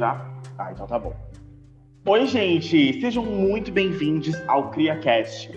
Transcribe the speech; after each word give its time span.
já? 0.00 0.18
Ah, 0.56 0.72
então 0.72 0.86
tá 0.86 0.98
bom. 0.98 1.14
Oi, 2.06 2.26
gente! 2.26 2.98
Sejam 3.02 3.22
muito 3.22 3.70
bem-vindos 3.70 4.34
ao 4.48 4.70
CriaCast, 4.70 5.50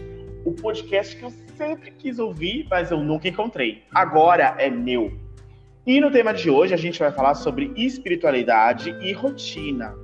o 0.43 0.51
podcast 0.51 1.15
que 1.15 1.23
eu 1.23 1.31
sempre 1.55 1.91
quis 1.91 2.19
ouvir, 2.19 2.67
mas 2.69 2.91
eu 2.91 2.99
nunca 2.99 3.29
encontrei. 3.29 3.83
Agora 3.93 4.53
é 4.59 4.69
meu. 4.69 5.17
E 5.87 6.01
no 6.01 6.11
tema 6.11 6.33
de 6.33 6.49
hoje 6.49 6.73
a 6.73 6.77
gente 6.77 6.99
vai 6.99 7.09
falar 7.09 7.35
sobre 7.35 7.71
espiritualidade 7.77 8.89
e 9.01 9.13
rotina. 9.13 9.95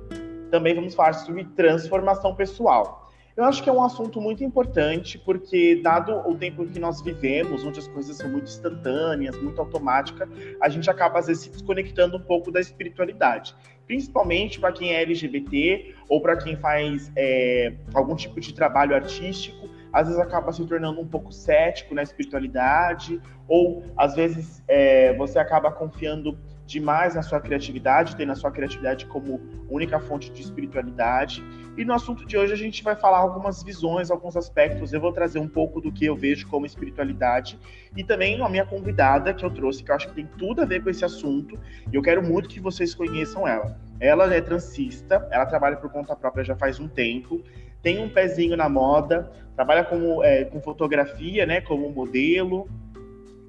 Também 0.50 0.74
vamos 0.74 0.94
falar 0.94 1.12
sobre 1.12 1.44
transformação 1.44 2.34
pessoal. 2.34 3.00
Eu 3.36 3.44
acho 3.44 3.62
que 3.62 3.70
é 3.70 3.72
um 3.72 3.82
assunto 3.82 4.20
muito 4.20 4.42
importante, 4.42 5.18
porque, 5.18 5.80
dado 5.82 6.12
o 6.28 6.34
tempo 6.34 6.66
que 6.66 6.78
nós 6.78 7.00
vivemos, 7.00 7.64
onde 7.64 7.78
as 7.78 7.88
coisas 7.88 8.16
são 8.16 8.28
muito 8.28 8.44
instantâneas, 8.44 9.40
muito 9.40 9.58
automáticas, 9.60 10.28
a 10.60 10.68
gente 10.68 10.90
acaba, 10.90 11.18
às 11.18 11.26
vezes, 11.26 11.44
se 11.44 11.50
desconectando 11.50 12.16
um 12.16 12.20
pouco 12.20 12.50
da 12.50 12.60
espiritualidade. 12.60 13.54
Principalmente 13.90 14.60
para 14.60 14.70
quem 14.70 14.94
é 14.94 15.02
LGBT 15.02 15.96
ou 16.08 16.22
para 16.22 16.36
quem 16.36 16.54
faz 16.54 17.10
é, 17.16 17.72
algum 17.92 18.14
tipo 18.14 18.40
de 18.40 18.54
trabalho 18.54 18.94
artístico, 18.94 19.68
às 19.92 20.06
vezes 20.06 20.22
acaba 20.22 20.52
se 20.52 20.64
tornando 20.64 21.00
um 21.00 21.08
pouco 21.08 21.32
cético 21.32 21.92
na 21.92 22.00
espiritualidade, 22.00 23.20
ou 23.48 23.82
às 23.96 24.14
vezes 24.14 24.62
é, 24.68 25.12
você 25.14 25.40
acaba 25.40 25.72
confiando 25.72 26.38
demais 26.64 27.16
na 27.16 27.22
sua 27.22 27.40
criatividade, 27.40 28.14
tendo 28.14 28.30
a 28.30 28.36
sua 28.36 28.52
criatividade 28.52 29.06
como 29.06 29.40
única 29.68 29.98
fonte 29.98 30.30
de 30.30 30.40
espiritualidade. 30.40 31.42
E 31.80 31.84
no 31.86 31.94
assunto 31.94 32.26
de 32.26 32.36
hoje 32.36 32.52
a 32.52 32.56
gente 32.56 32.84
vai 32.84 32.94
falar 32.94 33.16
algumas 33.16 33.62
visões, 33.62 34.10
alguns 34.10 34.36
aspectos. 34.36 34.92
Eu 34.92 35.00
vou 35.00 35.14
trazer 35.14 35.38
um 35.38 35.48
pouco 35.48 35.80
do 35.80 35.90
que 35.90 36.04
eu 36.04 36.14
vejo 36.14 36.46
como 36.46 36.66
espiritualidade 36.66 37.58
e 37.96 38.04
também 38.04 38.38
a 38.38 38.48
minha 38.50 38.66
convidada 38.66 39.32
que 39.32 39.42
eu 39.42 39.50
trouxe, 39.50 39.82
que 39.82 39.90
eu 39.90 39.94
acho 39.94 40.08
que 40.08 40.14
tem 40.14 40.28
tudo 40.36 40.60
a 40.60 40.66
ver 40.66 40.82
com 40.82 40.90
esse 40.90 41.06
assunto. 41.06 41.58
E 41.90 41.96
eu 41.96 42.02
quero 42.02 42.22
muito 42.22 42.50
que 42.50 42.60
vocês 42.60 42.94
conheçam 42.94 43.48
ela. 43.48 43.80
Ela 43.98 44.30
é 44.34 44.42
transista, 44.42 45.26
ela 45.30 45.46
trabalha 45.46 45.78
por 45.78 45.90
conta 45.90 46.14
própria 46.14 46.44
já 46.44 46.54
faz 46.54 46.78
um 46.78 46.86
tempo, 46.86 47.42
tem 47.80 47.98
um 47.98 48.10
pezinho 48.10 48.58
na 48.58 48.68
moda, 48.68 49.32
trabalha 49.56 49.82
como, 49.82 50.22
é, 50.22 50.44
com 50.44 50.60
fotografia, 50.60 51.46
né, 51.46 51.62
como 51.62 51.88
modelo, 51.88 52.68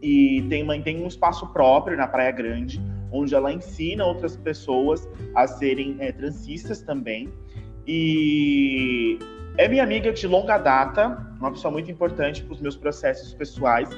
e 0.01 0.41
tem, 0.47 0.81
tem 0.81 1.03
um 1.03 1.07
espaço 1.07 1.51
próprio 1.51 1.97
na 1.97 2.07
Praia 2.07 2.31
Grande, 2.31 2.81
onde 3.11 3.35
ela 3.35 3.51
ensina 3.51 4.05
outras 4.05 4.37
pessoas 4.37 5.05
a 5.35 5.45
serem 5.47 5.97
é, 5.99 6.13
transistas 6.13 6.81
também. 6.81 7.29
E 7.93 9.19
é 9.57 9.67
minha 9.67 9.83
amiga 9.83 10.13
de 10.13 10.25
longa 10.25 10.57
data, 10.57 11.27
uma 11.37 11.51
pessoa 11.51 11.73
muito 11.73 11.91
importante 11.91 12.41
para 12.41 12.53
os 12.53 12.61
meus 12.61 12.77
processos 12.77 13.33
pessoais. 13.33 13.89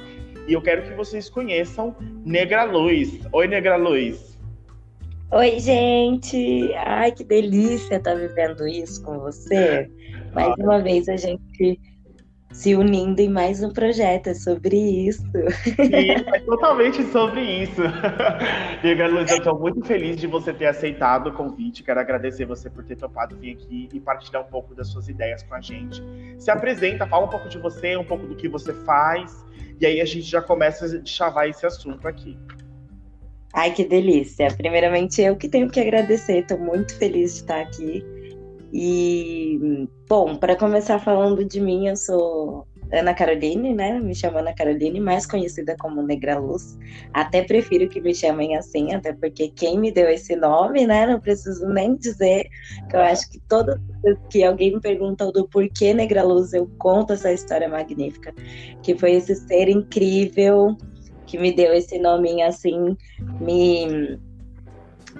E 0.48 0.52
eu 0.52 0.60
quero 0.60 0.82
que 0.82 0.92
vocês 0.94 1.30
conheçam 1.30 1.94
Negra 2.26 2.64
Luz. 2.64 3.20
Oi, 3.30 3.46
Negra 3.46 3.76
Luz. 3.76 4.36
Oi, 5.30 5.60
gente! 5.60 6.74
Ai, 6.74 7.12
que 7.12 7.22
delícia 7.22 7.94
estar 7.94 8.16
vivendo 8.16 8.66
isso 8.66 9.00
com 9.04 9.20
você. 9.20 9.88
Mais 10.34 10.52
uma 10.58 10.80
vez 10.82 11.08
a 11.08 11.16
gente 11.16 11.78
se 12.54 12.76
unindo 12.76 13.20
em 13.20 13.28
mais 13.28 13.62
um 13.62 13.72
projeto. 13.72 14.28
É 14.28 14.34
sobre 14.34 14.76
isso. 14.76 15.22
Sim, 15.64 16.10
é 16.10 16.40
totalmente 16.40 17.02
sobre 17.10 17.40
isso. 17.40 17.82
Diego 18.80 19.02
Luiz, 19.12 19.30
eu 19.30 19.38
estou 19.38 19.58
muito 19.58 19.84
feliz 19.84 20.16
de 20.16 20.28
você 20.28 20.52
ter 20.52 20.66
aceitado 20.66 21.26
o 21.26 21.32
convite. 21.32 21.82
Quero 21.82 21.98
agradecer 21.98 22.46
você 22.46 22.70
por 22.70 22.84
ter 22.84 22.96
topado 22.96 23.36
vir 23.36 23.56
aqui 23.56 23.88
e 23.92 24.00
partilhar 24.00 24.42
um 24.42 24.46
pouco 24.46 24.72
das 24.74 24.88
suas 24.88 25.08
ideias 25.08 25.42
com 25.42 25.54
a 25.54 25.60
gente. 25.60 26.02
Se 26.38 26.50
apresenta, 26.50 27.06
fala 27.06 27.26
um 27.26 27.28
pouco 27.28 27.48
de 27.48 27.58
você, 27.58 27.96
um 27.96 28.04
pouco 28.04 28.24
do 28.26 28.36
que 28.36 28.48
você 28.48 28.72
faz, 28.72 29.44
e 29.80 29.84
aí 29.84 30.00
a 30.00 30.04
gente 30.04 30.22
já 30.22 30.40
começa 30.40 30.86
a 30.86 31.04
chavar 31.04 31.48
esse 31.48 31.66
assunto 31.66 32.06
aqui. 32.06 32.38
Ai, 33.52 33.72
que 33.72 33.84
delícia! 33.84 34.48
Primeiramente, 34.56 35.20
eu 35.20 35.36
que 35.36 35.48
tenho 35.48 35.68
que 35.68 35.80
agradecer, 35.80 36.38
estou 36.38 36.58
muito 36.58 36.96
feliz 36.98 37.34
de 37.34 37.40
estar 37.40 37.60
aqui 37.60 38.13
e, 38.76 39.88
bom, 40.08 40.34
para 40.34 40.56
começar 40.56 40.98
falando 40.98 41.44
de 41.44 41.60
mim, 41.60 41.86
eu 41.86 41.96
sou 41.96 42.66
Ana 42.92 43.14
Caroline, 43.14 43.72
né? 43.72 44.00
Me 44.00 44.12
chamo 44.16 44.38
Ana 44.38 44.52
Caroline, 44.52 44.98
mais 44.98 45.26
conhecida 45.26 45.76
como 45.78 46.02
Negra 46.02 46.40
Luz. 46.40 46.76
Até 47.12 47.44
prefiro 47.44 47.88
que 47.88 48.00
me 48.00 48.12
chamem 48.12 48.56
assim, 48.56 48.92
até 48.92 49.12
porque 49.12 49.48
quem 49.48 49.78
me 49.78 49.92
deu 49.92 50.08
esse 50.08 50.34
nome, 50.34 50.88
né? 50.88 51.06
Não 51.06 51.20
preciso 51.20 51.68
nem 51.68 51.94
dizer, 51.94 52.48
que 52.90 52.96
eu 52.96 53.00
acho 53.00 53.30
que 53.30 53.40
vez 54.02 54.18
que 54.28 54.42
alguém 54.42 54.74
me 54.74 54.80
pergunta 54.80 55.30
do 55.30 55.48
porquê 55.48 55.94
Negra 55.94 56.24
Luz, 56.24 56.52
eu 56.52 56.68
conto 56.78 57.12
essa 57.12 57.32
história 57.32 57.68
magnífica, 57.68 58.34
que 58.82 58.98
foi 58.98 59.12
esse 59.12 59.36
ser 59.36 59.68
incrível 59.68 60.76
que 61.26 61.38
me 61.38 61.52
deu 61.52 61.72
esse 61.72 61.96
nominho 62.00 62.44
assim, 62.44 62.96
me 63.40 64.18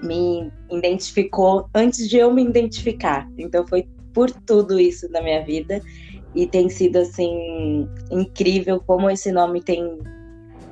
me 0.03 0.51
identificou 0.71 1.69
antes 1.75 2.09
de 2.09 2.19
eu 2.19 2.33
me 2.33 2.45
identificar. 2.45 3.29
Então 3.39 3.67
foi 3.67 3.87
por 4.13 4.31
tudo 4.31 4.79
isso 4.79 5.11
na 5.11 5.21
minha 5.21 5.45
vida 5.45 5.81
e 6.35 6.47
tem 6.47 6.69
sido 6.69 6.99
assim 6.99 7.89
incrível 8.11 8.81
como 8.81 9.11
esse 9.11 9.31
nome 9.33 9.63
tem 9.63 9.99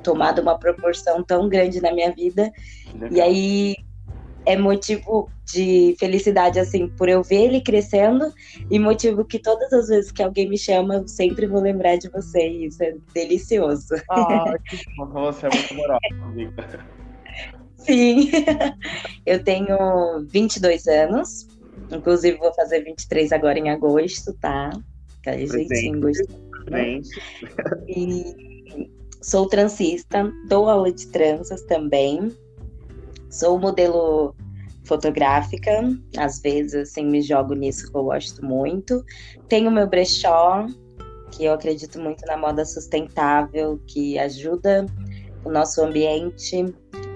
tomado 0.03 0.41
uma 0.41 0.57
proporção 0.57 1.23
tão 1.23 1.47
grande 1.47 1.81
na 1.81 1.93
minha 1.93 2.11
vida. 2.11 2.51
E 3.11 3.21
aí 3.21 3.75
é 4.45 4.57
motivo 4.57 5.29
de 5.45 5.95
felicidade 5.99 6.59
assim 6.59 6.87
por 6.87 7.07
eu 7.07 7.21
ver 7.21 7.45
ele 7.45 7.61
crescendo 7.61 8.25
e 8.69 8.79
motivo 8.79 9.25
que 9.25 9.39
todas 9.39 9.71
as 9.71 9.87
vezes 9.87 10.11
que 10.11 10.23
alguém 10.23 10.49
me 10.49 10.57
chama 10.57 10.95
eu 10.95 11.07
sempre 11.07 11.47
vou 11.47 11.61
lembrar 11.61 11.97
de 11.97 12.09
você 12.09 12.47
e 12.47 12.65
isso 12.67 12.81
é 12.83 12.95
delicioso. 13.13 13.95
Ah, 14.09 14.53
que 14.69 14.77
bom, 14.97 15.07
você 15.07 15.47
é 15.47 15.49
muito 15.49 15.75
moral, 15.75 15.99
amiga. 16.23 16.53
Sim. 17.85 18.29
Eu 19.25 19.43
tenho 19.43 20.25
22 20.27 20.87
anos. 20.87 21.47
Inclusive, 21.91 22.37
vou 22.37 22.53
fazer 22.53 22.83
23 22.83 23.31
agora 23.31 23.59
em 23.59 23.69
agosto, 23.69 24.33
tá? 24.39 24.71
Aquele 25.19 25.47
jeitinho 25.47 26.01
gostoso. 26.01 26.39
E 27.87 28.89
sou 29.21 29.47
transista, 29.47 30.31
dou 30.47 30.69
aula 30.69 30.91
de 30.91 31.07
tranças 31.07 31.61
também. 31.63 32.31
Sou 33.29 33.59
modelo 33.59 34.35
fotográfica, 34.85 35.81
às 36.17 36.39
vezes 36.41 36.75
assim 36.75 37.05
me 37.05 37.21
jogo 37.21 37.53
nisso 37.53 37.89
que 37.89 37.97
eu 37.97 38.03
gosto 38.03 38.45
muito. 38.45 39.03
Tenho 39.47 39.71
meu 39.71 39.87
brechó, 39.87 40.67
que 41.31 41.45
eu 41.45 41.53
acredito 41.53 41.99
muito 41.99 42.25
na 42.25 42.37
moda 42.37 42.65
sustentável, 42.65 43.79
que 43.87 44.19
ajuda 44.19 44.85
o 45.43 45.49
nosso 45.49 45.81
ambiente 45.81 46.65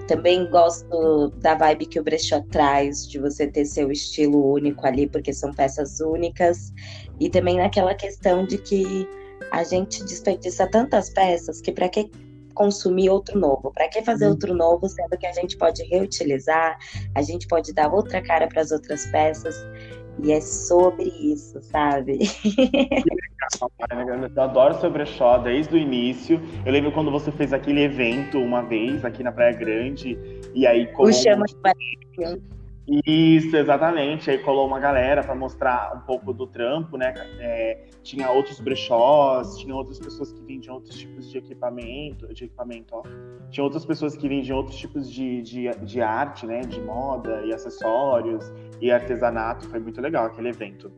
também 0.08 0.50
gosto 0.50 1.28
da 1.36 1.54
vibe 1.54 1.86
que 1.86 2.00
o 2.00 2.02
brechó 2.02 2.40
traz, 2.50 3.06
de 3.06 3.18
você 3.18 3.46
ter 3.46 3.66
seu 3.66 3.92
estilo 3.92 4.52
único 4.52 4.84
ali, 4.86 5.06
porque 5.06 5.32
são 5.32 5.52
peças 5.52 6.00
únicas. 6.00 6.72
E 7.20 7.28
também 7.28 7.58
naquela 7.58 7.94
questão 7.94 8.44
de 8.46 8.56
que 8.58 9.06
a 9.52 9.62
gente 9.62 10.02
desperdiça 10.04 10.66
tantas 10.66 11.10
peças 11.10 11.60
que 11.60 11.70
para 11.70 11.88
que 11.88 12.10
consumir 12.54 13.10
outro 13.10 13.38
novo? 13.38 13.70
Para 13.72 13.88
que 13.88 14.02
fazer 14.02 14.24
uhum. 14.24 14.32
outro 14.32 14.54
novo, 14.54 14.88
sendo 14.88 15.16
que 15.16 15.26
a 15.26 15.32
gente 15.32 15.56
pode 15.56 15.84
reutilizar, 15.84 16.76
a 17.14 17.22
gente 17.22 17.46
pode 17.46 17.72
dar 17.72 17.92
outra 17.92 18.20
cara 18.20 18.48
para 18.48 18.62
as 18.62 18.72
outras 18.72 19.06
peças. 19.06 19.54
E 20.22 20.32
é 20.32 20.40
sobre 20.40 21.12
isso, 21.20 21.60
sabe? 21.62 22.18
Eu 24.36 24.42
adoro 24.42 24.78
seu 24.78 24.90
brechó 24.90 25.38
desde 25.38 25.74
o 25.74 25.78
início. 25.78 26.40
Eu 26.66 26.72
lembro 26.72 26.92
quando 26.92 27.10
você 27.10 27.32
fez 27.32 27.52
aquele 27.52 27.82
evento 27.82 28.38
uma 28.38 28.62
vez 28.62 29.04
aqui 29.04 29.22
na 29.22 29.32
Praia 29.32 29.52
Grande. 29.52 30.18
E 30.54 30.66
aí 30.66 30.86
como... 30.88 31.08
O 31.08 31.12
Chama 31.12 31.46
de. 31.46 32.57
Isso, 33.06 33.54
exatamente. 33.54 34.30
Aí 34.30 34.38
colou 34.38 34.66
uma 34.66 34.80
galera 34.80 35.22
para 35.22 35.34
mostrar 35.34 35.94
um 35.94 36.00
pouco 36.00 36.32
do 36.32 36.46
trampo, 36.46 36.96
né? 36.96 37.12
É, 37.38 37.86
tinha 38.02 38.30
outros 38.30 38.60
brechós, 38.60 39.58
tinha 39.58 39.74
outras 39.74 39.98
pessoas 39.98 40.32
que 40.32 40.40
vendiam 40.40 40.76
outros 40.76 40.96
tipos 40.96 41.30
de 41.30 41.36
equipamento, 41.36 42.32
de 42.32 42.44
equipamento, 42.44 42.94
ó. 42.94 43.02
Tinha 43.50 43.62
outras 43.62 43.84
pessoas 43.84 44.16
que 44.16 44.26
vendiam 44.26 44.56
outros 44.56 44.78
tipos 44.78 45.10
de, 45.10 45.42
de, 45.42 45.68
de 45.84 46.00
arte, 46.00 46.46
né? 46.46 46.60
De 46.60 46.80
moda 46.80 47.42
e 47.44 47.52
acessórios 47.52 48.50
e 48.80 48.90
artesanato. 48.90 49.68
Foi 49.68 49.80
muito 49.80 50.00
legal 50.00 50.26
aquele 50.26 50.48
evento. 50.48 50.90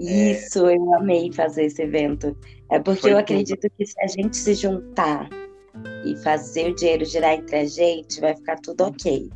Isso, 0.00 0.66
é... 0.66 0.74
eu 0.74 0.94
amei 0.94 1.30
fazer 1.32 1.64
esse 1.64 1.82
evento. 1.82 2.34
É 2.70 2.78
porque 2.78 3.02
Foi 3.02 3.12
eu 3.12 3.18
acredito 3.18 3.60
tudo. 3.60 3.72
que 3.76 3.84
se 3.84 4.00
a 4.00 4.06
gente 4.06 4.36
se 4.36 4.54
juntar 4.54 5.28
e 6.06 6.16
fazer 6.16 6.70
o 6.70 6.74
dinheiro 6.74 7.04
girar 7.04 7.34
entre 7.34 7.56
a 7.56 7.64
gente, 7.66 8.20
vai 8.20 8.34
ficar 8.34 8.56
tudo 8.56 8.84
ok. 8.84 9.28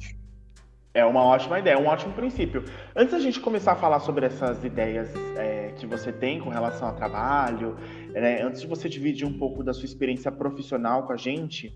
É 0.94 1.06
uma 1.06 1.25
ótima 1.25 1.59
ideia, 1.59 1.79
um 1.79 1.87
ótimo 1.87 2.12
princípio. 2.12 2.65
Antes 2.94 3.12
da 3.12 3.19
gente 3.19 3.41
começar 3.41 3.73
a 3.73 3.77
falar 3.77 4.00
sobre 4.00 4.27
essas 4.27 4.62
ideias 4.62 5.09
é, 5.39 5.73
que 5.79 5.87
você 5.87 6.12
tem 6.12 6.39
com 6.39 6.50
relação 6.50 6.87
ao 6.87 6.94
trabalho, 6.94 7.77
né, 8.11 8.43
antes 8.43 8.61
de 8.61 8.67
você 8.67 8.91
dividir 8.91 9.27
um 9.27 9.39
pouco 9.39 9.65
da 9.65 9.73
sua 9.73 9.87
experiência 9.87 10.31
profissional 10.31 11.06
com 11.06 11.15
a 11.15 11.17
gente, 11.17 11.75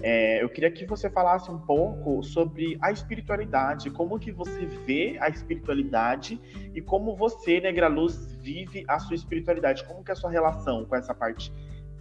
é, 0.00 0.40
eu 0.40 0.48
queria 0.48 0.70
que 0.70 0.86
você 0.86 1.10
falasse 1.10 1.50
um 1.50 1.58
pouco 1.58 2.22
sobre 2.22 2.78
a 2.80 2.92
espiritualidade, 2.92 3.90
como 3.90 4.16
que 4.16 4.30
você 4.30 4.64
vê 4.86 5.16
a 5.20 5.28
espiritualidade 5.28 6.40
e 6.72 6.80
como 6.80 7.16
você, 7.16 7.60
Negra 7.60 7.88
Luz, 7.88 8.32
vive 8.40 8.84
a 8.86 9.00
sua 9.00 9.16
espiritualidade, 9.16 9.82
como 9.84 10.04
que 10.04 10.12
é 10.12 10.14
a 10.14 10.16
sua 10.16 10.30
relação 10.30 10.84
com 10.84 10.94
essa 10.94 11.12
parte 11.12 11.52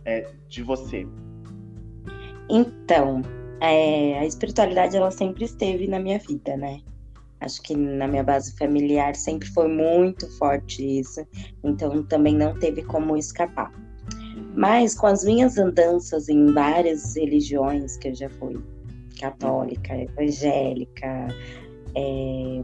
é, 0.05 0.29
de 0.47 0.61
você? 0.61 1.07
Então, 2.47 3.23
é, 3.61 4.17
a 4.19 4.25
espiritualidade 4.25 4.97
ela 4.97 5.11
sempre 5.11 5.45
esteve 5.45 5.87
na 5.87 5.99
minha 5.99 6.17
vida, 6.17 6.57
né? 6.57 6.81
Acho 7.39 7.61
que 7.61 7.75
na 7.75 8.07
minha 8.07 8.23
base 8.23 8.55
familiar 8.57 9.15
sempre 9.15 9.47
foi 9.49 9.67
muito 9.67 10.29
forte 10.37 10.99
isso, 10.99 11.25
então 11.63 12.03
também 12.03 12.35
não 12.35 12.57
teve 12.59 12.83
como 12.83 13.15
escapar. 13.15 13.71
Mas 14.55 14.95
com 14.95 15.07
as 15.07 15.23
minhas 15.23 15.57
andanças 15.57 16.27
em 16.27 16.51
várias 16.53 17.15
religiões 17.15 17.97
que 17.97 18.09
eu 18.09 18.15
já 18.15 18.29
fui, 18.29 18.61
católica, 19.19 19.95
evangélica, 19.95 21.27
é, 21.95 22.63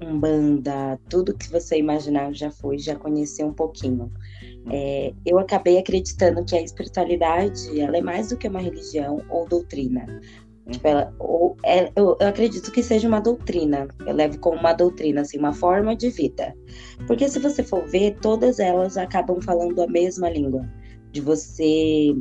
umbanda, 0.00 0.98
tudo 1.08 1.36
que 1.36 1.50
você 1.50 1.78
imaginar 1.78 2.28
eu 2.28 2.34
já 2.34 2.50
fui, 2.50 2.78
já 2.78 2.96
conheci 2.96 3.42
um 3.42 3.52
pouquinho. 3.52 4.10
É, 4.70 5.12
eu 5.26 5.38
acabei 5.38 5.78
acreditando 5.78 6.44
que 6.44 6.56
a 6.56 6.62
espiritualidade 6.62 7.78
ela 7.78 7.96
é 7.96 8.00
mais 8.00 8.30
do 8.30 8.36
que 8.36 8.48
uma 8.48 8.60
religião 8.60 9.22
ou 9.28 9.46
doutrina. 9.46 10.06
Tipo, 10.70 10.88
ela, 10.88 11.14
ou, 11.18 11.56
é, 11.62 11.90
eu, 11.94 12.16
eu, 12.18 12.26
acredito 12.26 12.72
que 12.72 12.82
seja 12.82 13.06
uma 13.06 13.20
doutrina. 13.20 13.86
Eu 14.06 14.14
levo 14.14 14.38
como 14.38 14.58
uma 14.58 14.72
doutrina, 14.72 15.20
assim, 15.20 15.38
uma 15.38 15.52
forma 15.52 15.94
de 15.94 16.08
vida. 16.08 16.54
Porque 17.06 17.28
se 17.28 17.38
você 17.38 17.62
for 17.62 17.86
ver, 17.86 18.16
todas 18.20 18.58
elas 18.58 18.96
acabam 18.96 19.40
falando 19.42 19.82
a 19.82 19.86
mesma 19.86 20.30
língua. 20.30 20.66
De 21.12 21.20
você 21.20 22.14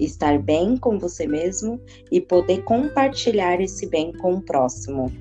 estar 0.00 0.38
bem 0.38 0.76
com 0.76 0.98
você 0.98 1.26
mesmo 1.26 1.80
e 2.10 2.20
poder 2.20 2.62
compartilhar 2.64 3.60
esse 3.60 3.86
bem 3.86 4.12
com 4.14 4.34
o 4.34 4.42
próximo. 4.42 5.12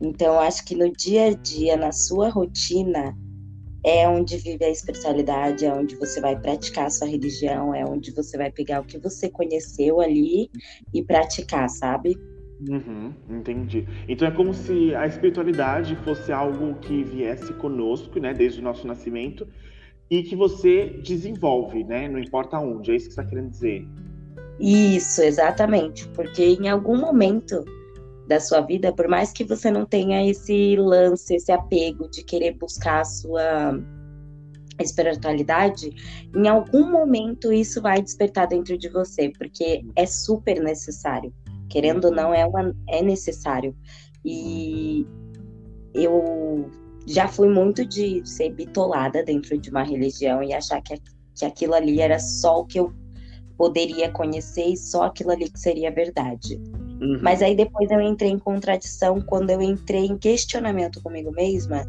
Então, 0.00 0.40
acho 0.40 0.64
que 0.64 0.74
no 0.74 0.90
dia 0.90 1.26
a 1.26 1.34
dia, 1.34 1.76
na 1.76 1.92
sua 1.92 2.30
rotina, 2.30 3.14
é 3.84 4.08
onde 4.08 4.36
vive 4.36 4.64
a 4.64 4.70
espiritualidade, 4.70 5.64
é 5.64 5.72
onde 5.72 5.96
você 5.96 6.20
vai 6.20 6.38
praticar 6.38 6.86
a 6.86 6.90
sua 6.90 7.08
religião, 7.08 7.74
é 7.74 7.84
onde 7.84 8.10
você 8.12 8.36
vai 8.36 8.50
pegar 8.50 8.80
o 8.80 8.84
que 8.84 8.98
você 8.98 9.28
conheceu 9.28 10.00
ali 10.00 10.50
e 10.92 11.02
praticar, 11.02 11.68
sabe? 11.68 12.16
Uhum, 12.68 13.14
entendi. 13.28 13.86
Então 14.06 14.28
é 14.28 14.30
como 14.30 14.52
se 14.52 14.94
a 14.94 15.06
espiritualidade 15.06 15.96
fosse 16.04 16.30
algo 16.30 16.74
que 16.80 17.02
viesse 17.02 17.52
conosco, 17.54 18.18
né, 18.18 18.34
desde 18.34 18.60
o 18.60 18.62
nosso 18.62 18.86
nascimento, 18.86 19.48
e 20.10 20.22
que 20.22 20.36
você 20.36 21.00
desenvolve, 21.02 21.84
né, 21.84 22.08
não 22.08 22.18
importa 22.18 22.58
onde. 22.58 22.90
É 22.90 22.96
isso 22.96 23.08
que 23.08 23.14
você 23.14 23.20
está 23.20 23.30
querendo 23.30 23.50
dizer? 23.50 23.86
Isso, 24.60 25.22
exatamente. 25.22 26.06
Porque 26.08 26.44
em 26.44 26.68
algum 26.68 26.98
momento 26.98 27.64
da 28.30 28.38
sua 28.38 28.60
vida, 28.60 28.92
por 28.92 29.08
mais 29.08 29.32
que 29.32 29.42
você 29.42 29.72
não 29.72 29.84
tenha 29.84 30.24
esse 30.24 30.76
lance, 30.76 31.34
esse 31.34 31.50
apego 31.50 32.08
de 32.08 32.22
querer 32.22 32.52
buscar 32.52 33.00
a 33.00 33.04
sua 33.04 33.76
espiritualidade, 34.78 35.90
em 36.34 36.46
algum 36.46 36.88
momento 36.88 37.52
isso 37.52 37.82
vai 37.82 38.00
despertar 38.00 38.46
dentro 38.46 38.78
de 38.78 38.88
você, 38.88 39.32
porque 39.36 39.84
é 39.96 40.06
super 40.06 40.62
necessário. 40.62 41.34
Querendo 41.68 42.04
ou 42.04 42.12
não, 42.12 42.32
é, 42.32 42.46
uma, 42.46 42.72
é 42.88 43.02
necessário. 43.02 43.76
E 44.24 45.04
eu 45.92 46.70
já 47.06 47.26
fui 47.26 47.48
muito 47.48 47.84
de 47.84 48.22
ser 48.24 48.50
bitolada 48.50 49.24
dentro 49.24 49.58
de 49.58 49.70
uma 49.70 49.82
religião 49.82 50.40
e 50.40 50.54
achar 50.54 50.80
que, 50.82 50.94
que 51.34 51.44
aquilo 51.44 51.74
ali 51.74 52.00
era 52.00 52.20
só 52.20 52.60
o 52.60 52.64
que 52.64 52.78
eu 52.78 52.92
poderia 53.58 54.08
conhecer 54.12 54.66
e 54.66 54.76
só 54.76 55.02
aquilo 55.02 55.32
ali 55.32 55.50
que 55.50 55.58
seria 55.58 55.90
verdade. 55.90 56.60
Uhum. 57.00 57.18
Mas 57.22 57.40
aí 57.42 57.56
depois 57.56 57.90
eu 57.90 58.00
entrei 58.00 58.30
em 58.30 58.38
contradição 58.38 59.20
quando 59.20 59.50
eu 59.50 59.62
entrei 59.62 60.04
em 60.04 60.18
questionamento 60.18 61.02
comigo 61.02 61.32
mesma 61.32 61.86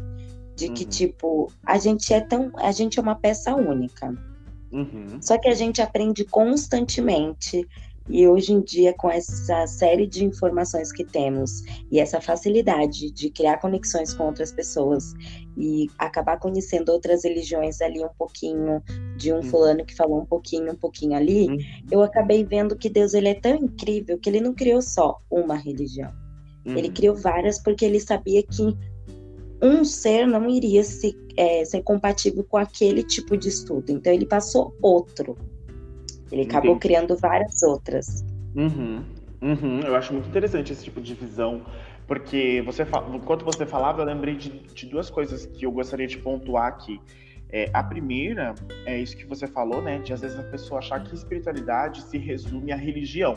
de 0.56 0.68
que, 0.70 0.84
uhum. 0.84 0.90
tipo, 0.90 1.52
a 1.64 1.78
gente 1.78 2.12
é 2.12 2.20
tão. 2.20 2.50
A 2.56 2.72
gente 2.72 2.98
é 2.98 3.02
uma 3.02 3.14
peça 3.14 3.54
única. 3.54 4.14
Uhum. 4.70 5.18
Só 5.20 5.36
que 5.38 5.48
a 5.48 5.54
gente 5.54 5.82
aprende 5.82 6.24
constantemente 6.24 7.66
e 8.08 8.26
hoje 8.26 8.52
em 8.52 8.60
dia, 8.60 8.92
com 8.92 9.10
essa 9.10 9.66
série 9.66 10.06
de 10.06 10.24
informações 10.24 10.92
que 10.92 11.04
temos 11.04 11.62
e 11.90 12.00
essa 12.00 12.20
facilidade 12.20 13.10
de 13.10 13.30
criar 13.30 13.58
conexões 13.58 14.12
com 14.12 14.26
outras 14.26 14.50
pessoas 14.50 15.12
e 15.56 15.86
acabar 15.98 16.38
conhecendo 16.38 16.90
outras 16.90 17.24
religiões 17.24 17.80
ali 17.80 18.04
um 18.04 18.10
pouquinho, 18.18 18.82
de 19.16 19.32
um 19.32 19.36
uhum. 19.36 19.42
fulano 19.42 19.84
que 19.84 19.94
falou 19.94 20.20
um 20.20 20.26
pouquinho, 20.26 20.72
um 20.72 20.76
pouquinho 20.76 21.16
ali, 21.16 21.48
uhum. 21.48 21.58
eu 21.90 22.02
acabei 22.02 22.44
vendo 22.44 22.76
que 22.76 22.88
Deus 22.88 23.14
ele 23.14 23.28
é 23.28 23.34
tão 23.34 23.54
incrível 23.54 24.18
que 24.18 24.28
ele 24.28 24.40
não 24.40 24.54
criou 24.54 24.82
só 24.82 25.18
uma 25.30 25.54
religião. 25.54 26.12
Uhum. 26.66 26.76
Ele 26.76 26.90
criou 26.90 27.14
várias 27.14 27.58
porque 27.62 27.84
ele 27.84 28.00
sabia 28.00 28.42
que 28.42 28.76
um 29.62 29.84
ser 29.84 30.26
não 30.26 30.48
iria 30.48 30.82
se, 30.82 31.16
é, 31.36 31.64
ser 31.64 31.82
compatível 31.82 32.44
com 32.44 32.56
aquele 32.56 33.02
tipo 33.04 33.36
de 33.36 33.48
estudo. 33.48 33.90
Então 33.90 34.12
ele 34.12 34.26
passou 34.26 34.76
outro. 34.82 35.36
Ele 36.32 36.42
acabou 36.42 36.76
Entendi. 36.76 36.80
criando 36.80 37.16
várias 37.16 37.62
outras. 37.62 38.24
Uhum, 38.56 39.04
uhum. 39.42 39.80
Eu 39.80 39.94
acho 39.94 40.14
muito 40.14 40.28
interessante 40.28 40.72
esse 40.72 40.82
tipo 40.82 40.98
de 41.00 41.12
visão, 41.12 41.64
porque 42.06 42.62
você 42.64 42.86
enquanto 43.14 43.44
você 43.44 43.66
falava, 43.66 44.00
eu 44.00 44.06
lembrei 44.06 44.34
de, 44.34 44.48
de 44.48 44.86
duas 44.86 45.10
coisas 45.10 45.44
que 45.44 45.66
eu 45.66 45.70
gostaria 45.70 46.06
de 46.06 46.16
pontuar 46.16 46.68
aqui. 46.68 46.98
É, 47.50 47.68
a 47.74 47.84
primeira 47.84 48.54
é 48.86 48.98
isso 48.98 49.14
que 49.14 49.26
você 49.26 49.46
falou, 49.46 49.82
né? 49.82 49.98
De 49.98 50.10
às 50.14 50.22
vezes 50.22 50.38
a 50.38 50.42
pessoa 50.44 50.78
achar 50.78 51.04
que 51.04 51.14
espiritualidade 51.14 52.00
se 52.00 52.16
resume 52.16 52.72
à 52.72 52.76
religião, 52.76 53.36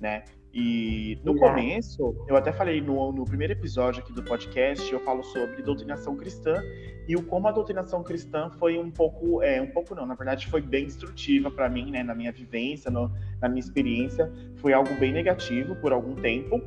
né? 0.00 0.24
E 0.54 1.18
no 1.24 1.34
começo, 1.34 2.14
eu 2.28 2.36
até 2.36 2.52
falei 2.52 2.80
no, 2.80 3.10
no 3.10 3.24
primeiro 3.24 3.54
episódio 3.54 4.02
aqui 4.02 4.12
do 4.12 4.22
podcast, 4.22 4.92
eu 4.92 5.00
falo 5.00 5.22
sobre 5.22 5.62
doutrinação 5.62 6.14
cristã 6.14 6.62
e 7.08 7.16
o 7.16 7.22
como 7.22 7.48
a 7.48 7.52
doutrinação 7.52 8.02
cristã 8.02 8.50
foi 8.58 8.78
um 8.78 8.90
pouco, 8.90 9.42
é, 9.42 9.62
um 9.62 9.68
pouco 9.68 9.94
não, 9.94 10.04
na 10.04 10.14
verdade 10.14 10.46
foi 10.48 10.60
bem 10.60 10.84
destrutiva 10.84 11.50
para 11.50 11.70
mim, 11.70 11.90
né, 11.90 12.02
na 12.02 12.14
minha 12.14 12.30
vivência, 12.30 12.90
no, 12.90 13.10
na 13.40 13.48
minha 13.48 13.60
experiência, 13.60 14.30
foi 14.56 14.74
algo 14.74 14.94
bem 14.96 15.10
negativo 15.10 15.74
por 15.76 15.90
algum 15.90 16.14
tempo. 16.16 16.60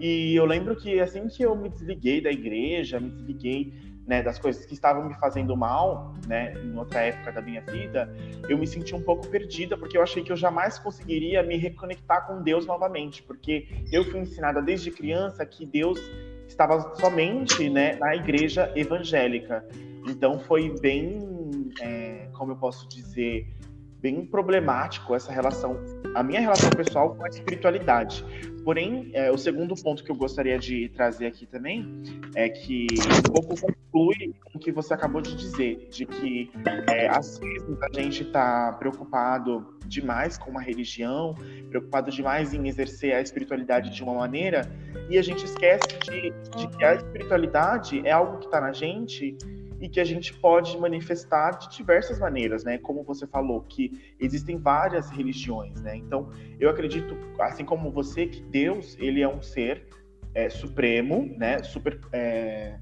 E 0.00 0.34
eu 0.34 0.44
lembro 0.44 0.74
que 0.74 1.00
assim 1.00 1.28
que 1.28 1.42
eu 1.42 1.54
me 1.56 1.68
desliguei 1.68 2.20
da 2.20 2.30
igreja, 2.30 2.98
me 2.98 3.10
desliguei 3.10 3.72
né, 4.08 4.22
das 4.22 4.38
coisas 4.38 4.64
que 4.64 4.72
estavam 4.72 5.06
me 5.06 5.14
fazendo 5.16 5.54
mal, 5.54 6.14
né, 6.26 6.54
em 6.54 6.74
outra 6.78 7.00
época 7.00 7.30
da 7.30 7.42
minha 7.42 7.60
vida, 7.60 8.10
eu 8.48 8.56
me 8.56 8.66
senti 8.66 8.94
um 8.94 9.02
pouco 9.02 9.28
perdida, 9.28 9.76
porque 9.76 9.98
eu 9.98 10.02
achei 10.02 10.24
que 10.24 10.32
eu 10.32 10.36
jamais 10.36 10.78
conseguiria 10.78 11.42
me 11.42 11.58
reconectar 11.58 12.26
com 12.26 12.42
Deus 12.42 12.64
novamente, 12.64 13.22
porque 13.22 13.68
eu 13.92 14.02
fui 14.04 14.20
ensinada 14.20 14.62
desde 14.62 14.90
criança 14.90 15.44
que 15.44 15.66
Deus 15.66 16.00
estava 16.48 16.94
somente, 16.96 17.68
né, 17.68 17.96
na 17.96 18.16
igreja 18.16 18.72
evangélica. 18.74 19.62
Então 20.08 20.38
foi 20.38 20.74
bem, 20.80 21.70
é, 21.78 22.28
como 22.32 22.52
eu 22.52 22.56
posso 22.56 22.88
dizer, 22.88 23.46
bem 24.00 24.24
problemático 24.24 25.14
essa 25.14 25.32
relação, 25.32 25.76
a 26.14 26.22
minha 26.22 26.40
relação 26.40 26.70
pessoal 26.70 27.14
com 27.14 27.24
a 27.24 27.28
espiritualidade. 27.28 28.24
Porém, 28.64 29.10
é, 29.14 29.30
o 29.30 29.38
segundo 29.38 29.74
ponto 29.74 30.04
que 30.04 30.10
eu 30.10 30.14
gostaria 30.14 30.58
de 30.58 30.88
trazer 30.90 31.26
aqui 31.26 31.46
também 31.46 32.02
é 32.34 32.48
que 32.48 32.86
um 33.18 33.32
pouco 33.32 33.54
conclui 33.58 34.34
o 34.54 34.58
que 34.58 34.70
você 34.70 34.92
acabou 34.92 35.22
de 35.22 35.34
dizer, 35.34 35.88
de 35.90 36.04
que 36.04 36.50
é, 36.90 37.08
às 37.08 37.38
vezes 37.38 37.78
a 37.82 38.00
gente 38.00 38.24
está 38.24 38.72
preocupado 38.72 39.78
demais 39.86 40.36
com 40.36 40.50
uma 40.50 40.60
religião, 40.60 41.34
preocupado 41.70 42.10
demais 42.10 42.52
em 42.52 42.68
exercer 42.68 43.14
a 43.14 43.22
espiritualidade 43.22 43.90
de 43.90 44.02
uma 44.02 44.14
maneira, 44.14 44.70
e 45.08 45.16
a 45.16 45.22
gente 45.22 45.44
esquece 45.44 45.98
de, 46.04 46.30
de 46.56 46.68
que 46.76 46.84
a 46.84 46.94
espiritualidade 46.94 48.06
é 48.06 48.12
algo 48.12 48.38
que 48.38 48.46
está 48.46 48.60
na 48.60 48.72
gente 48.72 49.36
e 49.80 49.88
que 49.88 50.00
a 50.00 50.04
gente 50.04 50.34
pode 50.34 50.76
manifestar 50.78 51.52
de 51.52 51.76
diversas 51.76 52.18
maneiras, 52.18 52.64
né? 52.64 52.78
Como 52.78 53.02
você 53.04 53.26
falou, 53.26 53.62
que 53.62 54.14
existem 54.18 54.58
várias 54.58 55.10
religiões, 55.10 55.80
né? 55.80 55.96
Então, 55.96 56.30
eu 56.58 56.68
acredito, 56.68 57.16
assim 57.40 57.64
como 57.64 57.90
você, 57.90 58.26
que 58.26 58.42
Deus, 58.42 58.96
ele 58.98 59.22
é 59.22 59.28
um 59.28 59.40
ser 59.40 59.86
é, 60.34 60.48
supremo, 60.48 61.32
né? 61.36 61.62
Super, 61.62 62.00
é, 62.12 62.78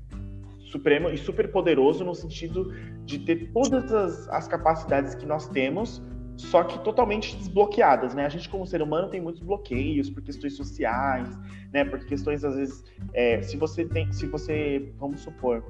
supremo 0.71 1.11
e 1.11 1.19
super 1.19 1.51
poderoso 1.51 2.05
no 2.05 2.15
sentido 2.15 2.73
de 3.05 3.19
ter 3.21 3.51
todas 3.53 3.93
as, 3.93 4.29
as 4.29 4.49
capacidades 4.49 5.15
que 5.15 5.27
nós 5.27 5.49
temos, 5.49 6.03
só 6.37 6.63
que 6.63 6.79
totalmente 6.85 7.37
desbloqueadas, 7.37 8.15
né? 8.15 8.27
A 8.27 8.29
gente 8.29 8.49
como 8.49 8.67
ser 8.67 8.83
humano 8.83 9.09
tem 9.09 9.21
muitos 9.21 9.43
bloqueios 9.43 10.11
por 10.11 10.23
questões 10.23 10.55
sociais, 10.55 11.29
né? 11.73 11.85
Por 11.85 12.05
questões 12.05 12.45
às 12.45 12.57
vezes, 12.57 12.85
é, 13.15 13.41
se 13.43 13.57
você 13.57 13.85
tem, 13.85 14.13
se 14.13 14.27
você, 14.27 14.93
vamos 14.99 15.21
supor, 15.21 15.65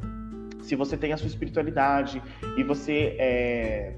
se 0.67 0.75
você 0.75 0.97
tem 0.97 1.13
a 1.13 1.17
sua 1.17 1.29
espiritualidade 1.29 2.21
e 2.57 2.63
você 2.65 3.17
é, 3.19 3.95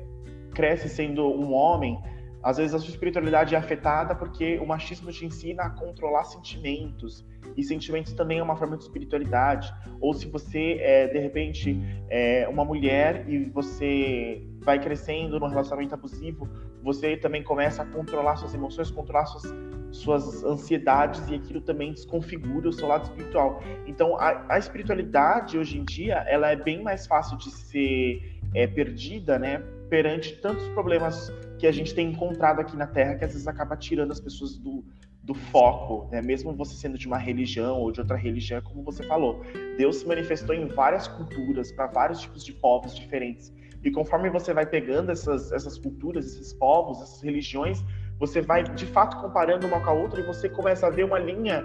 cresce 0.54 0.88
sendo 0.88 1.26
um 1.26 1.54
homem, 1.54 1.98
às 2.42 2.58
vezes 2.58 2.74
a 2.74 2.78
sua 2.78 2.90
espiritualidade 2.90 3.54
é 3.54 3.58
afetada 3.58 4.14
porque 4.14 4.58
o 4.58 4.66
machismo 4.66 5.10
te 5.10 5.24
ensina 5.24 5.62
a 5.64 5.70
controlar 5.70 6.24
sentimentos. 6.24 7.26
E 7.56 7.64
sentimentos 7.64 8.12
também 8.12 8.38
é 8.38 8.42
uma 8.42 8.54
forma 8.54 8.76
de 8.76 8.84
espiritualidade. 8.84 9.72
Ou 9.98 10.12
se 10.12 10.28
você 10.28 10.78
é, 10.80 11.06
de 11.08 11.18
repente, 11.18 11.80
é 12.10 12.46
uma 12.48 12.64
mulher 12.64 13.24
e 13.28 13.46
você 13.46 14.46
vai 14.60 14.78
crescendo 14.78 15.40
num 15.40 15.48
relacionamento 15.48 15.94
abusivo, 15.94 16.48
você 16.82 17.16
também 17.16 17.42
começa 17.42 17.82
a 17.82 17.86
controlar 17.86 18.36
suas 18.36 18.54
emoções, 18.54 18.90
controlar 18.90 19.26
suas 19.26 19.52
suas 19.90 20.44
ansiedades 20.44 21.28
e 21.28 21.34
aquilo 21.34 21.60
também 21.60 21.92
desconfigura 21.92 22.68
o 22.68 22.72
seu 22.72 22.86
lado 22.86 23.04
espiritual. 23.04 23.62
Então, 23.86 24.16
a, 24.16 24.44
a 24.48 24.58
espiritualidade 24.58 25.58
hoje 25.58 25.78
em 25.78 25.84
dia 25.84 26.16
ela 26.28 26.50
é 26.50 26.56
bem 26.56 26.82
mais 26.82 27.06
fácil 27.06 27.36
de 27.38 27.50
ser 27.50 28.38
é, 28.54 28.66
perdida, 28.66 29.38
né? 29.38 29.62
Perante 29.88 30.36
tantos 30.36 30.68
problemas 30.68 31.32
que 31.58 31.66
a 31.66 31.72
gente 31.72 31.94
tem 31.94 32.10
encontrado 32.10 32.60
aqui 32.60 32.76
na 32.76 32.86
Terra, 32.86 33.14
que 33.14 33.24
às 33.24 33.32
vezes 33.32 33.48
acaba 33.48 33.76
tirando 33.76 34.12
as 34.12 34.20
pessoas 34.20 34.56
do, 34.58 34.84
do 35.22 35.34
foco, 35.34 36.08
né? 36.10 36.22
mesmo 36.22 36.54
você 36.54 36.74
sendo 36.74 36.96
de 36.98 37.06
uma 37.06 37.18
religião 37.18 37.78
ou 37.80 37.90
de 37.90 38.00
outra 38.00 38.16
religião, 38.16 38.60
como 38.62 38.82
você 38.82 39.02
falou. 39.02 39.42
Deus 39.76 39.96
se 39.96 40.06
manifestou 40.06 40.54
em 40.54 40.68
várias 40.68 41.08
culturas, 41.08 41.72
para 41.72 41.86
vários 41.86 42.20
tipos 42.20 42.44
de 42.44 42.52
povos 42.52 42.94
diferentes. 42.94 43.52
E 43.82 43.90
conforme 43.90 44.28
você 44.30 44.52
vai 44.52 44.66
pegando 44.66 45.10
essas, 45.12 45.52
essas 45.52 45.78
culturas, 45.78 46.26
esses 46.26 46.52
povos, 46.52 47.00
essas 47.00 47.22
religiões, 47.22 47.84
você 48.18 48.40
vai 48.40 48.62
de 48.62 48.86
fato 48.86 49.20
comparando 49.20 49.66
uma 49.66 49.80
com 49.80 49.90
a 49.90 49.92
outra 49.92 50.20
e 50.20 50.24
você 50.24 50.48
começa 50.48 50.86
a 50.86 50.90
ver 50.90 51.04
uma 51.04 51.18
linha 51.18 51.64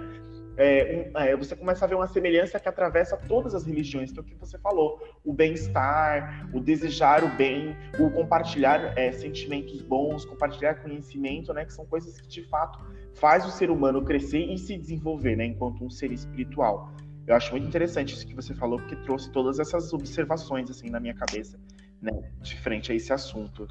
é, 0.56 1.10
um, 1.12 1.18
é, 1.18 1.36
você 1.36 1.56
começa 1.56 1.84
a 1.84 1.88
ver 1.88 1.96
uma 1.96 2.06
semelhança 2.06 2.60
que 2.60 2.68
atravessa 2.68 3.16
todas 3.16 3.54
as 3.54 3.64
religiões, 3.64 4.16
é 4.16 4.20
o 4.20 4.24
que 4.24 4.34
você 4.34 4.56
falou, 4.58 5.02
o 5.24 5.32
bem-estar, 5.32 6.48
o 6.52 6.60
desejar 6.60 7.24
o 7.24 7.28
bem, 7.28 7.76
o 7.98 8.10
compartilhar 8.10 8.96
é, 8.96 9.10
sentimentos 9.10 9.82
bons, 9.82 10.24
compartilhar 10.24 10.74
conhecimento, 10.76 11.52
né, 11.52 11.64
que 11.64 11.72
são 11.72 11.84
coisas 11.84 12.20
que 12.20 12.28
de 12.28 12.42
fato 12.44 12.78
faz 13.14 13.44
o 13.44 13.50
ser 13.50 13.70
humano 13.70 14.02
crescer 14.04 14.44
e 14.44 14.56
se 14.56 14.76
desenvolver, 14.76 15.36
né, 15.36 15.46
enquanto 15.46 15.84
um 15.84 15.90
ser 15.90 16.12
espiritual. 16.12 16.92
Eu 17.26 17.34
acho 17.34 17.52
muito 17.52 17.66
interessante 17.66 18.14
isso 18.14 18.26
que 18.26 18.34
você 18.34 18.54
falou, 18.54 18.78
porque 18.78 18.96
trouxe 18.96 19.32
todas 19.32 19.58
essas 19.58 19.92
observações 19.92 20.70
assim 20.70 20.90
na 20.90 21.00
minha 21.00 21.14
cabeça, 21.14 21.58
né, 22.04 22.12
de 22.42 22.56
frente 22.60 22.92
a 22.92 22.94
esse 22.94 23.12
assunto. 23.12 23.66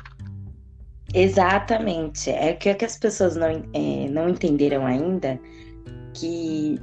Exatamente. 1.13 2.31
É 2.31 2.51
o 2.51 2.57
que 2.57 2.83
as 2.83 2.97
pessoas 2.97 3.35
não, 3.35 3.63
é, 3.73 4.09
não 4.09 4.29
entenderam 4.29 4.85
ainda 4.85 5.39
que 6.13 6.79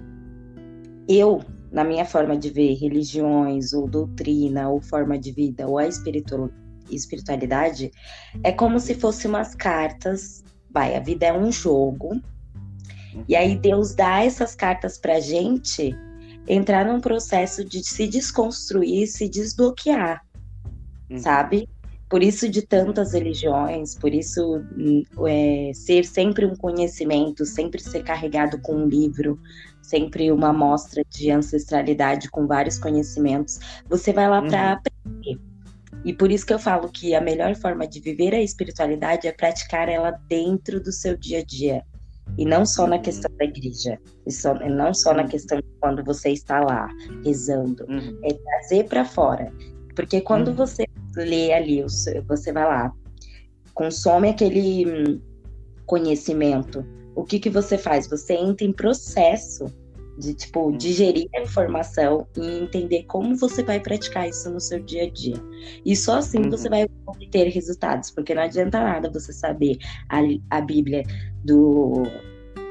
eu, 1.09 1.42
na 1.73 1.83
minha 1.83 2.04
forma 2.04 2.37
de 2.37 2.50
ver 2.50 2.75
religiões, 2.75 3.73
ou 3.73 3.88
doutrina, 3.88 4.69
ou 4.69 4.80
forma 4.80 5.19
de 5.19 5.33
vida, 5.33 5.66
ou 5.66 5.78
a 5.78 5.88
espiritualidade, 5.88 7.90
é 8.45 8.52
como 8.52 8.78
se 8.78 8.95
fossem 8.95 9.28
umas 9.28 9.54
cartas. 9.54 10.45
Vai, 10.71 10.95
a 10.95 11.00
vida 11.00 11.26
é 11.26 11.33
um 11.33 11.50
jogo. 11.50 12.21
E 13.26 13.35
aí 13.35 13.57
Deus 13.57 13.95
dá 13.95 14.25
essas 14.25 14.54
cartas 14.54 14.97
pra 14.97 15.19
gente 15.19 15.92
entrar 16.47 16.87
num 16.87 17.00
processo 17.00 17.64
de 17.64 17.85
se 17.85 18.07
desconstruir, 18.07 19.09
se 19.09 19.28
desbloquear, 19.28 20.23
uhum. 21.11 21.19
sabe? 21.19 21.69
Por 22.09 22.25
isso 22.25 22.49
de 22.49 22.62
tantas 22.62 23.12
religiões, 23.12 23.95
por 23.95 24.12
isso 24.12 24.64
é, 25.29 25.71
ser 25.73 26.05
sempre 26.05 26.45
um 26.45 26.57
conhecimento, 26.57 27.47
sempre 27.47 27.81
ser 27.81 28.02
carregado 28.02 28.61
com 28.61 28.75
um 28.75 28.88
livro, 28.88 29.38
sempre 29.81 30.33
uma 30.33 30.49
amostra 30.49 31.05
de 31.09 31.31
ancestralidade 31.31 32.29
com 32.29 32.49
vários 32.49 32.79
conhecimentos. 32.79 33.61
Você 33.88 34.12
vai 34.12 34.29
lá 34.29 34.40
uhum. 34.40 34.49
para 34.49 34.73
aprender. 34.73 35.38
E 36.05 36.12
por 36.12 36.33
isso 36.33 36.47
que 36.47 36.55
eu 36.55 36.59
falo 36.59 36.88
que 36.88 37.14
a 37.14 37.21
melhor 37.21 37.55
forma 37.55 37.87
de 37.87 38.00
viver 38.00 38.35
a 38.35 38.40
espiritualidade 38.40 39.29
é 39.29 39.33
praticar 39.33 39.88
ela 39.88 40.11
dentro 40.29 40.81
do 40.81 40.90
seu 40.90 41.17
dia 41.17 41.40
a 41.40 41.45
dia. 41.45 41.85
E 42.38 42.45
não 42.45 42.64
só 42.64 42.87
na 42.87 42.97
uhum. 42.97 43.02
questão 43.02 43.31
da 43.37 43.45
igreja, 43.45 43.99
e 44.26 44.33
só, 44.33 44.55
não 44.55 44.95
só 44.95 45.12
na 45.12 45.25
questão 45.25 45.59
de 45.59 45.67
quando 45.81 46.02
você 46.05 46.31
está 46.31 46.61
lá 46.61 46.88
rezando, 47.25 47.85
uhum. 47.88 48.19
é 48.25 48.33
trazer 48.33 48.85
para 48.85 49.05
fora. 49.05 49.52
Porque 49.95 50.21
quando 50.21 50.49
uhum. 50.49 50.55
você 50.55 50.87
lê 51.17 51.52
ali, 51.52 51.83
você 51.83 52.52
vai 52.52 52.64
lá, 52.64 52.93
consome 53.75 54.29
aquele 54.29 54.87
hum, 54.87 55.21
conhecimento, 55.87 56.85
o 57.14 57.25
que 57.25 57.38
que 57.38 57.50
você 57.50 57.76
faz? 57.76 58.09
Você 58.09 58.35
entra 58.35 58.67
em 58.67 58.73
processo 58.73 59.67
de 60.19 60.35
tipo 60.35 60.69
hum. 60.69 60.76
digerir 60.76 61.29
a 61.35 61.40
informação 61.40 62.26
e 62.37 62.59
entender 62.59 63.05
como 63.05 63.35
você 63.37 63.62
vai 63.62 63.81
praticar 63.81 64.29
isso 64.29 64.50
no 64.50 64.61
seu 64.61 64.81
dia 64.81 65.05
a 65.05 65.11
dia. 65.11 65.37
E 65.85 65.97
só 65.97 66.19
assim 66.19 66.40
uhum. 66.40 66.50
você 66.50 66.69
vai 66.69 66.87
obter 67.07 67.49
resultados, 67.49 68.11
porque 68.11 68.35
não 68.35 68.43
adianta 68.43 68.81
nada 68.81 69.11
você 69.11 69.33
saber 69.33 69.79
a, 70.09 70.21
a 70.50 70.61
Bíblia 70.61 71.02
do 71.45 72.02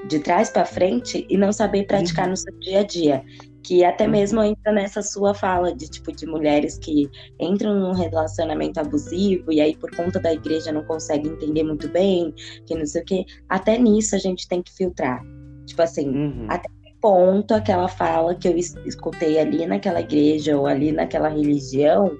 de 0.07 0.19
trás 0.19 0.49
para 0.49 0.65
frente 0.65 1.25
e 1.29 1.37
não 1.37 1.51
saber 1.51 1.85
praticar 1.85 2.25
uhum. 2.25 2.31
no 2.31 2.37
seu 2.37 2.53
dia 2.59 2.79
a 2.79 2.83
dia 2.83 3.23
que 3.63 3.83
até 3.83 4.05
uhum. 4.05 4.11
mesmo 4.11 4.43
entra 4.43 4.71
nessa 4.71 5.01
sua 5.01 5.33
fala 5.33 5.73
de 5.73 5.89
tipo 5.89 6.11
de 6.11 6.25
mulheres 6.25 6.77
que 6.77 7.09
entram 7.39 7.79
num 7.79 7.93
relacionamento 7.93 8.79
abusivo 8.79 9.51
e 9.51 9.61
aí 9.61 9.75
por 9.75 9.95
conta 9.95 10.19
da 10.19 10.33
igreja 10.33 10.71
não 10.71 10.83
conseguem 10.83 11.31
entender 11.31 11.63
muito 11.63 11.87
bem, 11.89 12.33
que 12.65 12.75
não 12.75 12.85
sei 12.85 13.01
o 13.01 13.05
que. 13.05 13.25
Até 13.47 13.77
nisso 13.77 14.15
a 14.15 14.19
gente 14.19 14.47
tem 14.47 14.61
que 14.61 14.73
filtrar. 14.73 15.21
Tipo 15.65 15.81
assim, 15.81 16.09
uhum. 16.09 16.45
até 16.49 16.69
ponto 17.01 17.53
aquela 17.53 17.87
fala 17.87 18.35
que 18.35 18.47
eu 18.47 18.57
escutei 18.57 19.39
ali 19.39 19.65
naquela 19.65 20.01
igreja 20.01 20.57
ou 20.57 20.67
ali 20.67 20.91
naquela 20.91 21.29
religião 21.29 22.11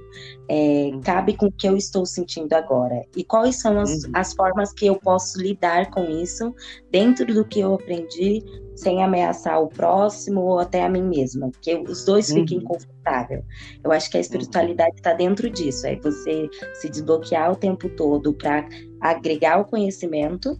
é, 0.49 0.89
uhum. 0.93 1.01
cabe 1.01 1.35
com 1.35 1.47
o 1.47 1.51
que 1.51 1.67
eu 1.67 1.75
estou 1.75 2.05
sentindo 2.05 2.53
agora 2.53 3.03
e 3.15 3.23
quais 3.23 3.59
são 3.59 3.79
as, 3.79 4.03
uhum. 4.03 4.11
as 4.13 4.33
formas 4.33 4.73
que 4.73 4.85
eu 4.85 4.95
posso 4.95 5.41
lidar 5.41 5.89
com 5.91 6.05
isso 6.05 6.53
dentro 6.89 7.25
do 7.25 7.45
que 7.45 7.59
eu 7.59 7.73
aprendi 7.73 8.43
sem 8.79 9.03
ameaçar 9.03 9.61
o 9.61 9.67
próximo 9.67 10.41
ou 10.41 10.59
até 10.59 10.83
a 10.83 10.89
mim 10.89 11.03
mesma, 11.03 11.51
que 11.61 11.75
os 11.75 12.05
dois 12.05 12.31
fiquem 12.31 12.59
uhum. 12.59 12.63
confortáveis. 12.63 13.43
Eu 13.83 13.91
acho 13.91 14.09
que 14.09 14.17
a 14.17 14.21
espiritualidade 14.21 14.95
está 14.95 15.13
dentro 15.13 15.49
disso, 15.49 15.85
é 15.85 15.95
você 15.97 16.49
se 16.75 16.89
desbloquear 16.89 17.51
o 17.51 17.55
tempo 17.55 17.89
todo 17.89 18.33
para 18.33 18.67
agregar 19.01 19.59
o 19.59 19.65
conhecimento 19.65 20.57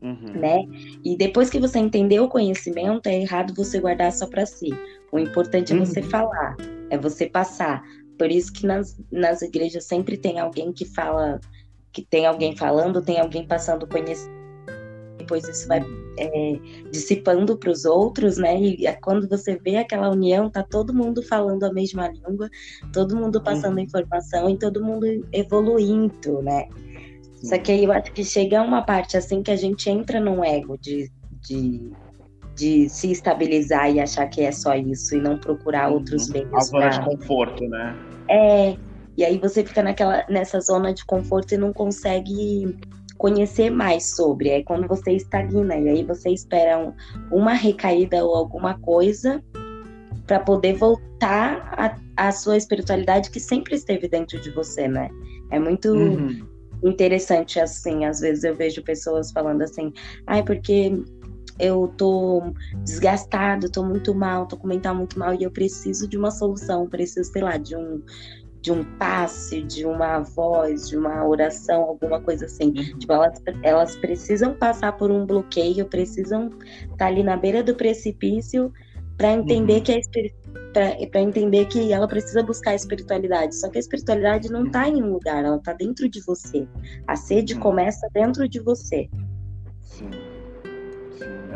Uhum. 0.00 0.32
Né? 0.38 0.64
E 1.04 1.16
depois 1.16 1.50
que 1.50 1.58
você 1.58 1.78
entendeu 1.78 2.24
o 2.24 2.28
conhecimento, 2.28 3.08
é 3.08 3.20
errado 3.20 3.52
você 3.52 3.80
guardar 3.80 4.12
só 4.12 4.26
para 4.26 4.46
si. 4.46 4.70
O 5.10 5.18
importante 5.18 5.72
é 5.72 5.76
você 5.76 6.00
uhum. 6.00 6.08
falar, 6.08 6.56
é 6.90 6.96
você 6.96 7.26
passar. 7.26 7.82
Por 8.16 8.30
isso 8.30 8.52
que 8.52 8.66
nas, 8.66 8.96
nas 9.10 9.42
igrejas 9.42 9.84
sempre 9.84 10.16
tem 10.16 10.38
alguém 10.38 10.72
que 10.72 10.84
fala, 10.84 11.40
que 11.92 12.02
tem 12.02 12.26
alguém 12.26 12.56
falando, 12.56 13.02
tem 13.02 13.18
alguém 13.18 13.46
passando 13.46 13.88
conhecimento. 13.88 14.38
Depois 15.18 15.46
isso 15.48 15.66
vai 15.66 15.80
é, 16.18 16.58
dissipando 16.90 17.56
para 17.56 17.70
os 17.70 17.84
outros, 17.84 18.36
né? 18.36 18.60
E 18.60 18.86
é 18.86 18.92
quando 18.94 19.28
você 19.28 19.56
vê 19.56 19.76
aquela 19.76 20.10
união, 20.10 20.50
tá 20.50 20.62
todo 20.62 20.94
mundo 20.94 21.22
falando 21.22 21.64
a 21.64 21.72
mesma 21.72 22.08
língua, 22.08 22.48
todo 22.92 23.16
mundo 23.16 23.42
passando 23.42 23.76
uhum. 23.76 23.84
informação 23.84 24.50
e 24.50 24.58
todo 24.58 24.84
mundo 24.84 25.06
evoluindo, 25.32 26.42
né? 26.42 26.68
Só 27.42 27.56
que 27.58 27.70
aí 27.70 27.84
eu 27.84 27.92
acho 27.92 28.12
que 28.12 28.24
chega 28.24 28.62
uma 28.62 28.82
parte 28.82 29.16
assim 29.16 29.42
que 29.42 29.50
a 29.50 29.56
gente 29.56 29.88
entra 29.88 30.18
num 30.18 30.44
ego 30.44 30.76
de, 30.76 31.08
de, 31.40 31.90
de 32.56 32.88
se 32.88 33.12
estabilizar 33.12 33.90
e 33.92 34.00
achar 34.00 34.26
que 34.26 34.42
é 34.42 34.50
só 34.50 34.74
isso 34.74 35.14
e 35.16 35.20
não 35.20 35.38
procurar 35.38 35.88
uhum. 35.88 35.98
outros 35.98 36.28
meios. 36.28 36.52
A 36.52 36.60
zona 36.60 36.88
pra... 36.88 36.98
de 36.98 37.04
conforto, 37.04 37.64
né? 37.68 37.96
É. 38.28 38.76
E 39.16 39.24
aí 39.24 39.38
você 39.38 39.64
fica 39.64 39.82
naquela, 39.82 40.24
nessa 40.28 40.60
zona 40.60 40.92
de 40.92 41.04
conforto 41.04 41.52
e 41.52 41.58
não 41.58 41.72
consegue 41.72 42.76
conhecer 43.18 43.68
mais 43.68 44.14
sobre. 44.16 44.48
É 44.48 44.62
quando 44.62 44.88
você 44.88 45.12
estagna. 45.12 45.76
E 45.76 45.88
aí 45.88 46.04
você 46.04 46.30
espera 46.30 46.78
um, 46.78 46.92
uma 47.36 47.52
recaída 47.52 48.24
ou 48.24 48.34
alguma 48.34 48.78
coisa 48.78 49.42
para 50.26 50.40
poder 50.40 50.74
voltar 50.74 51.96
à 52.16 52.32
sua 52.32 52.56
espiritualidade 52.56 53.30
que 53.30 53.40
sempre 53.40 53.74
esteve 53.74 54.08
dentro 54.08 54.40
de 54.40 54.50
você, 54.50 54.88
né? 54.88 55.10
É 55.50 55.58
muito. 55.58 55.92
Uhum 55.92 56.58
interessante 56.82 57.58
assim. 57.58 58.04
Às 58.04 58.20
vezes 58.20 58.44
eu 58.44 58.54
vejo 58.54 58.82
pessoas 58.82 59.32
falando 59.32 59.62
assim, 59.62 59.92
ai, 60.26 60.44
porque 60.44 60.92
eu 61.58 61.92
tô 61.96 62.52
desgastado, 62.84 63.70
tô 63.70 63.82
muito 63.82 64.14
mal, 64.14 64.46
tô 64.46 64.56
com 64.56 64.68
mental 64.68 64.94
muito 64.94 65.18
mal 65.18 65.34
e 65.34 65.42
eu 65.42 65.50
preciso 65.50 66.06
de 66.06 66.16
uma 66.16 66.30
solução, 66.30 66.88
preciso, 66.88 67.30
sei 67.32 67.42
lá, 67.42 67.56
de 67.56 67.74
um 67.74 68.00
de 68.68 68.72
um 68.72 68.84
passe, 68.98 69.62
de 69.62 69.86
uma 69.86 70.20
voz, 70.20 70.90
de 70.90 70.96
uma 70.96 71.26
oração, 71.26 71.84
alguma 71.84 72.20
coisa 72.20 72.44
assim. 72.44 72.66
Uhum. 72.66 72.98
Tipo, 72.98 73.12
elas, 73.14 73.42
elas 73.62 73.96
precisam 73.96 74.54
passar 74.54 74.92
por 74.92 75.10
um 75.10 75.24
bloqueio, 75.24 75.86
precisam 75.86 76.48
estar 76.82 76.96
tá 76.98 77.06
ali 77.06 77.22
na 77.22 77.34
beira 77.34 77.62
do 77.62 77.74
precipício 77.74 78.70
para 79.16 79.32
entender 79.32 79.76
uhum. 79.76 79.82
que 79.82 79.92
a 79.92 79.98
para 81.10 81.20
entender 81.20 81.64
que 81.64 81.92
ela 81.92 82.06
precisa 82.06 82.42
buscar 82.42 82.72
a 82.72 82.74
espiritualidade. 82.74 83.56
Só 83.56 83.70
que 83.70 83.78
a 83.78 83.80
espiritualidade 83.80 84.52
não 84.52 84.66
está 84.66 84.86
em 84.86 85.02
um 85.02 85.12
lugar, 85.14 85.42
ela 85.42 85.56
está 85.56 85.72
dentro 85.72 86.08
de 86.08 86.20
você. 86.20 86.68
A 87.06 87.16
sede 87.16 87.56
hum. 87.56 87.60
começa 87.60 88.06
dentro 88.12 88.46
de 88.46 88.60
você. 88.60 89.08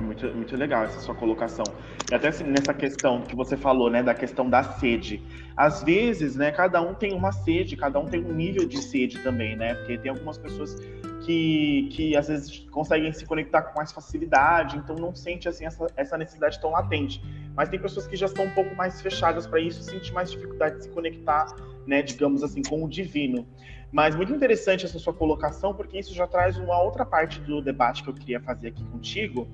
Muito, 0.02 0.26
muito 0.34 0.56
legal 0.56 0.84
essa 0.84 1.00
sua 1.00 1.14
colocação. 1.14 1.64
E 2.10 2.14
até 2.14 2.28
assim, 2.28 2.44
nessa 2.44 2.74
questão 2.74 3.22
que 3.22 3.34
você 3.34 3.56
falou, 3.56 3.88
né, 3.88 4.02
da 4.02 4.14
questão 4.14 4.48
da 4.50 4.62
sede. 4.62 5.22
Às 5.56 5.82
vezes, 5.82 6.36
né, 6.36 6.50
cada 6.50 6.80
um 6.82 6.94
tem 6.94 7.14
uma 7.14 7.32
sede, 7.32 7.76
cada 7.76 7.98
um 7.98 8.06
tem 8.06 8.24
um 8.24 8.32
nível 8.32 8.66
de 8.66 8.78
sede 8.78 9.18
também, 9.20 9.56
né? 9.56 9.74
Porque 9.74 9.98
tem 9.98 10.10
algumas 10.10 10.36
pessoas 10.38 10.76
que, 11.24 11.88
que 11.92 12.16
às 12.16 12.28
vezes 12.28 12.58
conseguem 12.70 13.12
se 13.12 13.24
conectar 13.24 13.62
com 13.62 13.76
mais 13.76 13.92
facilidade, 13.92 14.76
então 14.76 14.96
não 14.96 15.14
sente 15.14 15.48
assim 15.48 15.64
essa, 15.64 15.86
essa 15.96 16.18
necessidade 16.18 16.60
tão 16.60 16.70
latente. 16.70 17.22
Mas 17.54 17.68
tem 17.68 17.78
pessoas 17.78 18.06
que 18.06 18.16
já 18.16 18.26
estão 18.26 18.44
um 18.44 18.50
pouco 18.50 18.74
mais 18.74 19.00
fechadas 19.00 19.46
para 19.46 19.60
isso, 19.60 19.82
sentem 19.82 20.12
mais 20.12 20.30
dificuldade 20.30 20.76
de 20.76 20.84
se 20.84 20.90
conectar, 20.90 21.46
né, 21.86 22.02
digamos 22.02 22.42
assim, 22.42 22.62
com 22.62 22.84
o 22.84 22.88
divino. 22.88 23.46
Mas 23.92 24.16
muito 24.16 24.32
interessante 24.32 24.86
essa 24.86 24.98
sua 24.98 25.12
colocação, 25.12 25.74
porque 25.74 25.98
isso 25.98 26.14
já 26.14 26.26
traz 26.26 26.56
uma 26.56 26.80
outra 26.80 27.04
parte 27.04 27.38
do 27.40 27.60
debate 27.60 28.02
que 28.02 28.08
eu 28.08 28.14
queria 28.14 28.40
fazer 28.40 28.68
aqui 28.68 28.82
contigo. 28.86 29.46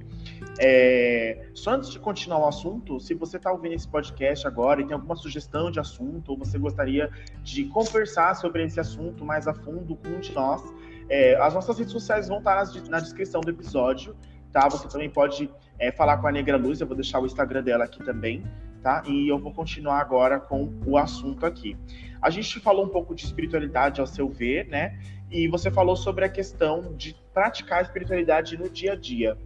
É... 0.61 1.49
Só 1.55 1.73
antes 1.73 1.91
de 1.91 1.99
continuar 1.99 2.39
o 2.39 2.47
assunto, 2.47 3.01
se 3.01 3.15
você 3.15 3.37
está 3.37 3.51
ouvindo 3.51 3.75
esse 3.75 3.89
podcast 3.89 4.47
agora 4.47 4.81
e 4.81 4.85
tem 4.87 4.95
alguma 4.95 5.17
sugestão 5.17 5.73
de 5.73 5.81
assunto, 5.81 6.31
ou 6.31 6.39
você 6.39 6.57
gostaria 6.57 7.11
de 7.43 7.65
conversar 7.65 8.37
sobre 8.37 8.63
esse 8.63 8.79
assunto 8.79 9.25
mais 9.25 9.49
a 9.49 9.55
fundo 9.55 9.97
com 9.97 10.09
um 10.09 10.21
de 10.21 10.33
nós, 10.33 10.63
é, 11.09 11.35
as 11.43 11.53
nossas 11.55 11.77
redes 11.77 11.93
sociais 11.93 12.29
vão 12.29 12.39
estar 12.39 12.65
na 12.89 13.01
descrição 13.01 13.41
do 13.41 13.51
episódio. 13.51 14.15
tá? 14.53 14.69
Você 14.69 14.87
também 14.87 15.11
pode 15.11 15.51
é, 15.81 15.91
falar 15.91 16.19
com 16.19 16.29
a 16.29 16.33
Negra 16.33 16.57
Luz, 16.57 16.81
eu 16.81 16.87
vou 16.87 16.95
deixar 16.95 17.19
o 17.19 17.27
Instagram 17.27 17.65
dela 17.65 17.85
aqui 17.85 18.05
também, 18.05 18.45
tá? 18.83 19.03
E 19.07 19.29
eu 19.29 19.39
vou 19.39 19.53
continuar 19.53 20.01
agora 20.01 20.39
com 20.39 20.73
o 20.87 20.97
assunto 20.97 21.45
aqui. 21.45 21.77
A 22.21 22.31
gente 22.31 22.61
falou 22.61 22.85
um 22.85 22.89
pouco 22.89 23.15
de 23.15 23.25
espiritualidade 23.25 24.01
ao 24.01 24.07
seu 24.07 24.29
ver, 24.29 24.67
né? 24.69 24.99
E 25.31 25.47
você 25.49 25.71
falou 25.71 25.95
sobre 25.95 26.25
a 26.25 26.29
questão 26.29 26.95
de 26.97 27.15
praticar 27.33 27.81
a 27.81 27.83
espiritualidade 27.83 28.57
no 28.57 28.69
dia 28.69 28.93
a 28.93 28.97
dia. 28.97 29.37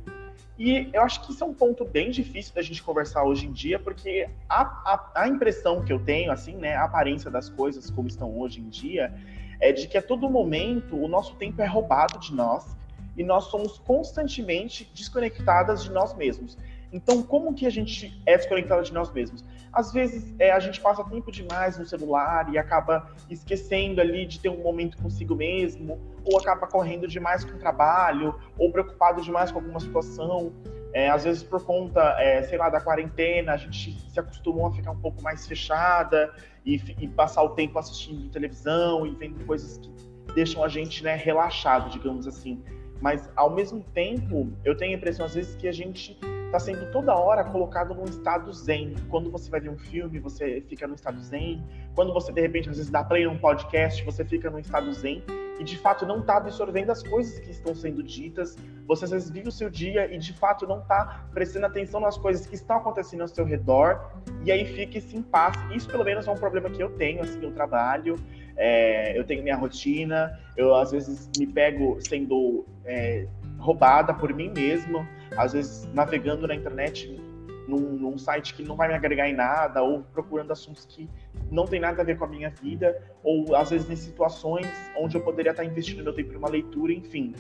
E 0.59 0.89
eu 0.93 1.03
acho 1.03 1.25
que 1.25 1.33
isso 1.33 1.43
é 1.43 1.47
um 1.47 1.55
ponto 1.55 1.85
bem 1.85 2.11
difícil 2.11 2.55
da 2.55 2.63
gente 2.63 2.83
conversar 2.83 3.25
hoje 3.25 3.47
em 3.47 3.53
dia, 3.53 3.79
porque 3.79 4.29
a, 4.49 4.63
a, 4.63 5.11
a, 5.23 5.29
impressão 5.29 5.83
que 5.83 5.93
eu 5.93 5.99
tenho, 5.99 6.31
assim, 6.31 6.57
né, 6.57 6.77
a 6.77 6.85
aparência 6.85 7.31
das 7.31 7.49
coisas 7.49 7.91
como 7.91 8.07
estão 8.07 8.39
hoje 8.39 8.61
em 8.61 8.69
dia, 8.69 9.13
é 9.61 9.73
de 9.73 9.89
que 9.89 9.97
a 9.97 10.03
todo 10.03 10.29
momento 10.29 10.97
o 10.97 11.09
nosso 11.09 11.35
tempo 11.37 11.61
é 11.63 11.67
roubado 11.67 12.19
de 12.19 12.35
nós 12.35 12.77
e 13.17 13.25
nós 13.25 13.45
somos 13.45 13.79
constantemente 13.79 14.91
desconectadas 14.95 15.85
de 15.85 15.91
nós 15.91 16.15
mesmos. 16.15 16.57
Então, 16.93 17.23
como 17.23 17.55
que 17.55 17.67
a 17.67 17.71
gente 17.71 18.21
é 18.27 18.37
desconectada 18.37 18.83
de 18.83 18.93
nós 18.93 19.11
mesmos? 19.11 19.43
Às 19.73 19.91
vezes, 19.91 20.35
é, 20.39 20.53
a 20.53 20.61
gente 20.61 20.79
passa 20.81 21.03
tempo 21.05 21.33
demais 21.33 21.79
no 21.79 21.87
celular 21.87 22.53
e 22.53 22.59
acaba 22.59 23.11
esquecendo 23.31 24.03
ali 24.03 24.27
de 24.27 24.39
ter 24.39 24.51
um 24.51 24.63
momento 24.63 24.99
consigo 24.99 25.35
mesmo, 25.35 25.99
ou 26.25 26.39
acaba 26.39 26.67
correndo 26.67 27.09
demais 27.09 27.43
com 27.43 27.57
o 27.57 27.59
trabalho, 27.59 28.35
ou 28.59 28.71
preocupado 28.71 29.23
demais 29.23 29.51
com 29.51 29.59
alguma 29.59 29.81
situação. 29.81 30.53
É, 30.93 31.09
às 31.09 31.25
vezes, 31.25 31.43
por 31.43 31.65
conta, 31.65 32.01
é, 32.21 32.43
sei 32.43 32.59
lá, 32.59 32.69
da 32.69 32.79
quarentena, 32.79 33.55
a 33.55 33.57
gente 33.57 33.99
se 34.11 34.21
acostumou 34.21 34.67
a 34.67 34.73
ficar 34.73 34.91
um 34.91 35.01
pouco 35.01 35.23
mais 35.23 35.47
fechada 35.47 36.31
e, 36.67 36.79
e 37.01 37.09
passar 37.09 37.43
o 37.43 37.51
tempo 37.51 37.79
assistindo 37.79 38.29
televisão 38.29 39.07
e 39.07 39.15
vendo 39.15 39.43
coisas 39.47 39.79
que 39.79 39.91
deixam 40.35 40.63
a 40.63 40.69
gente 40.69 41.03
né, 41.03 41.17
relaxado, 41.17 41.89
digamos 41.89 42.27
assim. 42.27 42.63
Mas, 43.01 43.27
ao 43.35 43.51
mesmo 43.51 43.83
tempo, 43.95 44.53
eu 44.63 44.77
tenho 44.77 44.93
a 44.93 44.97
impressão, 44.97 45.25
às 45.25 45.35
vezes, 45.35 45.57
que 45.57 45.67
a 45.67 45.73
gente 45.73 46.19
está 46.53 46.61
sendo 46.61 46.85
toda 46.91 47.15
hora 47.15 47.43
colocado 47.45 47.95
num 47.95 48.05
estado 48.05 48.53
zen. 48.53 48.95
Quando 49.09 49.31
você 49.31 49.51
vai 49.51 49.59
ver 49.59 49.71
um 49.71 49.79
filme, 49.79 50.19
você 50.19 50.63
fica 50.69 50.87
num 50.87 50.95
estado 50.95 51.19
zen. 51.23 51.65
Quando 51.95 52.13
você, 52.13 52.31
de 52.31 52.43
repente, 52.43 52.69
às 52.69 52.77
vezes 52.77 52.91
dá 52.91 53.03
play 53.03 53.25
num 53.25 53.39
podcast, 53.39 54.05
você 54.05 54.23
fica 54.23 54.51
num 54.51 54.59
estado 54.59 54.93
zen 54.93 55.23
e, 55.59 55.65
de 55.65 55.79
fato, 55.79 56.05
não 56.05 56.21
está 56.21 56.37
absorvendo 56.37 56.91
as 56.91 57.03
coisas 57.03 57.39
que 57.39 57.51
estão 57.51 57.75
sendo 57.75 58.03
ditas. 58.03 58.55
Você, 58.87 59.07
às 59.07 59.11
vezes, 59.13 59.31
vive 59.31 59.49
o 59.49 59.53
seu 59.53 59.71
dia 59.71 60.15
e, 60.15 60.19
de 60.19 60.35
fato, 60.35 60.67
não 60.67 60.81
está 60.81 61.27
prestando 61.33 61.65
atenção 61.65 62.01
nas 62.01 62.19
coisas 62.19 62.47
que 62.47 62.55
estão 62.55 62.77
acontecendo 62.77 63.23
ao 63.23 63.29
seu 63.29 63.47
redor. 63.47 64.13
E 64.45 64.53
aí 64.53 64.67
fica 64.67 64.99
esse 64.99 65.17
impasse. 65.17 65.59
Isso, 65.75 65.89
pelo 65.89 66.05
menos, 66.05 66.29
é 66.29 66.31
um 66.31 66.37
problema 66.37 66.69
que 66.69 66.83
eu 66.83 66.91
tenho, 66.91 67.23
assim, 67.23 67.43
eu 67.43 67.53
trabalho. 67.53 68.17
É, 68.59 69.19
eu 69.19 69.25
tenho 69.25 69.43
minha 69.43 69.57
rotina, 69.57 70.39
eu 70.55 70.75
às 70.75 70.93
vezes 70.93 71.31
me 71.39 71.47
pego 71.47 71.99
sendo 72.03 72.67
é, 72.85 73.27
roubada 73.59 74.13
por 74.13 74.35
mim 74.35 74.53
mesmo, 74.55 75.09
às 75.37 75.53
vezes 75.53 75.89
navegando 75.93 76.47
na 76.47 76.55
internet 76.55 77.21
num, 77.67 77.79
num, 77.79 78.19
site 78.19 78.55
que 78.55 78.63
não 78.63 78.77
vai 78.77 78.89
me 78.89 78.95
agregar 78.95 79.29
em 79.29 79.35
nada, 79.35 79.83
ou 79.83 80.03
procurando 80.13 80.53
assuntos 80.53 80.85
que 80.85 81.09
não 81.51 81.65
tem 81.65 81.81
nada 81.81 82.03
a 82.03 82.05
ver 82.05 82.19
com 82.19 82.25
a 82.25 82.29
minha 82.29 82.51
vida, 82.51 83.01
ou 83.23 83.55
às 83.55 83.71
vezes 83.71 83.89
em 83.89 83.97
situações 83.97 84.67
onde 84.97 85.17
eu 85.17 85.21
poderia 85.23 85.51
estar 85.51 85.65
investindo 85.65 86.03
meu 86.03 86.13
tempo 86.13 86.33
em 86.33 86.37
uma 86.37 86.49
leitura, 86.49 86.93
enfim. 86.93 87.35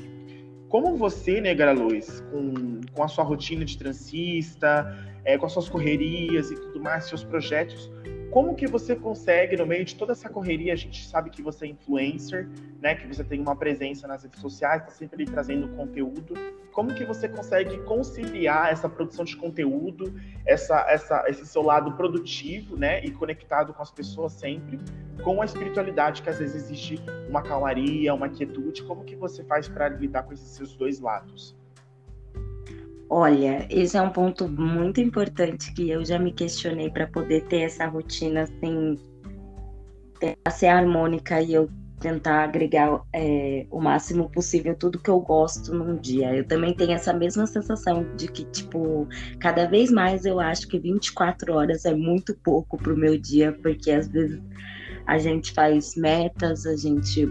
Como 0.69 0.97
você, 0.97 1.41
Negra 1.41 1.73
Luz, 1.73 2.23
com, 2.31 2.81
com 2.93 3.03
a 3.03 3.09
sua 3.09 3.25
rotina 3.25 3.65
de 3.65 3.77
transista, 3.77 4.97
é, 5.25 5.37
com 5.37 5.47
as 5.47 5.53
suas 5.53 5.69
correrias 5.69 6.51
e 6.51 6.55
tudo 6.55 6.81
mais, 6.81 7.05
seus 7.05 7.23
projetos, 7.23 7.91
como 8.33 8.55
que 8.55 8.67
você 8.67 8.97
consegue, 8.97 9.59
no 9.59 9.67
meio 9.67 9.85
de 9.85 9.95
toda 9.95 10.13
essa 10.13 10.27
correria, 10.27 10.73
a 10.73 10.77
gente 10.77 11.07
sabe 11.07 11.29
que 11.29 11.43
você 11.43 11.67
é 11.67 11.69
influencer, 11.69 12.49
né? 12.81 12.95
Que 12.95 13.07
você 13.07 13.23
tem 13.23 13.39
uma 13.39 13.55
presença 13.55 14.09
nas 14.09 14.23
redes 14.23 14.41
sociais, 14.41 14.81
está 14.81 14.91
sempre 14.91 15.23
ali 15.23 15.31
trazendo 15.31 15.69
conteúdo. 15.77 16.33
Como 16.73 16.95
que 16.95 17.05
você 17.05 17.29
consegue 17.29 17.77
conciliar 17.85 18.73
essa 18.73 18.89
produção 18.89 19.23
de 19.23 19.37
conteúdo, 19.37 20.19
essa, 20.47 20.81
essa, 20.89 21.25
esse 21.29 21.47
seu 21.47 21.61
lado 21.61 21.93
produtivo, 21.93 22.75
né? 22.75 23.05
E 23.05 23.11
conectado 23.11 23.75
com 23.75 23.83
as 23.83 23.91
pessoas 23.91 24.33
sempre, 24.33 24.81
com 25.23 25.43
a 25.43 25.45
espiritualidade, 25.45 26.23
que 26.23 26.31
às 26.31 26.39
vezes 26.39 26.57
existe 26.57 26.99
uma 27.29 27.43
calmaria, 27.43 28.15
uma 28.15 28.31
quietude. 28.31 28.83
Como 28.85 29.05
que 29.05 29.15
você 29.15 29.45
faz 29.45 29.69
para 29.69 29.91
lidar 29.91 30.23
com 30.23 30.33
esses 30.33 30.49
seus 30.49 30.75
dois 30.75 31.01
lados? 31.01 31.55
Olha, 33.15 33.67
esse 33.69 33.95
é 33.95 34.01
um 34.01 34.09
ponto 34.09 34.49
muito 34.49 34.99
importante 34.99 35.71
que 35.75 35.91
eu 35.91 36.03
já 36.03 36.19
me 36.19 36.33
questionei 36.33 36.91
para 36.91 37.07
poder 37.07 37.45
ter 37.45 37.61
essa 37.61 37.85
rotina 37.87 38.45
assim, 38.45 38.99
tentar 40.19 40.51
ser 40.51 40.69
harmônica 40.69 41.39
e 41.43 41.53
eu 41.53 41.69
tentar 42.01 42.45
agregar 42.45 43.03
é, 43.13 43.67
o 43.71 43.83
máximo 43.83 44.31
possível 44.31 44.75
tudo 44.75 44.99
que 44.99 45.11
eu 45.11 45.21
gosto 45.21 45.75
num 45.75 45.95
dia. 45.99 46.35
Eu 46.35 46.47
também 46.47 46.73
tenho 46.73 46.93
essa 46.93 47.13
mesma 47.13 47.47
sensação 47.47 48.17
de 48.17 48.29
que, 48.29 48.47
tipo, 48.47 49.07
cada 49.39 49.67
vez 49.67 49.91
mais 49.91 50.25
eu 50.25 50.41
acho 50.41 50.67
que 50.67 50.79
24 50.79 51.53
horas 51.53 51.85
é 51.85 51.95
muito 51.95 52.35
pouco 52.43 52.79
pro 52.79 52.97
meu 52.97 53.19
dia, 53.19 53.53
porque 53.63 53.91
às 53.91 54.09
vezes 54.09 54.41
a 55.07 55.19
gente 55.19 55.53
faz 55.53 55.97
metas, 55.97 56.65
a 56.65 56.77
gente 56.77 57.27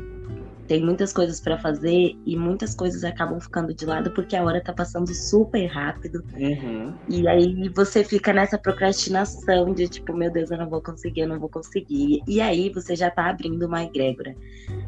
tem 0.67 0.83
muitas 0.83 1.11
coisas 1.11 1.39
para 1.39 1.57
fazer 1.57 2.15
e 2.25 2.37
muitas 2.37 2.73
coisas 2.73 3.03
acabam 3.03 3.39
ficando 3.39 3.73
de 3.73 3.85
lado 3.85 4.11
porque 4.11 4.35
a 4.35 4.43
hora 4.43 4.61
tá 4.61 4.71
passando 4.71 5.13
super 5.13 5.65
rápido. 5.65 6.23
Uhum. 6.37 6.93
E 7.09 7.27
aí 7.27 7.69
você 7.69 8.03
fica 8.03 8.31
nessa 8.31 8.57
procrastinação 8.57 9.73
de 9.73 9.87
tipo, 9.87 10.13
meu 10.13 10.31
Deus, 10.31 10.51
eu 10.51 10.57
não 10.57 10.69
vou 10.69 10.81
conseguir, 10.81 11.21
eu 11.21 11.27
não 11.27 11.39
vou 11.39 11.49
conseguir. 11.49 12.21
E 12.27 12.39
aí 12.39 12.69
você 12.69 12.95
já 12.95 13.09
tá 13.09 13.29
abrindo 13.29 13.65
uma 13.65 13.83
egrégora 13.83 14.35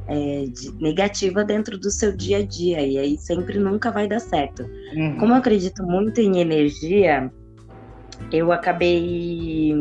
é, 0.07 0.45
de, 0.45 0.73
negativa 0.81 1.43
dentro 1.43 1.77
do 1.77 1.91
seu 1.91 2.15
dia 2.15 2.37
a 2.37 2.45
dia. 2.45 2.81
E 2.81 2.97
aí 2.97 3.17
sempre 3.17 3.59
nunca 3.59 3.91
vai 3.91 4.07
dar 4.07 4.19
certo. 4.19 4.63
Uhum. 4.95 5.17
Como 5.17 5.33
eu 5.33 5.37
acredito 5.37 5.83
muito 5.83 6.21
em 6.21 6.39
energia, 6.39 7.31
eu 8.31 8.51
acabei 8.51 9.73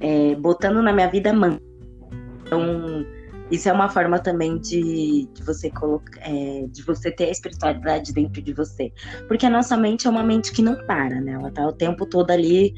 é, 0.00 0.34
botando 0.36 0.82
na 0.82 0.92
minha 0.92 1.08
vida 1.08 1.32
man. 1.32 1.58
Então, 2.42 3.04
isso 3.50 3.68
é 3.68 3.72
uma 3.72 3.88
forma 3.88 4.18
também 4.18 4.58
de, 4.58 5.28
de 5.32 5.42
você 5.44 5.70
colocar, 5.70 6.20
é, 6.20 6.66
de 6.68 6.82
você 6.82 7.10
ter 7.10 7.26
a 7.26 7.30
espiritualidade 7.30 8.12
dentro 8.12 8.42
de 8.42 8.52
você. 8.52 8.92
Porque 9.28 9.46
a 9.46 9.50
nossa 9.50 9.76
mente 9.76 10.06
é 10.06 10.10
uma 10.10 10.22
mente 10.22 10.52
que 10.52 10.62
não 10.62 10.74
para, 10.86 11.20
né? 11.20 11.32
Ela 11.32 11.50
tá 11.50 11.66
o 11.66 11.72
tempo 11.72 12.06
todo 12.06 12.30
ali 12.30 12.74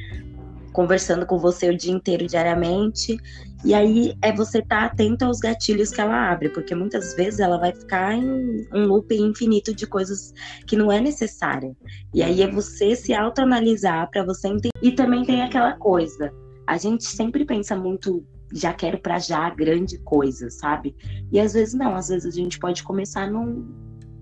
conversando 0.72 1.24
com 1.26 1.38
você 1.38 1.70
o 1.70 1.76
dia 1.76 1.92
inteiro, 1.92 2.26
diariamente. 2.26 3.16
E 3.64 3.74
aí 3.74 4.14
é 4.22 4.30
você 4.30 4.58
estar 4.58 4.80
tá 4.80 4.86
atento 4.86 5.24
aos 5.24 5.40
gatilhos 5.40 5.90
que 5.90 6.00
ela 6.00 6.30
abre, 6.30 6.50
porque 6.50 6.74
muitas 6.74 7.14
vezes 7.14 7.40
ela 7.40 7.58
vai 7.58 7.72
ficar 7.72 8.14
em 8.14 8.68
um 8.72 8.86
loop 8.86 9.12
infinito 9.14 9.74
de 9.74 9.86
coisas 9.86 10.32
que 10.66 10.76
não 10.76 10.92
é 10.92 11.00
necessária. 11.00 11.74
E 12.14 12.22
aí 12.22 12.42
é 12.42 12.50
você 12.50 12.94
se 12.94 13.14
autoanalisar 13.14 14.08
para 14.10 14.22
você 14.22 14.48
entender. 14.48 14.70
E 14.82 14.92
também 14.92 15.24
tem 15.24 15.42
aquela 15.42 15.72
coisa. 15.72 16.30
A 16.66 16.76
gente 16.76 17.04
sempre 17.04 17.44
pensa 17.46 17.74
muito 17.74 18.24
já 18.52 18.72
quero 18.72 18.98
para 18.98 19.18
já 19.18 19.50
grande 19.50 19.98
coisa, 19.98 20.50
sabe? 20.50 20.96
E 21.30 21.38
às 21.38 21.52
vezes 21.52 21.74
não, 21.74 21.94
às 21.94 22.08
vezes 22.08 22.32
a 22.32 22.36
gente 22.36 22.58
pode 22.58 22.82
começar 22.82 23.30
num, 23.30 23.66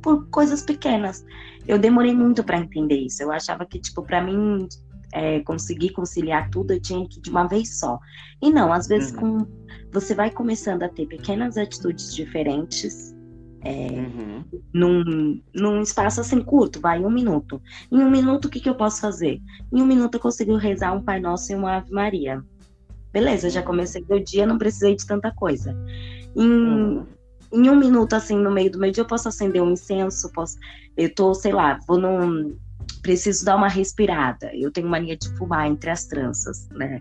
por 0.03 0.27
coisas 0.29 0.63
pequenas. 0.63 1.25
Eu 1.67 1.79
demorei 1.79 2.15
muito 2.15 2.45
para 2.45 2.59
entender 2.59 2.97
isso. 2.97 3.23
Eu 3.23 3.33
achava 3.33 3.67
que, 3.67 3.79
tipo, 3.79 4.03
para 4.03 4.23
mim 4.23 4.69
é, 5.13 5.41
conseguir 5.41 5.91
conciliar 5.91 6.51
tudo, 6.51 6.73
eu 6.73 6.81
tinha 6.81 7.07
que 7.09 7.21
de 7.21 7.31
uma 7.31 7.47
vez 7.47 7.79
só. 7.79 7.99
E 8.43 8.51
não, 8.51 8.73
às 8.73 8.87
vezes 8.87 9.13
uhum. 9.13 9.41
com, 9.41 9.47
você 9.93 10.15
vai 10.15 10.31
começando 10.31 10.83
a 10.83 10.89
ter 10.89 11.07
pequenas 11.07 11.57
atitudes 11.57 12.15
diferentes. 12.15 13.15
É, 13.63 13.89
uhum. 13.89 14.45
num, 14.73 15.43
num 15.53 15.83
espaço 15.83 16.21
assim 16.21 16.41
curto, 16.41 16.81
vai 16.81 17.05
um 17.05 17.11
minuto. 17.11 17.61
Em 17.91 17.99
um 17.99 18.09
minuto, 18.09 18.45
o 18.45 18.49
que, 18.49 18.61
que 18.61 18.69
eu 18.69 18.77
posso 18.77 19.01
fazer? 19.01 19.41
Em 19.73 19.83
um 19.83 19.87
minuto 19.87 20.15
eu 20.15 20.21
consigo 20.21 20.55
rezar 20.55 20.93
um 20.93 21.03
Pai 21.03 21.19
Nosso 21.19 21.51
e 21.51 21.57
uma 21.57 21.79
Ave 21.79 21.91
Maria. 21.91 22.45
Beleza, 23.17 23.49
já 23.49 23.63
comecei 23.63 24.05
meu 24.07 24.23
dia, 24.23 24.45
não 24.45 24.59
precisei 24.59 24.95
de 24.95 25.07
tanta 25.07 25.33
coisa. 25.33 25.75
Em, 26.37 26.47
uhum. 26.47 27.07
em 27.51 27.71
um 27.71 27.75
minuto, 27.75 28.13
assim, 28.13 28.37
no 28.37 28.51
meio 28.51 28.71
do 28.71 28.79
meu 28.79 28.93
dia, 28.93 29.01
eu 29.01 29.07
posso 29.07 29.27
acender 29.27 29.63
um 29.63 29.71
incenso, 29.71 30.31
posso. 30.33 30.59
Eu 30.95 31.15
tô, 31.15 31.33
sei 31.33 31.51
lá, 31.51 31.79
vou 31.89 31.99
num. 31.99 32.59
Preciso 33.01 33.43
dar 33.43 33.57
uma 33.57 33.69
respirada. 33.69 34.55
Eu 34.55 34.71
tenho 34.71 34.87
mania 34.87 35.17
de 35.17 35.35
fumar 35.35 35.67
entre 35.67 35.89
as 35.89 36.05
tranças, 36.05 36.69
né? 36.73 37.01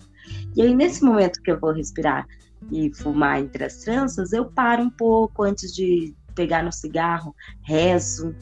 E 0.56 0.62
aí, 0.62 0.74
nesse 0.74 1.04
momento 1.04 1.42
que 1.42 1.52
eu 1.52 1.60
vou 1.60 1.74
respirar 1.74 2.26
e 2.72 2.90
fumar 2.96 3.42
entre 3.42 3.66
as 3.66 3.80
tranças, 3.80 4.32
eu 4.32 4.46
paro 4.46 4.84
um 4.84 4.90
pouco 4.90 5.44
antes 5.44 5.76
de 5.76 6.16
pegar 6.34 6.64
no 6.64 6.72
cigarro, 6.72 7.36
rezo, 7.62 8.34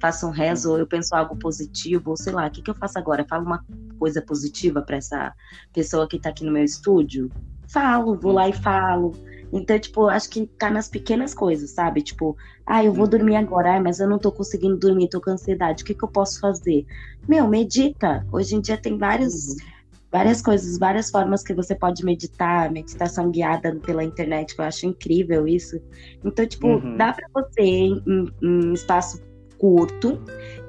faço 0.00 0.26
um 0.26 0.30
rezo, 0.30 0.70
ou 0.70 0.78
eu 0.78 0.86
penso 0.86 1.14
algo 1.14 1.36
positivo, 1.36 2.10
ou 2.10 2.16
sei 2.16 2.32
lá, 2.32 2.46
o 2.46 2.50
que, 2.50 2.62
que 2.62 2.70
eu 2.70 2.74
faço 2.74 2.98
agora? 2.98 3.26
Falo 3.28 3.44
uma 3.44 3.64
coisa 3.98 4.22
positiva 4.22 4.82
para 4.82 4.96
essa 4.96 5.34
pessoa 5.72 6.08
que 6.08 6.16
está 6.16 6.30
aqui 6.30 6.44
no 6.44 6.52
meu 6.52 6.64
estúdio? 6.64 7.30
Falo, 7.68 8.18
vou 8.18 8.32
lá 8.32 8.48
e 8.48 8.52
falo. 8.52 9.12
Então, 9.52 9.78
tipo, 9.78 10.08
acho 10.08 10.28
que 10.28 10.46
tá 10.46 10.70
nas 10.70 10.88
pequenas 10.88 11.34
coisas, 11.34 11.70
sabe? 11.70 12.02
Tipo, 12.02 12.36
ah, 12.66 12.84
eu 12.84 12.92
vou 12.92 13.06
dormir 13.06 13.36
agora, 13.36 13.76
ah, 13.76 13.80
mas 13.80 13.98
eu 13.98 14.08
não 14.08 14.18
tô 14.18 14.30
conseguindo 14.30 14.76
dormir, 14.76 15.08
tô 15.08 15.20
com 15.20 15.30
ansiedade, 15.30 15.82
o 15.82 15.86
que, 15.86 15.94
que 15.94 16.04
eu 16.04 16.08
posso 16.08 16.40
fazer? 16.40 16.86
Meu, 17.26 17.48
medita. 17.48 18.26
Hoje 18.30 18.54
em 18.54 18.60
dia 18.60 18.76
tem 18.76 18.96
vários. 18.96 19.48
Uhum. 19.48 19.78
Várias 20.10 20.40
coisas, 20.40 20.78
várias 20.78 21.10
formas 21.10 21.42
que 21.42 21.52
você 21.52 21.74
pode 21.74 22.02
meditar, 22.02 22.72
meditação 22.72 23.30
guiada 23.30 23.76
pela 23.76 24.02
internet, 24.02 24.54
que 24.54 24.60
eu 24.62 24.64
acho 24.64 24.86
incrível 24.86 25.46
isso. 25.46 25.78
Então, 26.24 26.46
tipo, 26.46 26.66
uhum. 26.66 26.96
dá 26.96 27.12
para 27.12 27.28
você, 27.30 27.60
em, 27.60 28.02
em 28.40 28.72
espaço 28.72 29.20
curto 29.58 30.20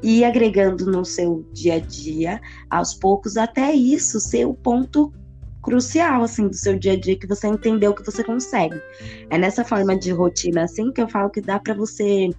e 0.01 0.23
agregando 0.23 0.85
no 0.85 1.05
seu 1.05 1.45
dia 1.53 1.75
a 1.75 1.79
dia, 1.79 2.41
aos 2.69 2.93
poucos, 2.93 3.37
até 3.37 3.73
isso 3.73 4.19
ser 4.19 4.45
o 4.45 4.53
ponto 4.53 5.13
crucial, 5.61 6.23
assim, 6.23 6.47
do 6.47 6.55
seu 6.55 6.77
dia 6.77 6.93
a 6.93 6.99
dia, 6.99 7.17
que 7.17 7.27
você 7.27 7.47
entendeu 7.47 7.93
que 7.93 8.05
você 8.05 8.23
consegue. 8.23 8.81
É 9.29 9.37
nessa 9.37 9.63
forma 9.63 9.97
de 9.97 10.11
rotina, 10.11 10.63
assim, 10.63 10.91
que 10.91 11.01
eu 11.01 11.07
falo 11.07 11.29
que 11.29 11.41
dá 11.41 11.59
para 11.59 11.73
você 11.73 12.29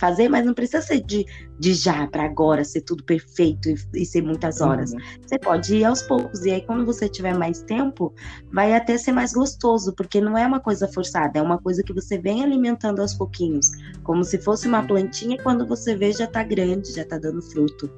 fazer, 0.00 0.28
mas 0.28 0.44
não 0.44 0.54
precisa 0.54 0.80
ser 0.80 1.00
de, 1.00 1.26
de 1.58 1.74
já 1.74 2.06
para 2.06 2.24
agora, 2.24 2.64
ser 2.64 2.80
tudo 2.80 3.04
perfeito 3.04 3.68
e, 3.68 3.76
e 3.94 4.06
ser 4.06 4.22
muitas 4.22 4.60
horas. 4.60 4.92
Uhum. 4.92 4.98
Você 5.20 5.38
pode 5.38 5.76
ir 5.76 5.84
aos 5.84 6.02
poucos, 6.02 6.44
e 6.44 6.50
aí 6.50 6.62
quando 6.62 6.86
você 6.86 7.08
tiver 7.08 7.36
mais 7.36 7.62
tempo, 7.62 8.14
vai 8.50 8.74
até 8.74 8.96
ser 8.96 9.12
mais 9.12 9.32
gostoso, 9.32 9.94
porque 9.94 10.20
não 10.20 10.36
é 10.36 10.46
uma 10.46 10.58
coisa 10.58 10.88
forçada, 10.88 11.38
é 11.38 11.42
uma 11.42 11.58
coisa 11.58 11.82
que 11.82 11.92
você 11.92 12.18
vem 12.18 12.42
alimentando 12.42 13.00
aos 13.00 13.14
pouquinhos, 13.14 13.70
como 14.02 14.24
se 14.24 14.38
fosse 14.38 14.66
uma 14.66 14.82
plantinha 14.82 15.36
e 15.36 15.42
quando 15.42 15.66
você 15.66 15.94
vê 15.94 16.12
já 16.12 16.26
tá 16.26 16.42
grande, 16.42 16.92
já 16.92 17.04
tá 17.04 17.18
dando 17.18 17.42
fruto. 17.42 17.90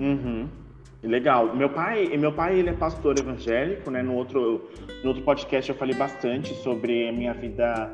Uhum. 0.00 0.48
Legal. 1.02 1.54
Meu 1.56 1.68
pai, 1.68 2.16
meu 2.16 2.32
pai 2.32 2.58
ele 2.58 2.70
é 2.70 2.72
pastor 2.72 3.18
evangélico, 3.18 3.90
né? 3.90 4.02
No 4.02 4.14
outro, 4.14 4.70
no 5.02 5.08
outro 5.08 5.24
podcast 5.24 5.68
eu 5.68 5.76
falei 5.76 5.96
bastante 5.96 6.54
sobre 6.62 7.08
a 7.08 7.12
minha 7.12 7.34
vida 7.34 7.92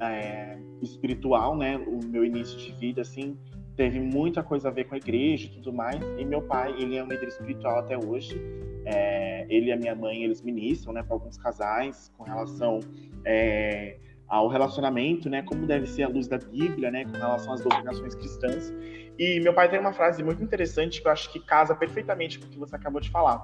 é, 0.00 0.57
espiritual, 0.82 1.56
né? 1.56 1.76
O 1.76 2.04
meu 2.04 2.24
início 2.24 2.58
de 2.58 2.72
vida, 2.72 3.02
assim, 3.02 3.36
teve 3.76 4.00
muita 4.00 4.42
coisa 4.42 4.68
a 4.68 4.70
ver 4.70 4.84
com 4.84 4.94
a 4.94 4.98
igreja 4.98 5.46
e 5.46 5.50
tudo 5.50 5.72
mais. 5.72 6.02
E 6.18 6.24
meu 6.24 6.42
pai, 6.42 6.74
ele 6.78 6.96
é 6.96 7.04
um 7.04 7.06
líder 7.06 7.28
espiritual 7.28 7.78
até 7.78 7.96
hoje. 7.96 8.40
É, 8.84 9.46
ele 9.48 9.66
e 9.66 9.72
a 9.72 9.76
minha 9.76 9.94
mãe, 9.94 10.24
eles 10.24 10.42
ministram, 10.42 10.92
né, 10.92 11.02
para 11.02 11.14
alguns 11.14 11.36
casais 11.38 12.12
com 12.16 12.24
relação 12.24 12.80
é, 13.24 13.98
ao 14.26 14.48
relacionamento, 14.48 15.30
né, 15.30 15.42
como 15.42 15.66
deve 15.66 15.86
ser 15.86 16.02
a 16.02 16.08
luz 16.08 16.26
da 16.26 16.38
Bíblia, 16.38 16.90
né, 16.90 17.04
com 17.04 17.12
relação 17.12 17.52
às 17.52 17.60
doutrinações 17.60 18.14
cristãs. 18.14 18.72
E 19.18 19.40
meu 19.40 19.54
pai 19.54 19.68
tem 19.68 19.78
uma 19.78 19.92
frase 19.92 20.22
muito 20.22 20.42
interessante 20.42 21.00
que 21.00 21.06
eu 21.06 21.12
acho 21.12 21.32
que 21.32 21.38
casa 21.38 21.74
perfeitamente 21.74 22.38
com 22.38 22.46
o 22.46 22.48
que 22.48 22.58
você 22.58 22.74
acabou 22.74 23.00
de 23.00 23.10
falar. 23.10 23.40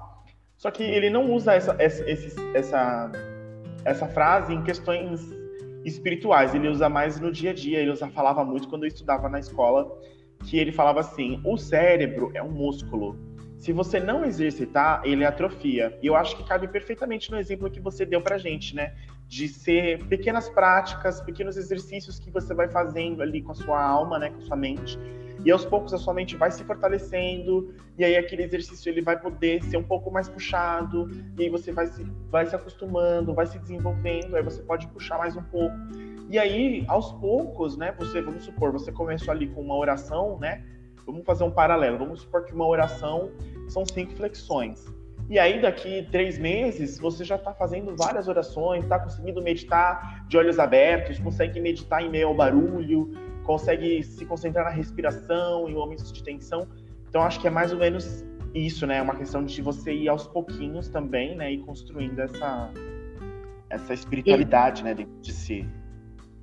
Só 0.57 0.71
que 0.71 0.83
ele 0.83 1.09
não 1.09 1.31
usa 1.31 1.53
essa, 1.53 1.75
essa, 1.79 2.03
essa, 2.53 3.11
essa 3.83 4.07
frase 4.07 4.53
em 4.53 4.63
questões 4.63 5.33
espirituais, 5.85 6.53
ele 6.55 6.67
usa 6.67 6.89
mais 6.89 7.19
no 7.19 7.31
dia 7.31 7.51
a 7.51 7.53
dia. 7.53 7.79
Ele 7.79 7.91
usa, 7.91 8.07
falava 8.09 8.43
muito 8.43 8.67
quando 8.67 8.83
eu 8.83 8.87
estudava 8.87 9.29
na 9.29 9.39
escola, 9.39 9.87
que 10.43 10.57
ele 10.57 10.71
falava 10.71 10.99
assim: 10.99 11.39
o 11.45 11.55
cérebro 11.55 12.31
é 12.33 12.43
um 12.43 12.51
músculo. 12.51 13.17
Se 13.57 13.71
você 13.71 13.99
não 13.99 14.25
exercitar, 14.25 15.01
ele 15.05 15.23
atrofia. 15.23 15.97
E 16.01 16.07
eu 16.07 16.15
acho 16.15 16.35
que 16.35 16.43
cabe 16.43 16.67
perfeitamente 16.67 17.31
no 17.31 17.39
exemplo 17.39 17.69
que 17.69 17.79
você 17.79 18.05
deu 18.05 18.21
pra 18.21 18.37
gente, 18.37 18.75
né? 18.75 18.93
De 19.27 19.47
ser 19.47 20.03
pequenas 20.05 20.47
práticas, 20.49 21.21
pequenos 21.21 21.57
exercícios 21.57 22.19
que 22.19 22.29
você 22.29 22.53
vai 22.53 22.67
fazendo 22.69 23.21
ali 23.21 23.41
com 23.41 23.51
a 23.51 23.55
sua 23.55 23.83
alma, 23.83 24.19
né? 24.19 24.29
Com 24.29 24.37
a 24.37 24.41
sua 24.41 24.55
mente 24.55 24.99
e 25.45 25.51
aos 25.51 25.63
poucos 25.63 25.93
a 25.93 25.97
sua 25.99 26.13
mente 26.13 26.35
vai 26.35 26.49
se 26.49 26.63
fortalecendo, 26.63 27.71
e 27.97 28.03
aí 28.03 28.17
aquele 28.17 28.43
exercício 28.43 28.89
ele 28.89 29.01
vai 29.01 29.19
poder 29.19 29.63
ser 29.63 29.77
um 29.77 29.83
pouco 29.83 30.09
mais 30.09 30.27
puxado, 30.27 31.07
e 31.37 31.43
aí 31.43 31.49
você 31.49 31.71
vai 31.71 31.85
se, 31.85 32.03
vai 32.31 32.47
se 32.47 32.55
acostumando, 32.55 33.31
vai 33.33 33.45
se 33.45 33.59
desenvolvendo, 33.59 34.35
aí 34.35 34.41
você 34.41 34.63
pode 34.63 34.87
puxar 34.87 35.19
mais 35.19 35.35
um 35.35 35.43
pouco. 35.43 35.75
E 36.31 36.39
aí, 36.39 36.83
aos 36.87 37.11
poucos, 37.11 37.77
né, 37.77 37.93
você, 37.97 38.19
vamos 38.21 38.43
supor, 38.43 38.71
você 38.71 38.91
começou 38.91 39.31
ali 39.31 39.47
com 39.47 39.61
uma 39.61 39.77
oração, 39.77 40.39
né, 40.39 40.63
vamos 41.05 41.23
fazer 41.23 41.43
um 41.43 41.51
paralelo, 41.51 41.99
vamos 41.99 42.21
supor 42.21 42.43
que 42.43 42.53
uma 42.53 42.65
oração 42.65 43.29
são 43.67 43.85
cinco 43.85 44.13
flexões. 44.13 44.83
E 45.27 45.39
aí, 45.39 45.59
daqui 45.59 46.07
três 46.11 46.37
meses, 46.37 46.99
você 46.99 47.23
já 47.23 47.35
está 47.35 47.51
fazendo 47.53 47.95
várias 47.95 48.27
orações, 48.27 48.83
está 48.83 48.99
conseguindo 48.99 49.41
meditar 49.41 50.25
de 50.27 50.37
olhos 50.37 50.59
abertos, 50.59 51.17
consegue 51.17 51.59
meditar 51.59 52.03
em 52.03 52.09
meio 52.09 52.27
ao 52.27 52.35
barulho, 52.35 53.11
consegue 53.43 54.03
se 54.03 54.23
concentrar 54.25 54.65
na 54.65 54.71
respiração, 54.71 55.67
em 55.67 55.73
momentos 55.73 56.11
de 56.11 56.23
tensão. 56.23 56.67
Então, 57.09 57.23
acho 57.23 57.39
que 57.39 57.47
é 57.47 57.49
mais 57.49 57.71
ou 57.71 57.79
menos 57.79 58.23
isso, 58.53 58.85
né? 58.85 58.97
É 58.97 59.01
uma 59.01 59.15
questão 59.15 59.43
de 59.43 59.61
você 59.61 59.93
ir 59.93 60.09
aos 60.09 60.27
pouquinhos 60.27 60.89
também, 60.89 61.35
né? 61.35 61.53
E 61.53 61.57
construindo 61.57 62.19
essa, 62.19 62.71
essa 63.69 63.93
espiritualidade, 63.93 64.83
né? 64.83 64.93
Dentro 64.93 65.21
de 65.21 65.33
si. 65.33 65.67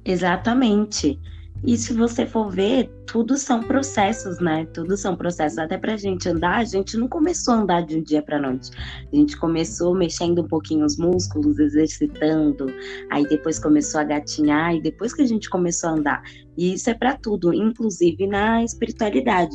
Exatamente. 0.04 1.20
E 1.64 1.76
se 1.76 1.92
você 1.92 2.26
for 2.26 2.50
ver, 2.50 2.90
tudo 3.06 3.36
são 3.36 3.62
processos, 3.62 4.40
né? 4.40 4.66
Tudo 4.74 4.96
são 4.96 5.14
processos. 5.14 5.58
Até 5.58 5.78
pra 5.78 5.96
gente 5.96 6.28
andar, 6.28 6.58
a 6.58 6.64
gente 6.64 6.96
não 6.96 7.06
começou 7.06 7.54
a 7.54 7.58
andar 7.58 7.86
de 7.86 7.98
um 7.98 8.02
dia 8.02 8.20
pra 8.20 8.40
noite. 8.40 8.70
A 9.12 9.14
gente 9.14 9.38
começou 9.38 9.94
mexendo 9.94 10.42
um 10.42 10.48
pouquinho 10.48 10.84
os 10.84 10.96
músculos, 10.96 11.58
exercitando, 11.60 12.66
aí 13.10 13.24
depois 13.28 13.60
começou 13.60 14.00
a 14.00 14.04
gatinhar, 14.04 14.74
e 14.74 14.82
depois 14.82 15.14
que 15.14 15.22
a 15.22 15.26
gente 15.26 15.48
começou 15.48 15.90
a 15.90 15.92
andar. 15.92 16.22
E 16.56 16.74
isso 16.74 16.90
é 16.90 16.94
para 16.94 17.16
tudo, 17.16 17.54
inclusive 17.54 18.26
na 18.26 18.64
espiritualidade. 18.64 19.54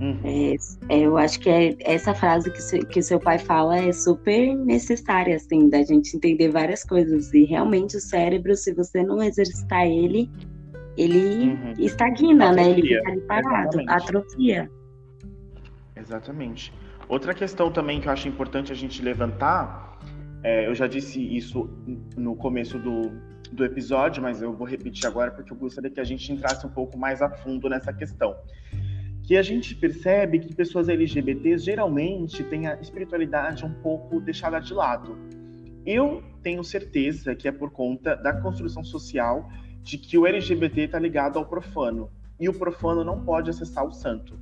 Uhum. 0.00 0.20
É, 0.22 0.54
é, 0.90 1.00
eu 1.00 1.16
acho 1.18 1.40
que 1.40 1.50
é, 1.50 1.76
essa 1.80 2.14
frase 2.14 2.52
que, 2.52 2.62
se, 2.62 2.78
que 2.86 3.02
seu 3.02 3.18
pai 3.18 3.36
fala 3.38 3.78
é 3.78 3.92
super 3.92 4.54
necessária, 4.56 5.34
assim, 5.34 5.68
da 5.68 5.82
gente 5.82 6.16
entender 6.16 6.50
várias 6.50 6.84
coisas. 6.84 7.34
E 7.34 7.44
realmente 7.44 7.96
o 7.96 8.00
cérebro, 8.00 8.54
se 8.54 8.72
você 8.72 9.02
não 9.02 9.20
exercitar 9.20 9.86
ele, 9.86 10.30
ele 10.98 11.50
uhum. 11.50 11.72
estagna, 11.78 12.50
atrofia. 12.50 12.52
né? 12.52 12.70
Ele 12.70 12.82
fica 12.82 13.10
ali 13.10 13.20
parado, 13.20 13.80
Exatamente. 13.80 13.90
atrofia. 13.90 14.70
Exatamente. 15.94 16.72
Outra 17.08 17.32
questão 17.32 17.70
também 17.70 18.00
que 18.00 18.08
eu 18.08 18.12
acho 18.12 18.28
importante 18.28 18.72
a 18.72 18.74
gente 18.74 19.00
levantar, 19.00 19.98
é, 20.42 20.66
eu 20.66 20.74
já 20.74 20.86
disse 20.86 21.20
isso 21.20 21.70
no 22.16 22.34
começo 22.34 22.78
do, 22.78 23.12
do 23.52 23.64
episódio, 23.64 24.22
mas 24.22 24.42
eu 24.42 24.52
vou 24.52 24.66
repetir 24.66 25.06
agora 25.06 25.30
porque 25.30 25.52
eu 25.52 25.56
gostaria 25.56 25.90
que 25.90 26.00
a 26.00 26.04
gente 26.04 26.30
entrasse 26.32 26.66
um 26.66 26.70
pouco 26.70 26.98
mais 26.98 27.22
a 27.22 27.30
fundo 27.30 27.68
nessa 27.68 27.92
questão. 27.92 28.36
Que 29.22 29.36
a 29.36 29.42
gente 29.42 29.74
percebe 29.76 30.38
que 30.38 30.54
pessoas 30.54 30.88
LGBTs 30.88 31.64
geralmente 31.64 32.42
têm 32.44 32.66
a 32.66 32.74
espiritualidade 32.80 33.64
um 33.64 33.72
pouco 33.74 34.20
deixada 34.20 34.58
de 34.58 34.74
lado. 34.74 35.16
Eu 35.86 36.22
tenho 36.42 36.62
certeza 36.64 37.34
que 37.34 37.46
é 37.46 37.52
por 37.52 37.70
conta 37.70 38.14
da 38.16 38.32
construção 38.40 38.82
social 38.82 39.48
de 39.88 39.96
que 39.96 40.18
o 40.18 40.26
LGBT 40.26 40.82
está 40.82 40.98
ligado 40.98 41.38
ao 41.38 41.46
profano 41.46 42.10
e 42.38 42.46
o 42.46 42.52
profano 42.52 43.02
não 43.02 43.24
pode 43.24 43.48
acessar 43.48 43.86
o 43.86 43.90
santo. 43.90 44.38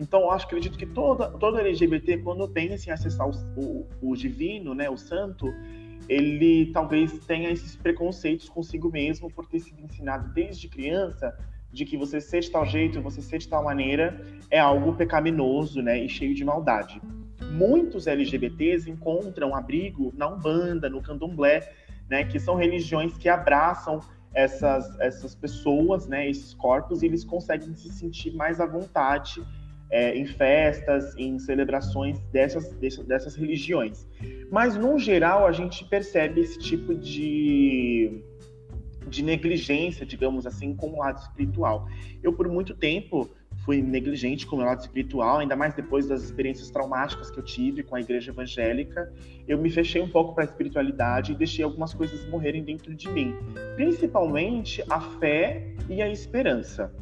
Então, 0.00 0.22
eu 0.22 0.30
acho, 0.30 0.46
acredito 0.46 0.78
que 0.78 0.86
toda, 0.86 1.28
todo 1.32 1.58
LGBT, 1.58 2.16
quando 2.18 2.48
pensa 2.48 2.88
em 2.88 2.92
acessar 2.94 3.28
o, 3.28 3.32
o, 3.60 3.86
o, 4.00 4.16
divino, 4.16 4.74
né, 4.74 4.88
o 4.88 4.96
santo, 4.96 5.52
ele 6.08 6.70
talvez 6.72 7.12
tenha 7.26 7.50
esses 7.50 7.76
preconceitos 7.76 8.48
consigo 8.48 8.90
mesmo 8.90 9.30
por 9.30 9.46
ter 9.46 9.60
sido 9.60 9.82
ensinado 9.82 10.32
desde 10.32 10.66
criança 10.66 11.36
de 11.70 11.84
que 11.84 11.98
você 11.98 12.18
ser 12.18 12.40
de 12.40 12.50
tal 12.50 12.64
jeito, 12.64 13.02
você 13.02 13.20
ser 13.20 13.36
de 13.36 13.48
tal 13.48 13.62
maneira 13.62 14.18
é 14.50 14.58
algo 14.58 14.94
pecaminoso, 14.94 15.82
né, 15.82 16.02
e 16.02 16.08
cheio 16.08 16.34
de 16.34 16.42
maldade. 16.42 17.02
Muitos 17.52 18.06
LGBTs 18.06 18.90
encontram 18.90 19.54
abrigo 19.54 20.10
na 20.16 20.26
Umbanda, 20.26 20.88
no 20.88 21.02
Candomblé, 21.02 21.70
né, 22.08 22.24
que 22.24 22.40
são 22.40 22.54
religiões 22.54 23.14
que 23.18 23.28
abraçam 23.28 24.00
essas, 24.36 25.00
essas 25.00 25.34
pessoas, 25.34 26.06
né, 26.06 26.28
esses 26.28 26.52
corpos, 26.52 27.02
e 27.02 27.06
eles 27.06 27.24
conseguem 27.24 27.74
se 27.74 27.88
sentir 27.88 28.34
mais 28.34 28.60
à 28.60 28.66
vontade 28.66 29.42
é, 29.90 30.14
em 30.14 30.26
festas, 30.26 31.16
em 31.16 31.38
celebrações 31.38 32.20
dessas, 32.32 32.70
dessas, 32.74 33.06
dessas 33.06 33.34
religiões. 33.34 34.06
Mas, 34.50 34.76
no 34.76 34.98
geral, 34.98 35.46
a 35.46 35.52
gente 35.52 35.84
percebe 35.86 36.42
esse 36.42 36.58
tipo 36.58 36.94
de, 36.94 38.22
de 39.08 39.22
negligência, 39.22 40.04
digamos 40.04 40.46
assim, 40.46 40.76
com 40.76 40.88
o 40.88 40.98
lado 40.98 41.18
espiritual. 41.18 41.88
Eu, 42.22 42.34
por 42.34 42.46
muito 42.46 42.74
tempo, 42.74 43.30
fui 43.66 43.82
negligente 43.82 44.46
com 44.46 44.54
o 44.54 44.58
meu 44.60 44.68
lado 44.68 44.80
espiritual, 44.80 45.38
ainda 45.38 45.56
mais 45.56 45.74
depois 45.74 46.06
das 46.06 46.22
experiências 46.22 46.70
traumáticas 46.70 47.32
que 47.32 47.38
eu 47.38 47.42
tive 47.42 47.82
com 47.82 47.96
a 47.96 48.00
igreja 48.00 48.30
evangélica. 48.30 49.12
Eu 49.46 49.58
me 49.58 49.68
fechei 49.68 50.00
um 50.00 50.08
pouco 50.08 50.34
para 50.34 50.44
a 50.44 50.46
espiritualidade 50.46 51.32
e 51.32 51.34
deixei 51.34 51.64
algumas 51.64 51.92
coisas 51.92 52.24
morrerem 52.30 52.62
dentro 52.62 52.94
de 52.94 53.08
mim, 53.10 53.34
principalmente 53.74 54.84
a 54.88 55.00
fé 55.00 55.74
e 55.90 56.00
a 56.00 56.08
esperança. 56.08 56.94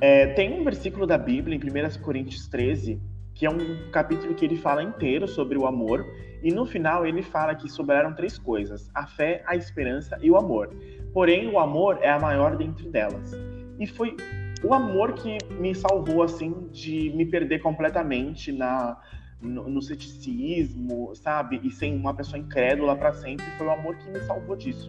É, 0.00 0.28
tem 0.34 0.52
um 0.58 0.62
versículo 0.62 1.04
da 1.04 1.18
Bíblia, 1.18 1.56
em 1.56 1.58
1 1.58 2.00
Coríntios 2.00 2.46
13, 2.46 3.00
que 3.34 3.44
é 3.44 3.50
um 3.50 3.90
capítulo 3.90 4.34
que 4.34 4.44
ele 4.44 4.56
fala 4.56 4.84
inteiro 4.84 5.26
sobre 5.26 5.58
o 5.58 5.66
amor, 5.66 6.06
e 6.44 6.52
no 6.52 6.64
final 6.64 7.04
ele 7.04 7.22
fala 7.22 7.56
que 7.56 7.68
sobraram 7.68 8.14
três 8.14 8.38
coisas: 8.38 8.88
a 8.94 9.04
fé, 9.04 9.42
a 9.46 9.56
esperança 9.56 10.16
e 10.22 10.30
o 10.30 10.36
amor. 10.36 10.72
Porém, 11.12 11.48
o 11.48 11.58
amor 11.58 11.98
é 12.02 12.10
a 12.10 12.20
maior 12.20 12.56
dentre 12.56 12.88
delas. 12.88 13.32
E 13.80 13.86
foi 13.86 14.16
o 14.62 14.72
amor 14.72 15.14
que 15.14 15.38
me 15.58 15.74
salvou, 15.74 16.22
assim, 16.22 16.68
de 16.72 17.10
me 17.14 17.24
perder 17.24 17.60
completamente 17.60 18.52
na, 18.52 19.00
no, 19.40 19.68
no 19.68 19.82
ceticismo, 19.82 21.14
sabe? 21.14 21.60
E 21.62 21.70
ser 21.70 21.92
uma 21.92 22.14
pessoa 22.14 22.38
incrédula 22.38 22.96
para 22.96 23.12
sempre, 23.12 23.44
foi 23.58 23.66
o 23.66 23.70
amor 23.70 23.96
que 23.96 24.08
me 24.08 24.20
salvou 24.20 24.56
disso. 24.56 24.88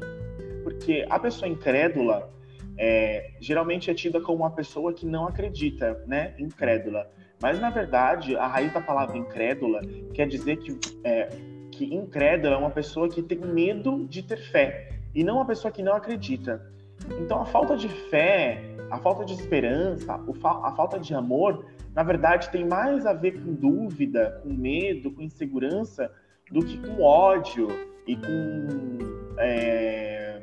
Porque 0.64 1.06
a 1.10 1.20
pessoa 1.20 1.50
incrédula 1.50 2.32
é, 2.78 3.32
geralmente 3.40 3.90
é 3.90 3.94
tida 3.94 4.22
como 4.22 4.44
uma 4.44 4.52
pessoa 4.52 4.94
que 4.94 5.06
não 5.06 5.28
acredita, 5.28 6.02
né? 6.06 6.34
Incrédula. 6.38 7.10
Mas, 7.42 7.60
na 7.60 7.70
verdade, 7.70 8.36
a 8.36 8.48
raiz 8.48 8.74
da 8.74 8.82
palavra 8.82 9.18
incrédula 9.18 9.82
quer 10.14 10.28
dizer 10.28 10.58
que, 10.58 10.78
é, 11.04 11.30
que 11.72 11.94
incrédula 11.94 12.56
é 12.56 12.58
uma 12.58 12.70
pessoa 12.70 13.10
que 13.10 13.22
tem 13.22 13.38
medo 13.38 14.06
de 14.08 14.24
ter 14.24 14.38
fé 14.38 14.90
e 15.14 15.24
não 15.24 15.36
uma 15.36 15.46
pessoa 15.46 15.72
que 15.72 15.84
não 15.84 15.94
acredita. 15.94 16.77
Então 17.20 17.42
a 17.42 17.46
falta 17.46 17.76
de 17.76 17.90
fé, 18.10 18.64
a 18.90 18.98
falta 18.98 19.26
de 19.26 19.34
esperança, 19.34 20.14
a 20.44 20.72
falta 20.74 21.00
de 21.00 21.14
amor, 21.14 21.66
na 21.94 22.04
verdade 22.04 22.50
tem 22.50 22.66
mais 22.66 23.06
a 23.06 23.14
ver 23.14 23.42
com 23.42 23.54
dúvida, 23.54 24.40
com 24.44 24.50
medo, 24.50 25.12
com 25.12 25.22
insegurança, 25.22 26.12
do 26.52 26.64
que 26.66 26.78
com 26.78 27.02
ódio 27.02 27.68
e 28.06 28.16
com, 28.16 28.98
é, 29.38 30.42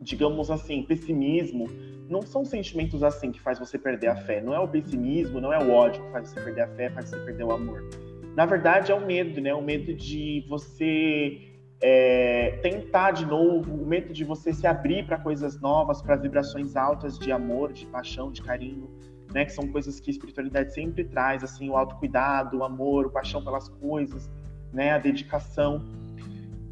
digamos 0.00 0.50
assim, 0.50 0.82
pessimismo. 0.82 1.66
Não 2.08 2.22
são 2.22 2.44
sentimentos 2.44 3.02
assim 3.02 3.30
que 3.30 3.40
faz 3.40 3.58
você 3.58 3.76
perder 3.76 4.08
a 4.08 4.16
fé. 4.16 4.40
Não 4.40 4.54
é 4.54 4.58
o 4.58 4.68
pessimismo, 4.68 5.40
não 5.40 5.52
é 5.52 5.58
o 5.58 5.70
ódio 5.72 6.02
que 6.02 6.10
faz 6.12 6.30
você 6.30 6.40
perder 6.40 6.62
a 6.62 6.68
fé, 6.68 6.90
faz 6.90 7.10
você 7.10 7.18
perder 7.18 7.44
o 7.44 7.52
amor. 7.52 7.84
Na 8.34 8.46
verdade, 8.46 8.92
é 8.92 8.94
o 8.94 9.04
medo, 9.04 9.40
né? 9.40 9.52
O 9.52 9.60
medo 9.60 9.92
de 9.92 10.44
você 10.48 11.47
é, 11.80 12.58
tentar 12.62 13.12
de 13.12 13.24
novo, 13.24 13.72
o 13.72 13.86
medo 13.86 14.12
de 14.12 14.24
você 14.24 14.52
se 14.52 14.66
abrir 14.66 15.06
para 15.06 15.18
coisas 15.18 15.60
novas, 15.60 16.02
para 16.02 16.16
vibrações 16.16 16.74
altas 16.74 17.18
de 17.18 17.30
amor, 17.30 17.72
de 17.72 17.86
paixão, 17.86 18.32
de 18.32 18.42
carinho, 18.42 18.90
né? 19.32 19.44
Que 19.44 19.52
são 19.52 19.68
coisas 19.68 20.00
que 20.00 20.10
a 20.10 20.12
espiritualidade 20.12 20.74
sempre 20.74 21.04
traz, 21.04 21.44
assim, 21.44 21.68
o 21.68 21.76
autocuidado, 21.76 22.58
o 22.58 22.64
amor, 22.64 23.06
o 23.06 23.10
paixão 23.10 23.42
pelas 23.44 23.68
coisas, 23.68 24.28
né? 24.72 24.92
A 24.92 24.98
dedicação. 24.98 25.84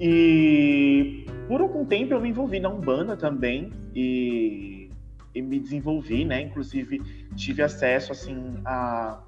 E 0.00 1.24
por 1.48 1.60
algum 1.60 1.84
tempo 1.84 2.12
eu 2.12 2.20
me 2.20 2.30
envolvi 2.30 2.58
na 2.58 2.68
Umbanda 2.68 3.16
também 3.16 3.70
e, 3.94 4.90
e 5.34 5.40
me 5.40 5.60
desenvolvi, 5.60 6.24
né? 6.24 6.42
Inclusive 6.42 6.98
tive 7.36 7.62
acesso, 7.62 8.10
assim, 8.10 8.56
a, 8.64 9.22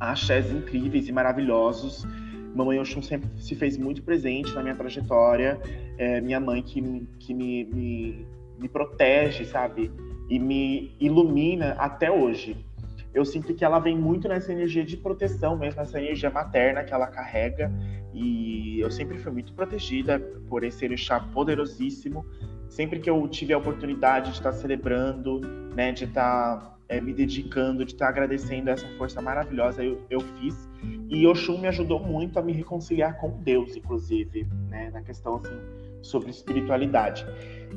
a 0.00 0.14
incríveis 0.52 1.08
e 1.08 1.12
maravilhosos 1.12 2.04
Mamãe 2.58 2.80
Oxum 2.80 3.00
sempre 3.00 3.30
se 3.38 3.54
fez 3.54 3.78
muito 3.78 4.02
presente 4.02 4.52
na 4.52 4.62
minha 4.62 4.74
trajetória. 4.74 5.60
É, 5.96 6.20
minha 6.20 6.40
mãe 6.40 6.60
que, 6.60 7.06
que 7.20 7.32
me, 7.32 7.64
me, 7.66 8.26
me 8.58 8.68
protege, 8.68 9.44
sabe? 9.44 9.92
E 10.28 10.40
me 10.40 10.92
ilumina 10.98 11.76
até 11.78 12.10
hoje. 12.10 12.56
Eu 13.14 13.24
sinto 13.24 13.54
que 13.54 13.64
ela 13.64 13.78
vem 13.78 13.96
muito 13.96 14.26
nessa 14.26 14.52
energia 14.52 14.84
de 14.84 14.96
proteção 14.96 15.56
mesmo, 15.56 15.80
nessa 15.80 16.00
energia 16.00 16.30
materna 16.30 16.82
que 16.82 16.92
ela 16.92 17.06
carrega. 17.06 17.70
E 18.12 18.80
eu 18.80 18.90
sempre 18.90 19.18
fui 19.18 19.30
muito 19.30 19.52
protegida 19.52 20.18
por 20.48 20.64
esse 20.64 20.84
orixá 20.84 21.20
poderosíssimo. 21.20 22.26
Sempre 22.68 22.98
que 22.98 23.08
eu 23.08 23.28
tive 23.28 23.52
a 23.52 23.58
oportunidade 23.58 24.32
de 24.32 24.38
estar 24.38 24.52
celebrando, 24.52 25.40
né, 25.76 25.92
de 25.92 26.06
estar 26.06 26.76
é, 26.88 27.00
me 27.00 27.12
dedicando, 27.12 27.84
de 27.84 27.92
estar 27.92 28.08
agradecendo 28.08 28.70
essa 28.70 28.86
força 28.96 29.20
maravilhosa, 29.20 29.84
eu, 29.84 30.00
eu 30.08 30.20
fiz. 30.20 30.68
E 31.08 31.26
Oxum 31.26 31.58
me 31.58 31.68
ajudou 31.68 32.00
muito 32.00 32.38
a 32.38 32.42
me 32.42 32.52
reconciliar 32.52 33.18
com 33.18 33.30
Deus, 33.42 33.76
inclusive, 33.76 34.46
né, 34.68 34.90
na 34.90 35.02
questão 35.02 35.36
assim, 35.36 35.58
sobre 36.02 36.30
espiritualidade. 36.30 37.26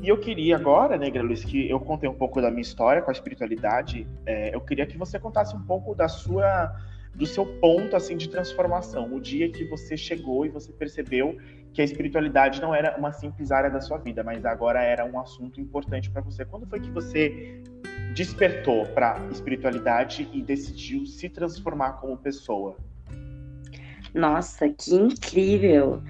E 0.00 0.08
eu 0.08 0.18
queria 0.18 0.56
agora, 0.56 0.96
né, 0.96 1.10
Luiz, 1.20 1.44
que 1.44 1.68
eu 1.68 1.78
contei 1.78 2.08
um 2.08 2.14
pouco 2.14 2.40
da 2.40 2.50
minha 2.50 2.62
história 2.62 3.02
com 3.02 3.10
a 3.10 3.12
espiritualidade, 3.12 4.06
é, 4.24 4.54
eu 4.54 4.60
queria 4.60 4.86
que 4.86 4.96
você 4.96 5.18
contasse 5.18 5.54
um 5.54 5.62
pouco 5.62 5.94
da 5.94 6.08
sua 6.08 6.74
do 7.14 7.26
seu 7.26 7.44
ponto 7.44 7.94
assim 7.94 8.16
de 8.16 8.26
transformação, 8.26 9.14
o 9.14 9.20
dia 9.20 9.46
que 9.50 9.66
você 9.66 9.98
chegou 9.98 10.46
e 10.46 10.48
você 10.48 10.72
percebeu 10.72 11.36
que 11.72 11.82
a 11.82 11.84
espiritualidade 11.84 12.60
não 12.60 12.74
era 12.74 12.96
uma 12.96 13.12
simples 13.12 13.50
área 13.50 13.70
da 13.70 13.82
sua 13.82 13.98
vida, 13.98 14.24
mas 14.24 14.44
agora 14.46 14.82
era 14.82 15.04
um 15.04 15.20
assunto 15.20 15.60
importante 15.60 16.10
para 16.10 16.22
você. 16.22 16.44
Quando 16.44 16.66
foi 16.66 16.80
que 16.80 16.90
você 16.90 17.62
despertou 18.14 18.86
para 18.86 19.18
espiritualidade 19.30 20.28
e 20.32 20.42
decidiu 20.42 21.06
se 21.06 21.28
transformar 21.28 21.92
como 21.94 22.16
pessoa? 22.16 22.76
Nossa, 24.14 24.68
que 24.68 24.94
incrível! 24.94 26.02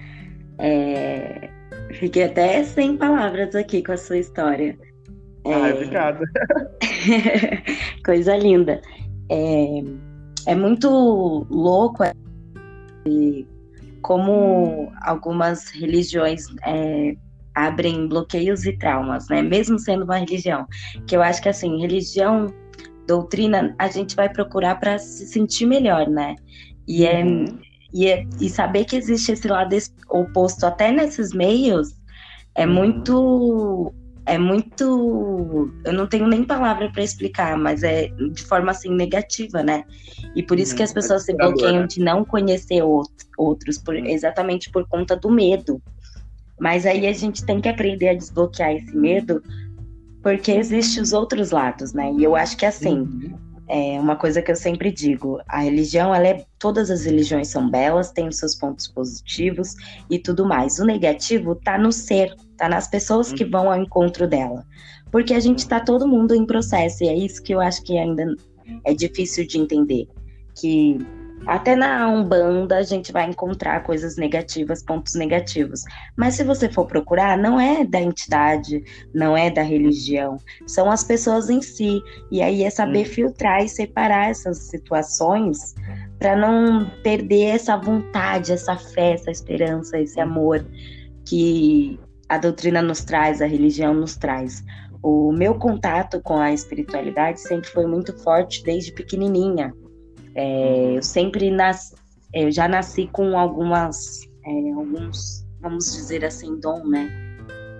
É... 0.57 1.49
Fiquei 1.93 2.23
até 2.23 2.63
sem 2.63 2.97
palavras 2.97 3.55
aqui 3.55 3.83
com 3.83 3.91
a 3.91 3.97
sua 3.97 4.17
história. 4.17 4.77
Ah, 5.45 5.69
é... 5.69 5.73
obrigada. 5.73 6.25
Coisa 8.05 8.35
linda. 8.35 8.81
É... 9.29 9.83
é 10.47 10.55
muito 10.55 11.47
louco 11.49 12.03
é, 12.03 12.13
como 14.01 14.91
algumas 15.01 15.69
religiões 15.69 16.47
é, 16.65 17.15
abrem 17.55 18.07
bloqueios 18.07 18.65
e 18.65 18.73
traumas, 18.77 19.27
né? 19.29 19.41
Mesmo 19.41 19.79
sendo 19.79 20.03
uma 20.03 20.17
religião. 20.17 20.65
Que 21.07 21.15
eu 21.15 21.21
acho 21.21 21.41
que 21.41 21.49
assim, 21.49 21.79
religião, 21.79 22.53
doutrina, 23.07 23.75
a 23.77 23.87
gente 23.87 24.15
vai 24.15 24.29
procurar 24.29 24.79
para 24.79 24.97
se 24.97 25.27
sentir 25.27 25.65
melhor, 25.65 26.07
né? 26.07 26.35
E 26.87 27.05
é, 27.05 27.23
uhum. 27.23 27.45
e 27.93 28.07
é 28.07 28.25
e 28.39 28.49
saber 28.49 28.85
que 28.85 28.95
existe 28.95 29.31
esse 29.31 29.47
lado 29.47 29.75
oposto 30.09 30.65
até 30.65 30.91
nesses 30.91 31.33
meios 31.33 31.89
é 32.55 32.65
uhum. 32.65 32.73
muito 32.73 33.93
é 34.25 34.37
muito 34.37 35.69
eu 35.83 35.93
não 35.93 36.07
tenho 36.07 36.27
nem 36.27 36.43
palavra 36.43 36.89
para 36.91 37.03
explicar, 37.03 37.57
mas 37.57 37.83
é 37.83 38.07
de 38.07 38.43
forma 38.43 38.71
assim 38.71 38.89
negativa, 38.89 39.61
né? 39.61 39.83
E 40.35 40.41
por 40.43 40.59
isso 40.59 40.71
uhum. 40.71 40.77
que 40.77 40.83
as 40.83 40.93
pessoas 40.93 41.23
é 41.23 41.25
se 41.25 41.37
bloqueiam 41.37 41.81
né? 41.81 41.87
de 41.87 41.99
não 41.99 42.23
conhecer 42.23 42.81
outros, 43.37 43.77
por, 43.77 43.95
uhum. 43.95 44.05
exatamente 44.05 44.71
por 44.71 44.87
conta 44.87 45.15
do 45.15 45.29
medo. 45.29 45.81
Mas 46.63 46.85
aí 46.85 47.05
a 47.07 47.11
gente 47.11 47.45
tem 47.45 47.59
que 47.59 47.67
aprender 47.67 48.07
a 48.07 48.13
desbloquear 48.13 48.71
esse 48.71 48.95
medo, 48.95 49.43
porque 50.21 50.49
existem 50.53 51.03
os 51.03 51.11
outros 51.11 51.51
lados, 51.51 51.91
né? 51.91 52.09
E 52.17 52.23
eu 52.23 52.37
acho 52.37 52.55
que 52.55 52.65
assim, 52.65 52.99
uhum. 52.99 53.37
é 53.67 53.99
uma 53.99 54.15
coisa 54.15 54.41
que 54.41 54.49
eu 54.49 54.55
sempre 54.55 54.89
digo, 54.89 55.41
a 55.49 55.59
religião, 55.59 56.15
ela 56.15 56.25
é, 56.25 56.45
todas 56.57 56.89
as 56.89 57.03
religiões 57.03 57.49
são 57.49 57.69
belas, 57.69 58.13
têm 58.13 58.29
os 58.29 58.37
seus 58.37 58.55
pontos 58.55 58.87
positivos 58.87 59.75
e 60.09 60.17
tudo 60.17 60.45
mais. 60.45 60.79
O 60.79 60.85
negativo 60.85 61.53
tá 61.53 61.77
no 61.77 61.91
ser, 61.91 62.33
tá 62.55 62.69
nas 62.69 62.87
pessoas 62.87 63.33
que 63.33 63.43
vão 63.43 63.69
ao 63.69 63.81
encontro 63.81 64.25
dela. 64.25 64.65
Porque 65.11 65.33
a 65.33 65.41
gente 65.41 65.67
tá 65.67 65.81
todo 65.81 66.07
mundo 66.07 66.33
em 66.33 66.45
processo, 66.45 67.03
e 67.03 67.09
é 67.09 67.13
isso 67.13 67.43
que 67.43 67.53
eu 67.53 67.59
acho 67.59 67.83
que 67.83 67.97
ainda 67.97 68.25
é 68.85 68.93
difícil 68.93 69.45
de 69.45 69.59
entender. 69.59 70.07
Que 70.55 70.97
até 71.45 71.75
na 71.75 72.07
Umbanda 72.07 72.77
a 72.77 72.83
gente 72.83 73.11
vai 73.11 73.29
encontrar 73.29 73.83
coisas 73.83 74.15
negativas, 74.15 74.83
pontos 74.83 75.15
negativos. 75.15 75.83
Mas 76.15 76.35
se 76.35 76.43
você 76.43 76.69
for 76.69 76.85
procurar, 76.85 77.37
não 77.37 77.59
é 77.59 77.83
da 77.83 78.01
entidade, 78.01 78.83
não 79.13 79.35
é 79.35 79.49
da 79.49 79.61
religião, 79.61 80.37
são 80.65 80.89
as 80.89 81.03
pessoas 81.03 81.49
em 81.49 81.61
si. 81.61 82.01
E 82.31 82.41
aí 82.41 82.63
é 82.63 82.69
saber 82.69 83.07
hum. 83.07 83.09
filtrar 83.09 83.63
e 83.63 83.69
separar 83.69 84.29
essas 84.29 84.57
situações 84.69 85.75
para 86.17 86.35
não 86.35 86.89
perder 87.03 87.55
essa 87.55 87.75
vontade, 87.75 88.53
essa 88.53 88.77
fé, 88.77 89.13
essa 89.13 89.31
esperança, 89.31 89.99
esse 89.99 90.19
amor 90.19 90.65
que 91.25 91.99
a 92.29 92.37
doutrina 92.37 92.81
nos 92.81 93.03
traz, 93.03 93.41
a 93.41 93.45
religião 93.45 93.93
nos 93.93 94.15
traz. 94.15 94.63
O 95.01 95.33
meu 95.33 95.55
contato 95.55 96.21
com 96.21 96.37
a 96.37 96.53
espiritualidade 96.53 97.41
sempre 97.41 97.69
foi 97.69 97.85
muito 97.85 98.17
forte 98.23 98.63
desde 98.63 98.93
pequenininha. 98.93 99.73
É, 100.35 100.97
eu 100.97 101.03
sempre 101.03 101.51
nasci, 101.51 101.95
eu 102.33 102.51
já 102.51 102.67
nasci 102.67 103.07
com 103.11 103.37
algumas, 103.37 104.21
é, 104.45 104.71
alguns, 104.71 105.45
vamos 105.61 105.91
dizer 105.93 106.25
assim, 106.25 106.59
dom, 106.59 106.85
né? 106.85 107.09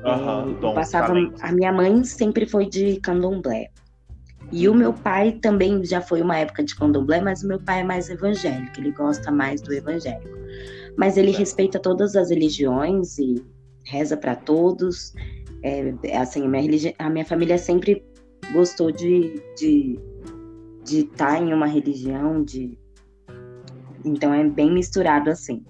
Uhum, 0.06 0.54
dom, 0.60 0.74
passava, 0.74 1.14
a 1.42 1.52
minha 1.52 1.72
mãe 1.72 2.04
sempre 2.04 2.46
foi 2.46 2.68
de 2.68 3.00
candomblé. 3.00 3.70
E 4.52 4.70
o 4.70 4.76
meu 4.76 4.94
pai 4.94 5.32
também 5.42 5.84
já 5.84 6.00
foi 6.00 6.22
uma 6.22 6.38
época 6.38 6.64
de 6.64 6.76
candomblé, 6.76 7.22
mas 7.22 7.44
o 7.44 7.48
meu 7.48 7.60
pai 7.60 7.82
é 7.82 7.84
mais 7.84 8.10
evangélico, 8.10 8.80
ele 8.80 8.92
gosta 8.92 9.32
mais 9.32 9.62
do 9.62 9.74
evangélico. 9.74 10.38
Mas 10.96 11.18
ele 11.18 11.32
é. 11.32 11.36
respeita 11.36 11.80
todas 11.80 12.16
as 12.16 12.30
religiões 12.30 13.18
e 13.18 13.44
reza 13.86 14.16
para 14.16 14.36
todos. 14.36 15.14
É, 15.64 15.94
assim, 16.18 16.46
a 16.46 16.48
minha, 16.48 16.94
a 17.00 17.10
minha 17.10 17.26
família 17.26 17.58
sempre 17.58 18.06
gostou 18.52 18.92
de, 18.92 19.42
de 19.58 19.98
de 20.84 21.00
estar 21.00 21.38
tá 21.38 21.40
em 21.40 21.54
uma 21.54 21.68
religião, 21.68 22.44
de 22.44 22.78
então 24.06 24.34
é 24.34 24.44
bem 24.44 24.72
misturado 24.72 25.30
assim. 25.30 25.64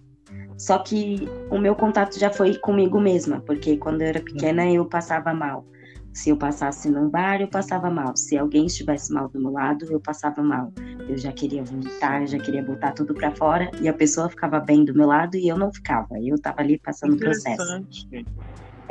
Só 0.58 0.80
que 0.80 1.28
o 1.49 1.58
meu 1.58 1.76
contato 1.76 2.17
já 2.17 2.30
foi 2.30 2.56
comigo 2.58 2.99
mesma, 2.99 3.41
porque 3.41 3.78
quando 3.78 4.02
eu 4.02 4.08
era 4.08 4.21
pequena 4.21 4.65
eu 4.71 4.86
passava 4.86 5.34
mal. 5.34 5.65
Se 6.13 6.30
eu 6.30 6.38
passasse 6.38 6.89
num 6.91 7.10
bar, 7.10 7.41
eu 7.41 7.47
passava 7.47 7.89
mal. 7.89 8.15
Se 8.15 8.38
alguém 8.38 8.67
estivesse 8.67 9.12
mal 9.12 9.28
do 9.30 9.39
meu 9.39 9.52
lado, 9.52 9.86
eu 9.89 9.99
passava 9.99 10.43
mal. 10.43 10.71
Eu 11.10 11.17
já 11.17 11.32
queria 11.32 11.63
vomitar, 11.63 12.28
já 12.28 12.38
queria 12.38 12.62
botar 12.62 12.91
tudo 12.91 13.15
para 13.15 13.32
fora 13.32 13.71
e 13.82 13.88
a 13.88 13.93
pessoa 13.93 14.30
ficava 14.30 14.60
bem 14.60 14.86
do 14.86 14.93
meu 14.93 15.08
lado 15.08 15.36
e 15.36 15.47
eu 15.47 15.58
não 15.58 15.73
ficava. 15.73 16.19
Eu 16.21 16.39
tava 16.39 16.62
ali 16.62 16.78
passando 16.78 17.15
o 17.15 17.17
processo. 17.17 17.84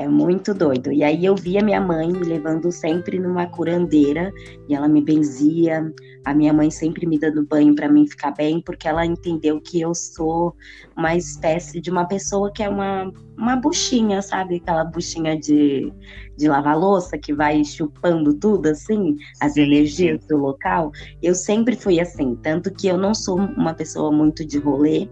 É 0.03 0.09
muito 0.09 0.53
doido. 0.53 0.91
E 0.91 1.05
aí 1.05 1.25
eu 1.25 1.37
via 1.37 1.63
minha 1.63 1.81
mãe 1.81 2.09
me 2.09 2.25
levando 2.25 2.73
sempre 2.73 3.21
numa 3.21 3.47
curandeira 3.47 4.33
e 4.69 4.75
ela 4.75 4.89
me 4.89 5.01
benzia. 5.01 5.95
A 6.25 6.35
minha 6.35 6.53
mãe 6.53 6.73
sempre 6.73 7.07
me 7.07 7.21
dando 7.21 7.47
banho 7.47 7.73
para 7.77 7.89
mim 7.89 8.05
ficar 8.09 8.33
bem, 8.33 8.61
porque 8.61 8.89
ela 8.89 9.07
entendeu 9.07 9.61
que 9.61 9.81
eu 9.81 9.95
sou 9.95 10.57
uma 10.97 11.15
espécie 11.15 11.81
de 11.81 11.89
uma 11.89 12.05
pessoa 12.05 12.53
que 12.53 12.65
é 12.65 12.69
uma, 12.69 13.13
uma 13.39 13.55
buchinha, 13.55 14.21
sabe? 14.23 14.57
Aquela 14.57 14.85
buchinha 14.85 15.39
de, 15.39 15.93
de 16.37 16.49
lavar 16.49 16.77
louça 16.77 17.17
que 17.17 17.33
vai 17.33 17.65
chupando 17.65 18.35
tudo 18.35 18.71
assim, 18.71 19.17
as 19.41 19.57
energias 19.57 20.27
do 20.27 20.37
local. 20.37 20.91
Eu 21.23 21.37
sempre 21.37 21.77
fui 21.77 22.01
assim, 22.01 22.35
tanto 22.43 22.75
que 22.75 22.89
eu 22.89 22.99
não 22.99 23.15
sou 23.15 23.39
uma 23.39 23.73
pessoa 23.73 24.11
muito 24.11 24.45
de 24.45 24.59
rolê 24.59 25.09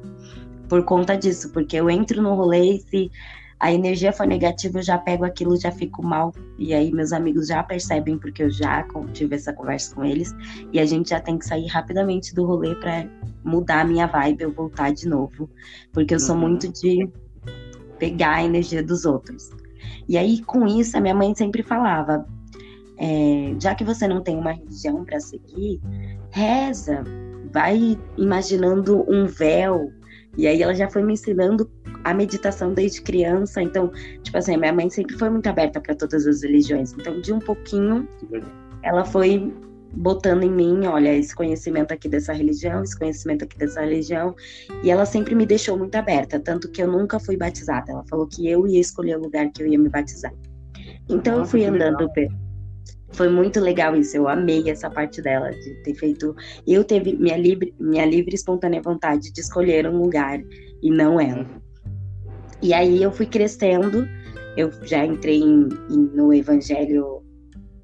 por 0.69 0.85
conta 0.85 1.17
disso, 1.17 1.53
porque 1.53 1.77
eu 1.77 1.89
entro 1.89 2.21
no 2.21 2.35
rolê 2.35 2.75
e 2.75 2.81
se 2.81 3.11
a 3.61 3.71
energia 3.71 4.11
for 4.11 4.27
negativa, 4.27 4.79
eu 4.79 4.83
já 4.83 4.97
pego 4.97 5.23
aquilo, 5.23 5.55
já 5.61 5.71
fico 5.71 6.03
mal. 6.03 6.33
E 6.59 6.73
aí 6.73 6.91
meus 6.91 7.13
amigos 7.13 7.49
já 7.49 7.63
percebem, 7.63 8.19
porque 8.19 8.43
eu 8.43 8.51
já 8.51 8.87
tive 9.13 9.37
essa 9.37 9.53
conversa 9.53 9.95
com 9.95 10.03
eles. 10.03 10.35
E 10.73 10.81
a 10.81 10.87
gente 10.87 11.11
já 11.11 11.21
tem 11.21 11.39
que 11.39 11.45
sair 11.45 11.67
rapidamente 11.67 12.35
do 12.35 12.47
rolê 12.47 12.75
para 12.75 13.07
mudar 13.45 13.83
a 13.83 13.85
minha 13.85 14.07
vibe, 14.07 14.43
eu 14.43 14.53
voltar 14.53 14.93
de 14.93 15.07
novo. 15.07 15.49
Porque 15.93 16.15
eu 16.15 16.19
sou 16.19 16.35
uhum. 16.35 16.41
muito 16.41 16.73
de 16.73 17.07
pegar 17.99 18.37
a 18.37 18.45
energia 18.45 18.83
dos 18.83 19.05
outros. 19.05 19.51
E 20.09 20.17
aí, 20.17 20.43
com 20.43 20.67
isso, 20.67 20.97
a 20.97 21.01
minha 21.01 21.15
mãe 21.15 21.35
sempre 21.35 21.63
falava: 21.63 22.27
é, 22.97 23.55
já 23.61 23.75
que 23.75 23.85
você 23.85 24.09
não 24.09 24.23
tem 24.23 24.39
uma 24.39 24.53
religião 24.53 25.05
para 25.05 25.21
seguir, 25.21 25.81
reza, 26.31 27.05
vai 27.53 27.99
imaginando 28.17 29.05
um 29.07 29.27
véu. 29.27 29.93
E 30.37 30.47
aí 30.47 30.63
ela 30.63 30.75
já 30.75 30.89
foi 30.89 31.03
me 31.03 31.15
ensinando 31.15 31.71
a 32.05 32.15
meditação 32.15 32.73
desde 32.73 33.03
criança. 33.03 33.63
Então, 33.63 33.91
tipo 34.23 34.37
assim, 34.37 34.57
minha 34.57 34.73
mãe 34.73 34.89
sempre 34.89 35.17
foi 35.19 35.31
muito 35.31 35.47
aberta 35.49 35.81
para 35.81 35.95
todas 35.95 36.27
as 36.27 36.43
religiões. 36.43 36.93
Então, 36.93 37.21
de 37.21 37.33
um 37.33 37.39
pouquinho, 37.39 38.09
ela 38.83 39.05
foi 39.05 39.53
botando 39.93 40.45
em 40.45 40.51
mim, 40.51 40.87
olha, 40.87 41.13
esse 41.17 41.35
conhecimento 41.35 41.93
aqui 41.93 42.09
dessa 42.09 42.33
religião, 42.33 42.83
esse 42.83 42.97
conhecimento 42.97 43.45
aqui 43.45 43.59
dessa 43.59 43.81
religião, 43.81 44.35
e 44.85 44.91
ela 44.91 45.05
sempre 45.05 45.35
me 45.35 45.45
deixou 45.45 45.77
muito 45.77 45.95
aberta, 45.97 46.39
tanto 46.39 46.71
que 46.71 46.83
eu 46.83 46.87
nunca 46.87 47.19
fui 47.19 47.37
batizada. 47.37 47.91
Ela 47.91 48.05
falou 48.09 48.27
que 48.27 48.49
eu 48.49 48.67
ia 48.67 48.81
escolher 48.81 49.17
o 49.17 49.23
lugar 49.23 49.51
que 49.51 49.63
eu 49.63 49.67
ia 49.67 49.79
me 49.79 49.89
batizar. 49.89 50.33
Então 51.09 51.39
Nossa, 51.39 51.43
eu 51.43 51.47
fui 51.47 51.65
andando, 51.65 52.09
foi 53.13 53.29
muito 53.29 53.61
legal 53.61 53.97
isso, 53.97 54.17
eu 54.17 54.29
amei 54.29 54.69
essa 54.71 54.89
parte 54.89 55.21
dela, 55.21 55.51
de 55.51 55.75
ter 55.83 55.95
feito. 55.95 56.35
Eu 56.67 56.85
teve 56.85 57.17
minha 57.17 57.37
livre, 57.37 57.75
minha 57.79 58.07
livre 58.07 58.35
espontânea 58.35 58.81
vontade 58.81 59.33
de 59.33 59.41
escolher 59.41 59.87
um 59.87 59.99
lugar 59.99 60.41
e 60.83 60.91
não 60.91 61.21
ela. 61.21 61.47
E 62.63 62.73
aí 62.73 63.03
eu 63.03 63.11
fui 63.11 63.27
crescendo, 63.27 64.07
eu 64.57 64.71
já 64.83 65.05
entrei 65.05 65.39
em, 65.39 65.69
em, 65.91 65.99
no 66.15 66.33
evangelho 66.33 67.23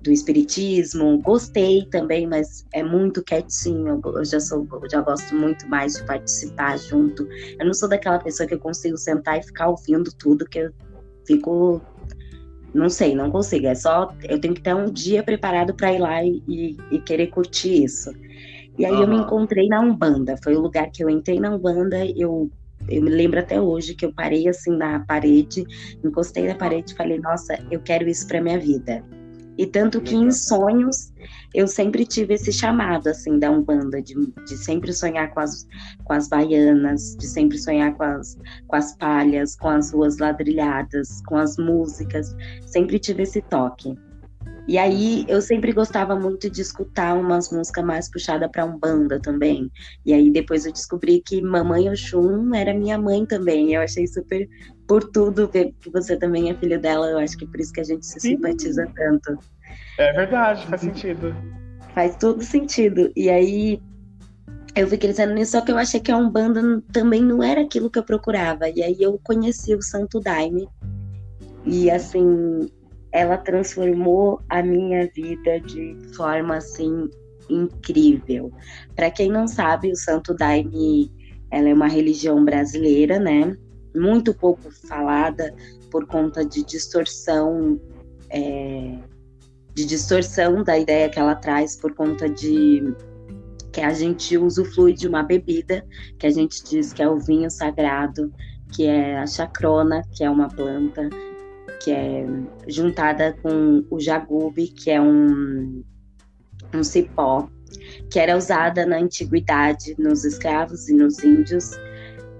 do 0.02 0.12
espiritismo, 0.12 1.20
gostei 1.20 1.84
também, 1.90 2.26
mas 2.26 2.64
é 2.72 2.82
muito 2.82 3.24
quietinho, 3.24 4.00
eu 4.04 4.24
já 4.24 4.38
sou, 4.38 4.66
eu 4.70 4.90
já 4.90 5.00
gosto 5.00 5.34
muito 5.34 5.68
mais 5.68 5.94
de 5.94 6.04
participar 6.04 6.78
junto. 6.78 7.26
Eu 7.58 7.66
não 7.66 7.74
sou 7.74 7.88
daquela 7.88 8.18
pessoa 8.18 8.46
que 8.46 8.54
eu 8.54 8.60
consigo 8.60 8.96
sentar 8.96 9.38
e 9.38 9.42
ficar 9.42 9.68
ouvindo 9.68 10.12
tudo, 10.16 10.44
que 10.44 10.60
eu 10.60 10.70
fico 11.26 11.82
não 12.76 12.88
sei, 12.88 13.14
não 13.14 13.30
consigo. 13.30 13.66
É 13.66 13.74
só 13.74 14.12
eu 14.24 14.40
tenho 14.40 14.54
que 14.54 14.60
ter 14.60 14.74
um 14.74 14.90
dia 14.90 15.22
preparado 15.22 15.74
para 15.74 15.92
ir 15.92 15.98
lá 15.98 16.22
e, 16.22 16.76
e, 16.90 16.98
querer 17.00 17.28
curtir 17.28 17.84
isso. 17.84 18.12
E 18.78 18.84
aí 18.84 18.92
uhum. 18.92 19.02
eu 19.02 19.08
me 19.08 19.16
encontrei 19.16 19.68
na 19.68 19.80
Umbanda. 19.80 20.36
Foi 20.42 20.54
o 20.54 20.60
lugar 20.60 20.90
que 20.90 21.02
eu 21.02 21.10
entrei 21.10 21.40
na 21.40 21.50
Umbanda. 21.50 22.04
Eu 22.16 22.50
eu 22.88 23.02
me 23.02 23.10
lembro 23.10 23.40
até 23.40 23.60
hoje 23.60 23.94
que 23.94 24.04
eu 24.04 24.12
parei 24.12 24.46
assim 24.46 24.76
na 24.76 25.00
parede, 25.00 25.64
encostei 26.04 26.46
na 26.46 26.54
parede 26.54 26.92
e 26.92 26.96
falei: 26.96 27.18
Nossa, 27.18 27.58
eu 27.70 27.80
quero 27.80 28.08
isso 28.08 28.26
para 28.28 28.40
minha 28.40 28.58
vida. 28.58 29.02
E 29.58 29.66
tanto 29.66 30.00
que 30.00 30.14
em 30.14 30.30
sonhos 30.30 31.12
eu 31.54 31.66
sempre 31.66 32.04
tive 32.04 32.34
esse 32.34 32.52
chamado, 32.52 33.08
assim, 33.08 33.38
da 33.38 33.50
Umbanda, 33.50 34.02
de, 34.02 34.14
de 34.14 34.56
sempre 34.56 34.92
sonhar 34.92 35.32
com 35.32 35.40
as, 35.40 35.66
com 36.04 36.12
as 36.12 36.28
baianas, 36.28 37.16
de 37.16 37.26
sempre 37.26 37.58
sonhar 37.58 37.94
com 37.94 38.04
as, 38.04 38.38
com 38.66 38.76
as 38.76 38.96
palhas, 38.96 39.56
com 39.56 39.68
as 39.68 39.92
ruas 39.92 40.18
ladrilhadas, 40.18 41.22
com 41.26 41.36
as 41.36 41.56
músicas. 41.56 42.34
Sempre 42.66 42.98
tive 42.98 43.22
esse 43.22 43.40
toque. 43.42 43.96
E 44.68 44.78
aí 44.78 45.24
eu 45.28 45.40
sempre 45.40 45.72
gostava 45.72 46.16
muito 46.16 46.50
de 46.50 46.60
escutar 46.60 47.16
umas 47.16 47.50
músicas 47.50 47.84
mais 47.84 48.10
puxadas 48.10 48.50
para 48.50 48.64
umbanda 48.64 49.20
também. 49.20 49.70
E 50.04 50.12
aí 50.12 50.30
depois 50.30 50.66
eu 50.66 50.72
descobri 50.72 51.22
que 51.24 51.40
Mamãe 51.40 51.88
Oxum 51.88 52.52
era 52.52 52.74
minha 52.74 52.98
mãe 52.98 53.24
também. 53.24 53.74
Eu 53.74 53.82
achei 53.82 54.06
super 54.06 54.48
por 54.88 55.04
tudo 55.04 55.48
ver 55.48 55.72
que 55.80 55.90
você 55.90 56.16
também 56.16 56.50
é 56.50 56.54
filho 56.54 56.80
dela. 56.80 57.06
Eu 57.08 57.18
acho 57.18 57.36
que 57.38 57.44
é 57.44 57.48
por 57.48 57.60
isso 57.60 57.72
que 57.72 57.80
a 57.80 57.84
gente 57.84 58.04
se 58.04 58.18
Sim. 58.18 58.30
simpatiza 58.30 58.90
tanto. 58.96 59.38
É 59.98 60.12
verdade, 60.12 60.66
faz 60.66 60.80
sentido. 60.80 61.34
Faz 61.94 62.16
todo 62.16 62.42
sentido. 62.42 63.12
E 63.14 63.30
aí 63.30 63.80
eu 64.74 64.88
fui 64.88 64.98
crescendo 64.98 65.32
nisso, 65.32 65.52
só 65.52 65.60
que 65.60 65.70
eu 65.70 65.78
achei 65.78 66.00
que 66.00 66.10
a 66.10 66.16
Umbanda 66.16 66.82
também 66.92 67.22
não 67.22 67.42
era 67.42 67.62
aquilo 67.62 67.88
que 67.88 67.98
eu 67.98 68.04
procurava. 68.04 68.68
E 68.68 68.82
aí 68.82 68.96
eu 69.00 69.18
conheci 69.22 69.74
o 69.74 69.80
Santo 69.80 70.20
Daime. 70.20 70.68
E 71.64 71.90
assim, 71.90 72.68
ela 73.16 73.38
transformou 73.38 74.42
a 74.46 74.62
minha 74.62 75.08
vida 75.14 75.58
de 75.60 75.96
forma 76.14 76.56
assim 76.56 77.08
incrível. 77.48 78.52
Para 78.94 79.10
quem 79.10 79.30
não 79.30 79.48
sabe, 79.48 79.90
o 79.90 79.96
Santo 79.96 80.34
Daime, 80.34 81.10
ela 81.50 81.70
é 81.70 81.72
uma 81.72 81.88
religião 81.88 82.44
brasileira, 82.44 83.18
né? 83.18 83.56
Muito 83.94 84.34
pouco 84.34 84.70
falada 84.86 85.54
por 85.90 86.06
conta 86.06 86.44
de 86.44 86.62
distorção, 86.62 87.80
é, 88.28 88.98
de 89.72 89.86
distorção 89.86 90.62
da 90.62 90.76
ideia 90.76 91.08
que 91.08 91.18
ela 91.18 91.34
traz 91.34 91.74
por 91.74 91.94
conta 91.94 92.28
de 92.28 92.94
que 93.72 93.80
a 93.80 93.94
gente 93.94 94.36
usufrui 94.36 94.92
de 94.92 95.08
uma 95.08 95.22
bebida 95.22 95.86
que 96.18 96.26
a 96.26 96.30
gente 96.30 96.62
diz 96.64 96.92
que 96.92 97.02
é 97.02 97.08
o 97.08 97.18
vinho 97.18 97.50
sagrado, 97.50 98.30
que 98.74 98.84
é 98.84 99.16
a 99.16 99.26
chacrona, 99.26 100.02
que 100.14 100.22
é 100.22 100.28
uma 100.28 100.48
planta 100.48 101.08
que 101.82 101.90
é 101.90 102.26
juntada 102.66 103.36
com 103.42 103.84
o 103.90 104.00
jagube, 104.00 104.68
que 104.68 104.90
é 104.90 105.00
um, 105.00 105.82
um 106.74 106.82
cipó, 106.82 107.48
que 108.10 108.18
era 108.18 108.36
usada 108.36 108.86
na 108.86 108.98
antiguidade 108.98 109.94
nos 109.98 110.24
escravos 110.24 110.88
e 110.88 110.94
nos 110.94 111.22
índios 111.22 111.72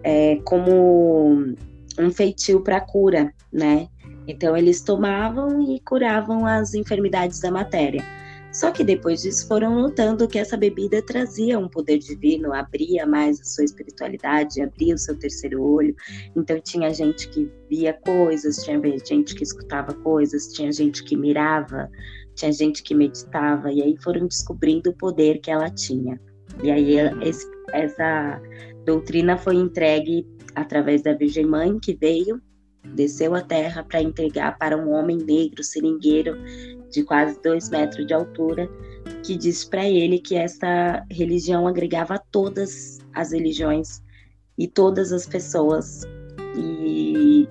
é, 0.02 0.36
como 0.44 1.54
um 1.98 2.10
feitio 2.12 2.60
para 2.60 2.80
cura, 2.80 3.32
né? 3.52 3.88
Então 4.28 4.56
eles 4.56 4.80
tomavam 4.80 5.62
e 5.62 5.80
curavam 5.80 6.46
as 6.46 6.74
enfermidades 6.74 7.40
da 7.40 7.50
matéria. 7.50 8.04
Só 8.56 8.70
que 8.70 8.82
depois 8.82 9.20
disso 9.20 9.46
foram 9.46 9.82
notando 9.82 10.26
que 10.26 10.38
essa 10.38 10.56
bebida 10.56 11.02
trazia 11.02 11.58
um 11.58 11.68
poder 11.68 11.98
divino, 11.98 12.54
abria 12.54 13.04
mais 13.04 13.38
a 13.38 13.44
sua 13.44 13.64
espiritualidade, 13.64 14.62
abria 14.62 14.94
o 14.94 14.98
seu 14.98 15.14
terceiro 15.18 15.62
olho. 15.62 15.94
Então 16.34 16.58
tinha 16.62 16.88
gente 16.94 17.28
que 17.28 17.52
via 17.68 17.92
coisas, 17.92 18.56
tinha 18.64 18.80
gente 19.04 19.34
que 19.34 19.42
escutava 19.42 19.92
coisas, 19.92 20.54
tinha 20.54 20.72
gente 20.72 21.04
que 21.04 21.14
mirava, 21.18 21.90
tinha 22.34 22.50
gente 22.50 22.82
que 22.82 22.94
meditava, 22.94 23.70
e 23.70 23.82
aí 23.82 23.94
foram 24.02 24.26
descobrindo 24.26 24.88
o 24.88 24.96
poder 24.96 25.38
que 25.40 25.50
ela 25.50 25.68
tinha. 25.68 26.18
E 26.64 26.70
aí 26.70 26.96
esse, 27.20 27.46
essa 27.74 28.40
doutrina 28.86 29.36
foi 29.36 29.56
entregue 29.56 30.26
através 30.54 31.02
da 31.02 31.12
Virgem 31.12 31.44
Mãe, 31.44 31.78
que 31.78 31.94
veio, 31.94 32.40
desceu 32.94 33.34
à 33.34 33.40
terra 33.40 33.84
para 33.84 34.00
entregar 34.00 34.56
para 34.58 34.76
um 34.76 34.90
homem 34.90 35.18
negro, 35.18 35.62
seringueiro, 35.62 36.36
de 36.90 37.02
quase 37.02 37.40
dois 37.42 37.68
metros 37.70 38.06
de 38.06 38.14
altura, 38.14 38.68
que 39.22 39.36
disse 39.36 39.68
para 39.68 39.86
ele 39.86 40.18
que 40.18 40.34
essa 40.34 41.04
religião 41.10 41.66
agregava 41.66 42.18
todas 42.30 42.98
as 43.12 43.32
religiões 43.32 44.02
e 44.56 44.66
todas 44.66 45.12
as 45.12 45.26
pessoas. 45.26 46.02
E 46.56 47.48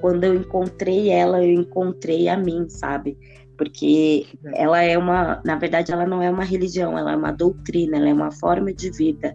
quando 0.00 0.24
eu 0.24 0.34
encontrei 0.34 1.10
ela, 1.10 1.42
eu 1.42 1.52
encontrei 1.52 2.28
a 2.28 2.36
mim, 2.36 2.68
sabe? 2.68 3.16
Porque 3.56 4.26
ela 4.54 4.82
é 4.82 4.98
uma, 4.98 5.40
na 5.44 5.56
verdade, 5.56 5.92
ela 5.92 6.04
não 6.04 6.20
é 6.22 6.28
uma 6.28 6.44
religião, 6.44 6.98
ela 6.98 7.12
é 7.12 7.16
uma 7.16 7.30
doutrina, 7.30 7.96
ela 7.96 8.08
é 8.08 8.12
uma 8.12 8.32
forma 8.32 8.72
de 8.72 8.90
vida. 8.90 9.32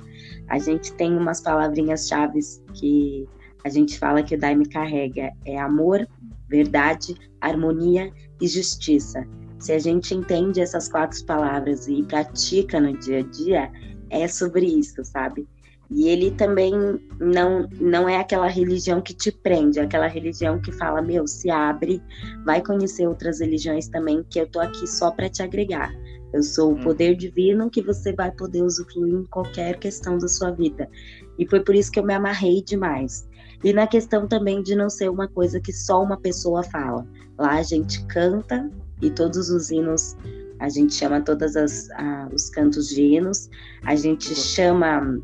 A 0.49 0.59
gente 0.59 0.93
tem 0.93 1.15
umas 1.15 1.39
palavrinhas 1.39 2.07
chaves 2.07 2.61
que 2.73 3.27
a 3.67 3.69
gente 3.69 3.99
fala 3.99 4.23
que 4.23 4.33
o 4.33 4.39
Daime 4.39 4.65
carrega, 4.65 5.31
é 5.45 5.59
amor, 5.59 6.07
verdade, 6.47 7.15
harmonia 7.41 8.11
e 8.41 8.47
justiça. 8.47 9.27
Se 9.59 9.73
a 9.73 9.79
gente 9.79 10.15
entende 10.15 10.61
essas 10.61 10.87
quatro 10.87 11.23
palavras 11.25 11.87
e 11.87 12.01
pratica 12.03 12.79
no 12.79 12.97
dia 12.97 13.19
a 13.19 13.23
dia, 13.23 13.71
é 14.09 14.27
sobre 14.27 14.65
isso, 14.65 15.03
sabe? 15.03 15.45
E 15.89 16.07
ele 16.07 16.31
também 16.31 16.73
não, 17.19 17.67
não 17.79 18.07
é 18.07 18.17
aquela 18.17 18.47
religião 18.47 19.01
que 19.01 19.13
te 19.13 19.31
prende, 19.31 19.79
é 19.79 19.83
aquela 19.83 20.07
religião 20.07 20.61
que 20.61 20.71
fala, 20.71 21.01
meu, 21.01 21.27
se 21.27 21.49
abre, 21.49 22.01
vai 22.45 22.61
conhecer 22.61 23.05
outras 23.07 23.39
religiões 23.41 23.87
também, 23.89 24.23
que 24.29 24.39
eu 24.39 24.47
tô 24.47 24.59
aqui 24.59 24.87
só 24.87 25.11
para 25.11 25.29
te 25.29 25.43
agregar. 25.43 25.93
Eu 26.33 26.43
sou 26.43 26.73
o 26.73 26.75
hum. 26.75 26.83
poder 26.83 27.15
divino 27.15 27.69
que 27.69 27.81
você 27.81 28.13
vai 28.13 28.31
poder 28.31 28.61
usufruir 28.63 29.13
em 29.13 29.25
qualquer 29.25 29.79
questão 29.79 30.17
da 30.17 30.27
sua 30.27 30.51
vida. 30.51 30.89
E 31.37 31.47
foi 31.47 31.61
por 31.61 31.75
isso 31.75 31.91
que 31.91 31.99
eu 31.99 32.05
me 32.05 32.13
amarrei 32.13 32.61
demais. 32.61 33.27
E 33.63 33.73
na 33.73 33.87
questão 33.87 34.27
também 34.27 34.61
de 34.61 34.75
não 34.75 34.89
ser 34.89 35.09
uma 35.09 35.27
coisa 35.27 35.59
que 35.59 35.73
só 35.73 36.03
uma 36.03 36.17
pessoa 36.17 36.63
fala. 36.63 37.07
Lá 37.37 37.55
a 37.55 37.63
gente 37.63 38.05
canta 38.05 38.69
e 39.01 39.09
todos 39.09 39.49
os 39.49 39.69
hinos, 39.69 40.15
a 40.59 40.69
gente 40.69 40.93
chama 40.93 41.21
todos 41.21 41.53
os 41.55 42.49
cantos 42.49 42.89
de 42.89 43.01
hinos, 43.01 43.49
a 43.83 43.95
gente 43.95 44.33
chama 44.35 45.19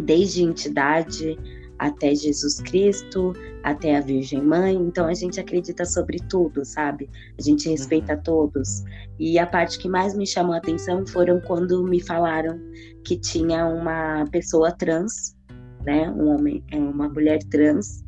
desde 0.00 0.42
entidade 0.42 1.38
até 1.78 2.14
Jesus 2.14 2.60
Cristo, 2.60 3.32
até 3.62 3.96
a 3.96 4.00
Virgem 4.00 4.42
Mãe, 4.42 4.74
então 4.74 5.06
a 5.06 5.14
gente 5.14 5.40
acredita 5.40 5.84
sobre 5.84 6.18
tudo, 6.28 6.64
sabe? 6.64 7.10
A 7.38 7.42
gente 7.42 7.68
respeita 7.68 8.14
uhum. 8.14 8.22
todos. 8.22 8.84
E 9.18 9.38
a 9.38 9.46
parte 9.46 9.78
que 9.78 9.88
mais 9.88 10.14
me 10.16 10.26
chamou 10.26 10.54
a 10.54 10.58
atenção 10.58 11.06
foram 11.06 11.40
quando 11.40 11.82
me 11.84 12.00
falaram 12.00 12.58
que 13.04 13.18
tinha 13.18 13.66
uma 13.66 14.24
pessoa 14.30 14.72
trans, 14.72 15.36
né, 15.84 16.10
um 16.10 16.28
homem, 16.28 16.64
uma 16.72 17.08
mulher 17.08 17.38
trans 17.50 18.02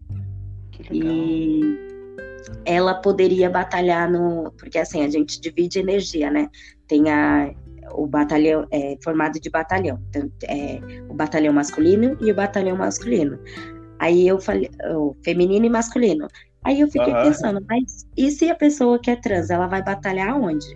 E 0.90 1.60
ela 2.64 2.94
poderia 2.94 3.50
batalhar 3.50 4.10
no. 4.10 4.52
Porque 4.58 4.78
assim, 4.78 5.04
a 5.04 5.10
gente 5.10 5.40
divide 5.40 5.78
energia, 5.78 6.30
né? 6.30 6.48
Tem 6.86 7.10
a, 7.10 7.52
o 7.92 8.06
batalhão 8.06 8.66
é 8.70 8.96
formado 9.02 9.40
de 9.40 9.50
batalhão. 9.50 10.00
Então, 10.08 10.30
é, 10.44 10.80
o 11.08 11.14
batalhão 11.14 11.52
masculino 11.52 12.16
e 12.20 12.30
o 12.30 12.34
batalhão 12.34 12.76
masculino. 12.76 13.38
Aí 13.98 14.26
eu 14.26 14.38
falei, 14.40 14.70
o 14.94 15.14
feminino 15.24 15.66
e 15.66 15.70
masculino. 15.70 16.28
Aí 16.64 16.80
eu 16.80 16.88
fiquei 16.88 17.12
uhum. 17.12 17.22
pensando, 17.22 17.64
mas 17.68 18.06
e 18.16 18.30
se 18.30 18.50
a 18.50 18.54
pessoa 18.54 18.98
que 18.98 19.10
é 19.10 19.16
trans, 19.16 19.50
ela 19.50 19.66
vai 19.66 19.82
batalhar 19.82 20.36
onde? 20.36 20.66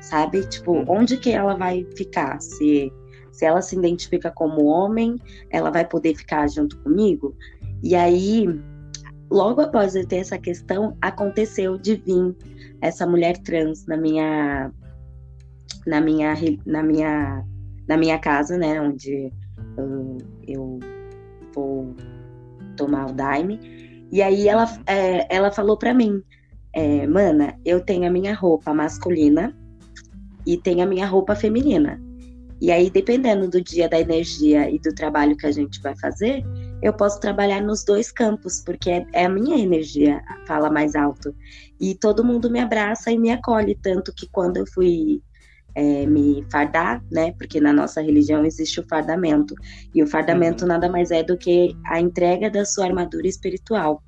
Sabe? 0.00 0.46
Tipo, 0.46 0.72
uhum. 0.72 0.84
onde 0.88 1.18
que 1.18 1.30
ela 1.30 1.54
vai 1.54 1.86
ficar? 1.96 2.40
Se, 2.40 2.92
se 3.32 3.44
ela 3.44 3.60
se 3.60 3.76
identifica 3.76 4.30
como 4.30 4.64
homem, 4.64 5.16
ela 5.50 5.70
vai 5.70 5.86
poder 5.86 6.16
ficar 6.16 6.48
junto 6.48 6.78
comigo? 6.78 7.36
E 7.82 7.94
aí, 7.94 8.48
logo 9.30 9.60
após 9.60 9.94
eu 9.94 10.06
ter 10.06 10.16
essa 10.16 10.38
questão, 10.38 10.96
aconteceu 11.02 11.76
de 11.76 11.96
vir 11.96 12.34
essa 12.80 13.06
mulher 13.06 13.36
trans 13.38 13.86
na 13.86 13.96
minha 13.96 14.72
na 15.86 16.00
minha 16.00 16.34
na 16.64 16.82
minha 16.82 17.44
na 17.88 17.96
minha 17.96 18.18
casa, 18.18 18.58
né, 18.58 18.80
onde 18.80 19.32
eu, 19.76 20.18
eu 20.46 20.80
vou 21.54 21.94
tomar 22.76 23.10
o 23.10 23.12
Daime. 23.12 23.60
E 24.10 24.22
aí 24.22 24.48
ela, 24.48 24.66
é, 24.86 25.34
ela 25.34 25.50
falou 25.50 25.76
para 25.76 25.94
mim, 25.94 26.22
é, 26.72 27.06
mana, 27.06 27.58
eu 27.64 27.80
tenho 27.80 28.06
a 28.06 28.10
minha 28.10 28.34
roupa 28.34 28.74
masculina 28.74 29.56
e 30.46 30.56
tenho 30.56 30.82
a 30.82 30.86
minha 30.86 31.06
roupa 31.06 31.34
feminina. 31.34 32.00
E 32.60 32.72
aí, 32.72 32.88
dependendo 32.88 33.48
do 33.48 33.60
dia, 33.60 33.88
da 33.88 34.00
energia 34.00 34.70
e 34.70 34.78
do 34.78 34.94
trabalho 34.94 35.36
que 35.36 35.46
a 35.46 35.52
gente 35.52 35.80
vai 35.82 35.94
fazer, 35.98 36.42
eu 36.82 36.92
posso 36.92 37.20
trabalhar 37.20 37.60
nos 37.60 37.84
dois 37.84 38.10
campos, 38.10 38.62
porque 38.64 38.90
é, 38.90 39.06
é 39.12 39.24
a 39.26 39.28
minha 39.28 39.58
energia 39.58 40.22
fala 40.46 40.70
mais 40.70 40.94
alto. 40.94 41.34
E 41.78 41.94
todo 41.94 42.24
mundo 42.24 42.50
me 42.50 42.58
abraça 42.58 43.10
e 43.10 43.18
me 43.18 43.30
acolhe, 43.30 43.74
tanto 43.74 44.12
que 44.14 44.26
quando 44.30 44.56
eu 44.56 44.66
fui 44.66 45.22
é, 45.76 46.06
me 46.06 46.42
fardar, 46.50 47.04
né? 47.12 47.32
Porque 47.32 47.60
na 47.60 47.72
nossa 47.72 48.00
religião 48.00 48.44
existe 48.46 48.80
o 48.80 48.88
fardamento. 48.88 49.54
E 49.94 50.02
o 50.02 50.06
fardamento 50.06 50.64
uhum. 50.64 50.68
nada 50.68 50.88
mais 50.88 51.10
é 51.10 51.22
do 51.22 51.36
que 51.36 51.76
a 51.84 52.00
entrega 52.00 52.50
da 52.50 52.64
sua 52.64 52.86
armadura 52.86 53.28
espiritual. 53.28 54.02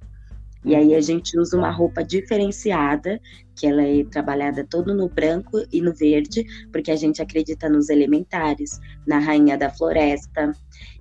E 0.64 0.74
aí 0.74 0.94
a 0.94 1.00
gente 1.00 1.38
usa 1.38 1.56
uma 1.56 1.70
roupa 1.70 2.02
diferenciada, 2.02 3.20
que 3.54 3.66
ela 3.66 3.82
é 3.82 4.02
trabalhada 4.04 4.66
todo 4.68 4.94
no 4.94 5.08
branco 5.08 5.62
e 5.70 5.80
no 5.80 5.94
verde, 5.94 6.44
porque 6.72 6.90
a 6.90 6.96
gente 6.96 7.20
acredita 7.22 7.68
nos 7.68 7.90
elementares, 7.90 8.80
na 9.06 9.18
rainha 9.18 9.56
da 9.56 9.70
floresta, 9.70 10.52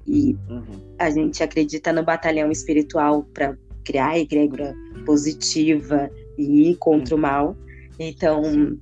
e 0.06 0.38
uhum. 0.50 0.96
a 1.00 1.10
gente 1.10 1.42
acredita 1.42 1.92
no 1.94 2.04
batalhão 2.04 2.52
espiritual 2.52 3.24
para 3.34 3.58
criar 3.84 4.10
a 4.10 4.20
egrégora 4.20 4.76
positiva 5.06 6.10
e 6.38 6.72
ir 6.72 6.76
contra 6.76 7.16
o 7.16 7.18
mal. 7.18 7.58
Então, 7.98 8.78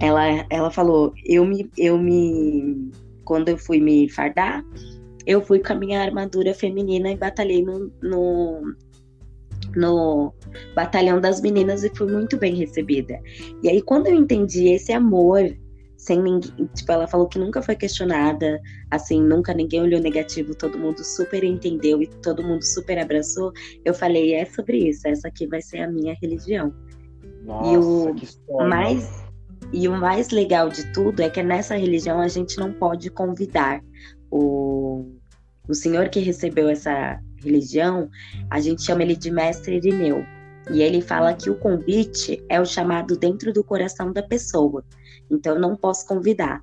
ela, 0.00 0.46
ela 0.50 0.70
falou, 0.70 1.12
eu 1.24 1.44
me, 1.44 1.70
eu 1.76 1.98
me, 1.98 2.90
quando 3.24 3.48
eu 3.48 3.58
fui 3.58 3.80
me 3.80 4.08
fardar, 4.08 4.64
eu 5.26 5.42
fui 5.42 5.58
com 5.58 5.72
a 5.72 5.76
minha 5.76 6.00
armadura 6.00 6.54
feminina 6.54 7.10
e 7.10 7.16
batalhei 7.16 7.62
no, 7.62 7.92
no, 8.02 8.74
no 9.76 10.32
batalhão 10.74 11.20
das 11.20 11.40
meninas 11.40 11.84
e 11.84 11.94
fui 11.94 12.10
muito 12.10 12.38
bem 12.38 12.54
recebida. 12.54 13.20
E 13.62 13.68
aí, 13.68 13.82
quando 13.82 14.06
eu 14.06 14.14
entendi 14.14 14.68
esse 14.68 14.92
amor, 14.92 15.54
sem 15.96 16.22
ninguém, 16.22 16.66
tipo, 16.74 16.92
ela 16.92 17.06
falou 17.08 17.28
que 17.28 17.38
nunca 17.38 17.60
foi 17.60 17.74
questionada, 17.74 18.60
assim, 18.90 19.20
nunca 19.20 19.52
ninguém 19.52 19.82
olhou 19.82 20.00
negativo, 20.00 20.54
todo 20.54 20.78
mundo 20.78 21.04
super 21.04 21.42
entendeu 21.42 22.00
e 22.00 22.06
todo 22.06 22.42
mundo 22.42 22.62
super 22.62 22.98
abraçou. 22.98 23.52
Eu 23.84 23.92
falei, 23.92 24.32
é 24.32 24.44
sobre 24.46 24.88
isso, 24.88 25.06
essa 25.08 25.26
aqui 25.26 25.46
vai 25.46 25.60
ser 25.60 25.80
a 25.80 25.90
minha 25.90 26.16
religião. 26.22 26.72
Nossa, 27.44 27.72
e 27.72 27.76
o 27.76 28.14
que 28.14 28.24
história. 28.24 28.68
mais 28.68 29.27
e 29.72 29.86
o 29.86 29.96
mais 29.96 30.30
legal 30.30 30.68
de 30.68 30.92
tudo 30.92 31.20
é 31.20 31.28
que 31.28 31.42
nessa 31.42 31.76
religião 31.76 32.20
a 32.20 32.28
gente 32.28 32.56
não 32.58 32.72
pode 32.72 33.10
convidar 33.10 33.82
o, 34.30 35.06
o 35.68 35.74
senhor 35.74 36.08
que 36.08 36.20
recebeu 36.20 36.68
essa 36.68 37.20
religião, 37.42 38.08
a 38.50 38.60
gente 38.60 38.82
chama 38.82 39.02
ele 39.02 39.16
de 39.16 39.30
mestre 39.30 39.76
Irineu. 39.76 40.24
E 40.70 40.82
ele 40.82 41.00
fala 41.00 41.32
que 41.34 41.48
o 41.48 41.54
convite 41.54 42.44
é 42.48 42.60
o 42.60 42.66
chamado 42.66 43.16
dentro 43.16 43.52
do 43.52 43.64
coração 43.64 44.12
da 44.12 44.22
pessoa. 44.22 44.84
Então 45.30 45.58
não 45.58 45.76
posso 45.76 46.06
convidar. 46.06 46.62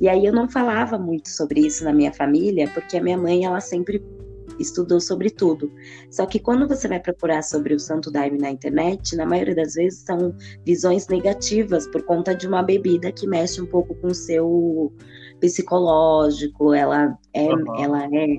E 0.00 0.08
aí 0.08 0.24
eu 0.24 0.32
não 0.32 0.48
falava 0.48 0.98
muito 0.98 1.28
sobre 1.28 1.60
isso 1.60 1.84
na 1.84 1.92
minha 1.92 2.12
família, 2.12 2.68
porque 2.72 2.96
a 2.96 3.02
minha 3.02 3.16
mãe 3.16 3.44
ela 3.44 3.60
sempre 3.60 4.02
estudou 4.58 5.00
sobre 5.00 5.30
tudo. 5.30 5.72
Só 6.10 6.26
que 6.26 6.38
quando 6.38 6.68
você 6.68 6.88
vai 6.88 7.00
procurar 7.00 7.42
sobre 7.42 7.74
o 7.74 7.78
Santo 7.78 8.10
Daime 8.10 8.38
na 8.38 8.50
internet, 8.50 9.16
na 9.16 9.26
maioria 9.26 9.54
das 9.54 9.74
vezes 9.74 10.00
são 10.00 10.34
visões 10.64 11.08
negativas 11.08 11.86
por 11.86 12.02
conta 12.02 12.34
de 12.34 12.46
uma 12.46 12.62
bebida 12.62 13.12
que 13.12 13.26
mexe 13.26 13.60
um 13.60 13.66
pouco 13.66 13.94
com 13.94 14.08
o 14.08 14.14
seu 14.14 14.92
psicológico, 15.40 16.72
ela 16.72 17.18
é, 17.32 17.46
uhum. 17.46 17.82
ela 17.82 18.04
é 18.04 18.38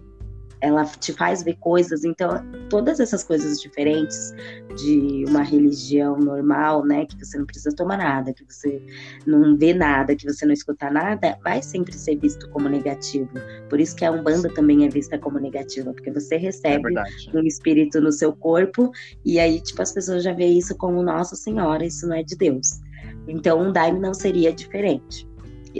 ela 0.61 0.85
te 0.85 1.13
faz 1.13 1.43
ver 1.43 1.55
coisas, 1.57 2.03
então 2.03 2.29
todas 2.69 2.99
essas 2.99 3.23
coisas 3.23 3.61
diferentes 3.61 4.33
de 4.75 5.23
uma 5.27 5.43
religião 5.43 6.17
normal, 6.17 6.85
né, 6.85 7.05
que 7.05 7.23
você 7.23 7.37
não 7.37 7.45
precisa 7.45 7.75
tomar 7.75 7.97
nada, 7.97 8.33
que 8.33 8.43
você 8.43 8.81
não 9.25 9.55
vê 9.57 9.73
nada, 9.73 10.15
que 10.15 10.25
você 10.25 10.45
não 10.45 10.53
escuta 10.53 10.89
nada, 10.89 11.37
vai 11.43 11.61
sempre 11.61 11.93
ser 11.93 12.17
visto 12.17 12.49
como 12.49 12.67
negativo. 12.67 13.29
Por 13.69 13.79
isso 13.79 13.95
que 13.95 14.05
a 14.05 14.11
Umbanda 14.11 14.53
também 14.53 14.85
é 14.85 14.89
vista 14.89 15.17
como 15.17 15.39
negativa, 15.39 15.93
porque 15.93 16.11
você 16.11 16.37
recebe 16.37 16.97
é 16.97 17.37
um 17.37 17.43
espírito 17.43 18.01
no 18.01 18.11
seu 18.11 18.33
corpo 18.33 18.91
e 19.23 19.39
aí 19.39 19.61
tipo 19.61 19.81
as 19.81 19.91
pessoas 19.91 20.23
já 20.23 20.33
veem 20.33 20.57
isso 20.57 20.75
como 20.75 21.03
Nossa 21.03 21.35
Senhora, 21.35 21.85
isso 21.85 22.07
não 22.07 22.15
é 22.15 22.23
de 22.23 22.35
Deus. 22.35 22.79
Então 23.27 23.61
um 23.61 23.71
daime 23.71 23.99
não 23.99 24.13
seria 24.13 24.51
diferente. 24.51 25.27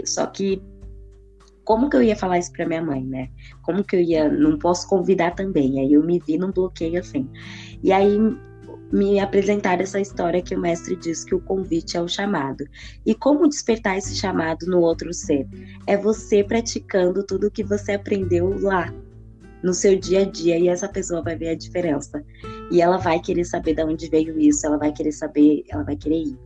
Só 0.04 0.26
que 0.26 0.62
como 1.68 1.90
que 1.90 1.96
eu 1.98 2.02
ia 2.02 2.16
falar 2.16 2.38
isso 2.38 2.50
para 2.50 2.64
minha 2.64 2.80
mãe, 2.80 3.04
né? 3.04 3.28
Como 3.60 3.84
que 3.84 3.94
eu 3.94 4.00
ia, 4.00 4.26
não 4.26 4.58
posso 4.58 4.88
convidar 4.88 5.34
também. 5.34 5.78
Aí 5.78 5.92
eu 5.92 6.02
me 6.02 6.18
vi 6.18 6.38
num 6.38 6.50
bloqueio 6.50 6.98
assim. 6.98 7.28
E 7.82 7.92
aí 7.92 8.18
me 8.90 9.20
apresentar 9.20 9.78
essa 9.78 10.00
história 10.00 10.40
que 10.40 10.54
o 10.54 10.58
mestre 10.58 10.96
diz 10.96 11.24
que 11.24 11.34
o 11.34 11.40
convite 11.40 11.94
é 11.94 12.00
o 12.00 12.08
chamado. 12.08 12.64
E 13.04 13.14
como 13.14 13.46
despertar 13.46 13.98
esse 13.98 14.16
chamado 14.16 14.64
no 14.64 14.80
outro 14.80 15.12
ser? 15.12 15.46
É 15.86 15.94
você 15.94 16.42
praticando 16.42 17.22
tudo 17.22 17.50
que 17.50 17.62
você 17.62 17.92
aprendeu 17.92 18.58
lá, 18.62 18.90
no 19.62 19.74
seu 19.74 19.94
dia 19.94 20.22
a 20.22 20.24
dia, 20.24 20.58
e 20.58 20.68
essa 20.68 20.88
pessoa 20.88 21.20
vai 21.20 21.36
ver 21.36 21.50
a 21.50 21.54
diferença. 21.54 22.24
E 22.72 22.80
ela 22.80 22.96
vai 22.96 23.20
querer 23.20 23.44
saber 23.44 23.74
de 23.74 23.84
onde 23.84 24.08
veio 24.08 24.40
isso, 24.40 24.66
ela 24.66 24.78
vai 24.78 24.90
querer 24.90 25.12
saber, 25.12 25.64
ela 25.68 25.82
vai 25.82 25.96
querer 25.96 26.22
ir. 26.22 26.38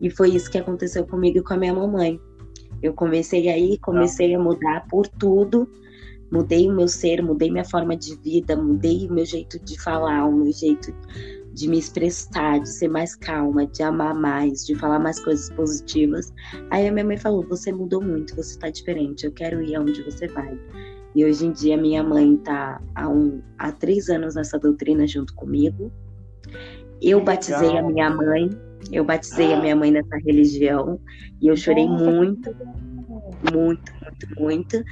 E 0.00 0.08
foi 0.08 0.30
isso 0.36 0.48
que 0.48 0.58
aconteceu 0.58 1.04
comigo 1.04 1.38
e 1.38 1.42
com 1.42 1.54
a 1.54 1.56
minha 1.56 1.74
mamãe. 1.74 2.20
Eu 2.82 2.92
comecei 2.92 3.48
aí, 3.48 3.78
comecei 3.78 4.34
a 4.34 4.38
mudar 4.38 4.86
por 4.88 5.06
tudo. 5.06 5.68
Mudei 6.30 6.68
o 6.68 6.72
meu 6.72 6.88
ser, 6.88 7.22
mudei 7.22 7.50
minha 7.50 7.64
forma 7.64 7.96
de 7.96 8.14
vida, 8.16 8.54
mudei 8.54 9.08
o 9.08 9.12
meu 9.12 9.24
jeito 9.24 9.58
de 9.58 9.80
falar, 9.80 10.26
o 10.26 10.32
meu 10.32 10.52
jeito 10.52 10.92
de 11.54 11.66
me 11.66 11.78
expressar, 11.78 12.60
de 12.60 12.68
ser 12.68 12.88
mais 12.88 13.16
calma, 13.16 13.66
de 13.66 13.82
amar 13.82 14.14
mais, 14.14 14.64
de 14.66 14.74
falar 14.74 14.98
mais 14.98 15.18
coisas 15.18 15.50
positivas. 15.50 16.32
Aí 16.70 16.86
a 16.86 16.92
minha 16.92 17.04
mãe 17.04 17.16
falou: 17.16 17.42
Você 17.48 17.72
mudou 17.72 18.02
muito, 18.02 18.36
você 18.36 18.58
tá 18.58 18.68
diferente, 18.68 19.24
eu 19.24 19.32
quero 19.32 19.62
ir 19.62 19.74
aonde 19.74 20.02
você 20.02 20.28
vai. 20.28 20.58
E 21.14 21.24
hoje 21.24 21.46
em 21.46 21.52
dia 21.52 21.76
minha 21.76 22.02
mãe 22.02 22.36
tá 22.36 22.80
há, 22.94 23.08
um, 23.08 23.42
há 23.58 23.72
três 23.72 24.08
anos 24.08 24.34
nessa 24.34 24.58
doutrina 24.58 25.06
junto 25.06 25.34
comigo. 25.34 25.90
Eu 27.00 27.22
batizei 27.24 27.76
a 27.76 27.82
minha 27.82 28.10
mãe 28.10 28.50
eu 28.92 29.04
batizei 29.04 29.52
a 29.52 29.60
minha 29.60 29.76
mãe 29.76 29.90
nessa 29.90 30.16
religião 30.24 31.00
e 31.40 31.48
eu 31.48 31.56
chorei 31.56 31.86
muito, 31.86 32.54
muito, 33.52 33.92
muito, 34.02 34.40
muito. 34.40 34.84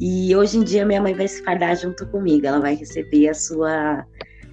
E 0.00 0.34
hoje 0.34 0.58
em 0.58 0.64
dia 0.64 0.86
minha 0.86 1.02
mãe 1.02 1.14
vai 1.14 1.28
se 1.28 1.42
fardar 1.42 1.76
junto 1.76 2.06
comigo, 2.06 2.46
ela 2.46 2.60
vai 2.60 2.74
receber 2.74 3.28
a 3.28 3.34
sua 3.34 4.04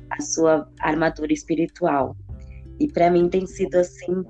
a 0.09 0.21
sua 0.21 0.69
armadura 0.79 1.33
espiritual. 1.33 2.15
E 2.79 2.87
para 2.87 3.09
mim 3.09 3.27
tem 3.29 3.45
sido 3.45 3.75
assim, 3.75 4.23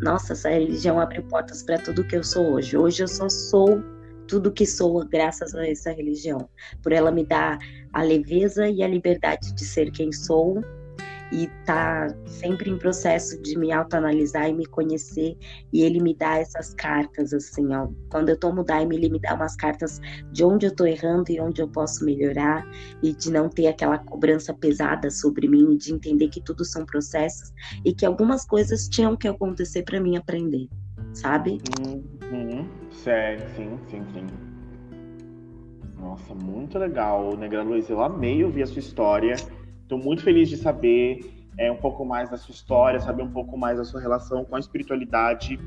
nossa, 0.00 0.34
essa 0.34 0.50
religião 0.50 1.00
abre 1.00 1.22
portas 1.22 1.62
para 1.62 1.78
tudo 1.78 2.04
que 2.04 2.16
eu 2.16 2.24
sou 2.24 2.52
hoje. 2.52 2.76
Hoje 2.76 3.02
eu 3.02 3.08
só 3.08 3.28
sou 3.28 3.82
tudo 4.28 4.52
que 4.52 4.66
sou 4.66 5.04
graças 5.06 5.54
a 5.54 5.66
essa 5.66 5.92
religião, 5.92 6.48
por 6.82 6.92
ela 6.92 7.10
me 7.10 7.24
dar 7.24 7.58
a 7.92 8.02
leveza 8.02 8.68
e 8.68 8.82
a 8.82 8.88
liberdade 8.88 9.54
de 9.54 9.64
ser 9.64 9.90
quem 9.92 10.12
sou 10.12 10.60
e 11.32 11.48
tá 11.64 12.08
sempre 12.26 12.70
em 12.70 12.78
processo 12.78 13.40
de 13.42 13.58
me 13.58 13.72
autoanalisar 13.72 14.48
e 14.48 14.52
me 14.52 14.66
conhecer 14.66 15.36
e 15.72 15.82
ele 15.82 16.00
me 16.00 16.14
dá 16.14 16.38
essas 16.38 16.72
cartas 16.74 17.32
assim, 17.32 17.74
ó. 17.74 17.88
Quando 18.10 18.28
eu 18.28 18.38
tomo 18.38 18.62
Daime, 18.62 18.96
ele 18.96 19.08
me 19.08 19.20
dá 19.20 19.34
umas 19.34 19.56
cartas 19.56 20.00
de 20.32 20.44
onde 20.44 20.66
eu 20.66 20.74
tô 20.74 20.86
errando 20.86 21.30
e 21.30 21.40
onde 21.40 21.60
eu 21.60 21.68
posso 21.68 22.04
melhorar 22.04 22.64
e 23.02 23.12
de 23.12 23.30
não 23.30 23.48
ter 23.48 23.66
aquela 23.66 23.98
cobrança 23.98 24.54
pesada 24.54 25.10
sobre 25.10 25.48
mim, 25.48 25.76
de 25.76 25.92
entender 25.92 26.28
que 26.28 26.40
tudo 26.40 26.64
são 26.64 26.84
processos 26.86 27.52
e 27.84 27.92
que 27.92 28.06
algumas 28.06 28.44
coisas 28.44 28.88
tinham 28.88 29.16
que 29.16 29.26
acontecer 29.26 29.82
para 29.82 30.00
mim 30.00 30.16
aprender, 30.16 30.68
sabe? 31.12 31.60
Uhum. 32.30 32.66
Sério, 32.92 33.44
sim, 33.54 33.78
sim, 33.90 34.04
sim. 34.12 34.26
Nossa, 35.98 36.34
muito 36.34 36.78
legal, 36.78 37.36
Negra 37.36 37.62
Luiz. 37.62 37.88
Eu 37.90 38.00
amei 38.00 38.44
ouvir 38.44 38.62
a 38.62 38.66
sua 38.66 38.78
história. 38.78 39.36
Estou 39.86 40.00
muito 40.00 40.24
feliz 40.24 40.48
de 40.48 40.56
saber 40.56 41.20
é, 41.56 41.70
um 41.70 41.76
pouco 41.76 42.04
mais 42.04 42.28
da 42.28 42.36
sua 42.36 42.52
história, 42.52 42.98
saber 42.98 43.22
um 43.22 43.30
pouco 43.30 43.56
mais 43.56 43.78
da 43.78 43.84
sua 43.84 44.00
relação 44.00 44.44
com 44.44 44.56
a 44.56 44.58
espiritualidade. 44.58 45.60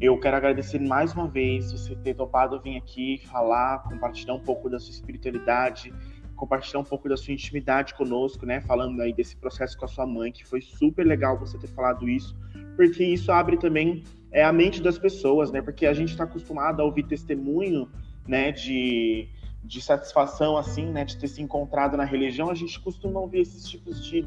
Eu 0.00 0.16
quero 0.20 0.36
agradecer 0.36 0.78
mais 0.78 1.12
uma 1.14 1.26
vez 1.26 1.72
você 1.72 1.96
ter 1.96 2.14
topado 2.14 2.60
vir 2.60 2.76
aqui 2.76 3.20
falar, 3.26 3.82
compartilhar 3.82 4.34
um 4.34 4.40
pouco 4.40 4.70
da 4.70 4.78
sua 4.78 4.92
espiritualidade, 4.92 5.92
compartilhar 6.36 6.78
um 6.78 6.84
pouco 6.84 7.08
da 7.08 7.16
sua 7.16 7.34
intimidade 7.34 7.92
conosco, 7.94 8.46
né? 8.46 8.60
Falando 8.60 9.02
aí 9.02 9.12
desse 9.12 9.36
processo 9.36 9.76
com 9.76 9.84
a 9.84 9.88
sua 9.88 10.06
mãe, 10.06 10.30
que 10.30 10.46
foi 10.46 10.60
super 10.60 11.04
legal 11.04 11.36
você 11.36 11.58
ter 11.58 11.66
falado 11.70 12.08
isso, 12.08 12.38
porque 12.76 13.02
isso 13.02 13.32
abre 13.32 13.56
também 13.56 14.04
é, 14.30 14.44
a 14.44 14.52
mente 14.52 14.80
das 14.80 14.96
pessoas, 14.96 15.50
né? 15.50 15.60
Porque 15.60 15.86
a 15.86 15.92
gente 15.92 16.10
está 16.10 16.22
acostumado 16.22 16.80
a 16.82 16.84
ouvir 16.84 17.02
testemunho, 17.02 17.88
né? 18.28 18.52
De, 18.52 19.28
de 19.62 19.80
satisfação, 19.80 20.56
assim, 20.56 20.86
né? 20.86 21.04
De 21.04 21.16
ter 21.16 21.28
se 21.28 21.42
encontrado 21.42 21.96
na 21.96 22.04
religião, 22.04 22.50
a 22.50 22.54
gente 22.54 22.78
costuma 22.80 23.20
ouvir 23.20 23.40
esses 23.40 23.68
tipos 23.68 24.04
de, 24.04 24.26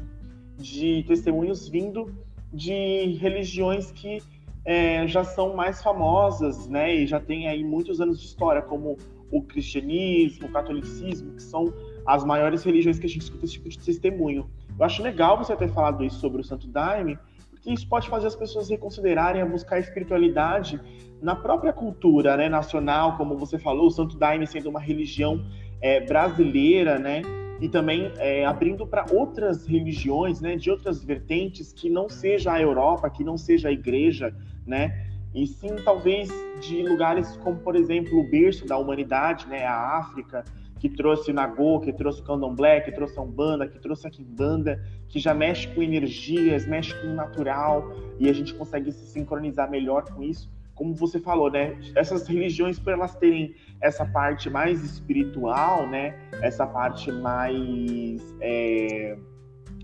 de 0.56 1.04
testemunhos 1.06 1.68
vindo 1.68 2.14
de 2.52 3.16
religiões 3.20 3.90
que 3.90 4.18
é, 4.64 5.06
já 5.06 5.24
são 5.24 5.54
mais 5.54 5.82
famosas, 5.82 6.68
né? 6.68 6.94
E 6.94 7.06
já 7.06 7.20
tem 7.20 7.48
aí 7.48 7.62
muitos 7.64 8.00
anos 8.00 8.20
de 8.20 8.26
história, 8.26 8.62
como 8.62 8.96
o 9.30 9.42
cristianismo, 9.42 10.46
o 10.46 10.52
catolicismo, 10.52 11.32
que 11.34 11.42
são 11.42 11.72
as 12.06 12.24
maiores 12.24 12.62
religiões 12.62 12.98
que 12.98 13.06
a 13.06 13.08
gente 13.08 13.22
escuta 13.22 13.44
esse 13.44 13.54
tipo 13.54 13.68
de 13.68 13.78
testemunho. 13.78 14.48
Eu 14.78 14.84
acho 14.84 15.02
legal 15.02 15.36
você 15.36 15.56
ter 15.56 15.68
falado 15.68 16.04
isso 16.04 16.20
sobre 16.20 16.40
o 16.40 16.44
Santo 16.44 16.66
Daime, 16.68 17.18
porque 17.64 17.72
isso 17.72 17.88
pode 17.88 18.10
fazer 18.10 18.26
as 18.26 18.36
pessoas 18.36 18.68
reconsiderarem 18.68 19.40
a 19.40 19.46
buscar 19.46 19.78
espiritualidade 19.78 20.78
na 21.22 21.34
própria 21.34 21.72
cultura 21.72 22.36
né, 22.36 22.46
nacional, 22.46 23.16
como 23.16 23.38
você 23.38 23.58
falou, 23.58 23.86
o 23.86 23.90
Santo 23.90 24.18
Daime 24.18 24.46
sendo 24.46 24.68
uma 24.68 24.80
religião 24.80 25.42
é, 25.80 26.00
brasileira, 26.00 26.98
né? 26.98 27.22
E 27.60 27.68
também 27.68 28.12
é, 28.18 28.44
abrindo 28.44 28.86
para 28.86 29.06
outras 29.10 29.66
religiões, 29.66 30.42
né, 30.42 30.56
de 30.56 30.70
outras 30.70 31.02
vertentes 31.02 31.72
que 31.72 31.88
não 31.88 32.06
seja 32.06 32.52
a 32.52 32.60
Europa, 32.60 33.08
que 33.08 33.24
não 33.24 33.38
seja 33.38 33.68
a 33.68 33.72
igreja, 33.72 34.34
né? 34.66 35.08
E 35.34 35.46
sim, 35.46 35.74
talvez, 35.82 36.28
de 36.60 36.82
lugares 36.82 37.34
como, 37.38 37.56
por 37.60 37.76
exemplo, 37.76 38.20
o 38.20 38.28
berço 38.28 38.66
da 38.66 38.76
humanidade, 38.76 39.46
né, 39.46 39.64
a 39.64 39.98
África, 39.98 40.44
que 40.84 40.90
trouxe 40.90 41.30
o 41.30 41.34
Nagô, 41.34 41.80
que 41.80 41.90
trouxe 41.94 42.20
o 42.20 42.24
Candomblé, 42.24 42.82
que 42.82 42.92
trouxe 42.92 43.18
a 43.18 43.22
Umbanda, 43.22 43.66
que 43.66 43.78
trouxe 43.78 44.06
a 44.06 44.10
Kimbanda, 44.10 44.78
que 45.08 45.18
já 45.18 45.32
mexe 45.32 45.66
com 45.68 45.82
energias, 45.82 46.66
mexe 46.66 46.94
com 47.00 47.06
o 47.06 47.14
natural, 47.14 47.90
e 48.20 48.28
a 48.28 48.34
gente 48.34 48.52
consegue 48.52 48.92
se 48.92 49.06
sincronizar 49.06 49.70
melhor 49.70 50.04
com 50.04 50.22
isso. 50.22 50.52
Como 50.74 50.94
você 50.94 51.18
falou, 51.18 51.50
né? 51.50 51.74
Essas 51.94 52.28
religiões, 52.28 52.78
por 52.78 52.92
elas 52.92 53.14
terem 53.14 53.54
essa 53.80 54.04
parte 54.04 54.50
mais 54.50 54.84
espiritual, 54.84 55.88
né? 55.88 56.18
Essa 56.42 56.66
parte 56.66 57.10
mais 57.10 58.20
é, 58.42 59.16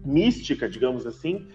mística, 0.04 0.68
digamos 0.68 1.06
assim, 1.06 1.46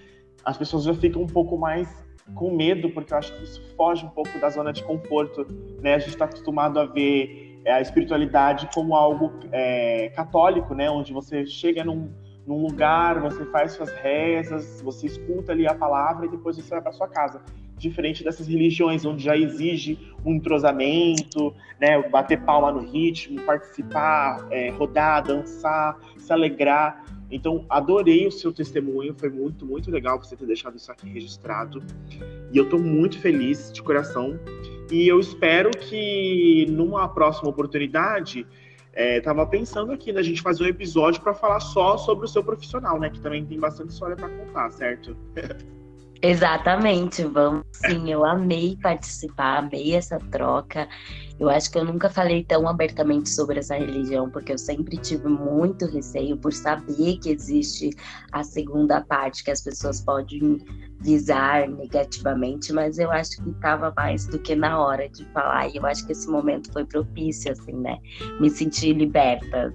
as 0.44 0.58
pessoas 0.58 0.86
já 0.86 0.94
ficam 0.96 1.22
um 1.22 1.28
pouco 1.28 1.56
mais 1.56 2.04
com 2.34 2.56
medo, 2.56 2.90
porque 2.90 3.14
eu 3.14 3.18
acho 3.20 3.32
que 3.38 3.44
isso 3.44 3.62
foge 3.76 4.04
um 4.04 4.10
pouco 4.10 4.40
da 4.40 4.50
zona 4.50 4.74
de 4.74 4.84
conforto, 4.84 5.46
né? 5.84 5.94
A 5.94 6.00
gente 6.00 6.10
está 6.10 6.26
acostumado 6.26 6.80
a 6.80 6.86
ver 6.86 7.45
a 7.74 7.82
espiritualidade 7.82 8.70
como 8.74 8.96
algo 8.96 9.34
é, 9.52 10.10
católico, 10.16 10.74
né? 10.74 10.90
Onde 10.90 11.12
você 11.12 11.46
chega 11.46 11.84
num, 11.84 12.12
num 12.46 12.62
lugar, 12.62 13.20
você 13.20 13.44
faz 13.46 13.74
suas 13.74 13.92
rezas, 13.92 14.82
você 14.82 15.08
escuta 15.08 15.52
ali 15.52 15.68
a 15.68 15.74
palavra 15.74 16.26
e 16.26 16.30
depois 16.30 16.56
você 16.56 16.70
vai 16.70 16.82
para 16.82 16.92
sua 16.92 17.08
casa. 17.08 17.42
Diferente 17.78 18.24
dessas 18.24 18.48
religiões 18.48 19.04
onde 19.06 19.24
já 19.24 19.36
exige 19.36 20.14
um 20.24 20.36
entrosamento, 20.36 21.54
né? 21.80 22.02
Bater 22.10 22.40
palma 22.42 22.72
no 22.72 22.80
ritmo, 22.80 23.42
participar, 23.42 24.46
é, 24.52 24.70
rodar, 24.70 25.24
dançar, 25.24 25.98
se 26.18 26.32
alegrar. 26.32 27.04
Então, 27.32 27.66
adorei 27.68 28.28
o 28.28 28.32
seu 28.32 28.54
testemunho, 28.54 29.14
foi 29.18 29.30
muito, 29.30 29.66
muito 29.66 29.90
legal 29.90 30.18
você 30.18 30.36
ter 30.36 30.46
deixado 30.46 30.78
isso 30.78 30.92
aqui 30.92 31.10
registrado. 31.10 31.84
E 32.52 32.58
eu 32.58 32.66
estou 32.66 32.80
muito 32.80 33.20
feliz 33.20 33.72
de 33.74 33.82
coração. 33.82 34.40
E 34.92 35.08
eu 35.08 35.20
espero 35.20 35.72
que 35.72 36.66
numa 36.70 37.08
próxima 37.08 37.50
oportunidade, 37.50 38.46
estava 38.96 39.42
é, 39.42 39.46
pensando 39.46 39.92
aqui 39.92 40.14
da 40.14 40.22
gente 40.22 40.42
fazer 40.42 40.64
um 40.64 40.68
episódio 40.68 41.22
para 41.22 41.34
falar 41.34 41.60
só 41.60 41.98
sobre 41.98 42.26
o 42.26 42.28
seu 42.28 42.44
profissional, 42.44 43.00
né? 43.00 43.10
Que 43.10 43.20
também 43.20 43.46
tem 43.46 43.60
bastante 43.60 43.90
história 43.90 44.16
para 44.16 44.30
contar, 44.30 44.72
certo? 44.72 45.16
Exatamente, 46.28 47.24
vamos 47.24 47.66
sim. 47.72 48.12
Eu 48.12 48.26
amei 48.26 48.76
participar, 48.82 49.60
amei 49.60 49.94
essa 49.94 50.18
troca. 50.32 50.90
Eu 51.40 51.48
acho 51.52 51.70
que 51.70 51.78
eu 51.78 51.86
nunca 51.86 52.10
falei 52.10 52.44
tão 52.44 52.68
abertamente 52.68 53.30
sobre 53.30 53.60
essa 53.60 53.76
religião, 53.76 54.28
porque 54.32 54.52
eu 54.52 54.58
sempre 54.58 54.98
tive 54.98 55.28
muito 55.28 55.86
receio 55.86 56.36
por 56.36 56.52
saber 56.52 57.20
que 57.20 57.30
existe 57.30 57.92
a 58.32 58.44
segunda 58.44 59.02
parte 59.02 59.44
que 59.44 59.52
as 59.52 59.62
pessoas 59.62 60.02
podem 60.02 60.58
visar 61.00 61.68
negativamente, 61.68 62.74
mas 62.74 62.98
eu 62.98 63.12
acho 63.12 63.44
que 63.44 63.52
estava 63.52 63.94
mais 63.96 64.26
do 64.26 64.40
que 64.40 64.56
na 64.56 64.80
hora 64.80 65.08
de 65.08 65.26
falar. 65.26 65.68
E 65.68 65.78
eu 65.78 65.86
acho 65.86 66.08
que 66.08 66.14
esse 66.14 66.28
momento 66.28 66.74
foi 66.74 66.86
propício, 66.86 67.52
assim, 67.52 67.74
né? 67.74 68.00
Me 68.40 68.50
senti 68.50 68.94
liberta 68.94 69.72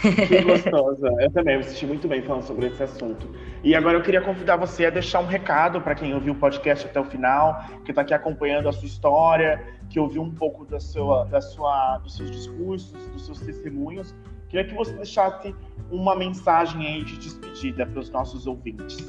que 0.00 0.42
gostosa. 0.42 1.08
Eu 1.20 1.30
também 1.30 1.58
me 1.58 1.64
senti 1.64 1.86
muito 1.86 2.08
bem 2.08 2.22
falando 2.22 2.42
sobre 2.42 2.66
esse 2.66 2.82
assunto. 2.82 3.28
E 3.62 3.74
agora 3.74 3.98
eu 3.98 4.02
queria 4.02 4.20
convidar 4.20 4.56
você 4.56 4.86
a 4.86 4.90
deixar 4.90 5.20
um 5.20 5.26
recado 5.26 5.80
para 5.80 5.94
quem 5.94 6.14
ouviu 6.14 6.32
o 6.32 6.36
podcast 6.36 6.86
até 6.86 7.00
o 7.00 7.04
final, 7.04 7.64
que 7.84 7.90
está 7.90 8.02
aqui 8.02 8.14
acompanhando 8.14 8.68
a 8.68 8.72
sua 8.72 8.86
história, 8.86 9.62
que 9.88 9.98
ouviu 9.98 10.22
um 10.22 10.30
pouco 10.30 10.64
da 10.64 10.80
sua, 10.80 11.24
da 11.24 11.40
sua, 11.40 11.98
dos 11.98 12.16
seus 12.16 12.30
discursos, 12.30 13.06
dos 13.08 13.26
seus 13.26 13.40
testemunhos. 13.40 14.14
Queria 14.48 14.66
que 14.66 14.74
você 14.74 14.92
deixasse 14.94 15.54
uma 15.90 16.14
mensagem 16.14 16.86
aí 16.86 17.04
de 17.04 17.16
despedida 17.16 17.86
para 17.86 18.00
os 18.00 18.10
nossos 18.10 18.46
ouvintes. 18.46 19.04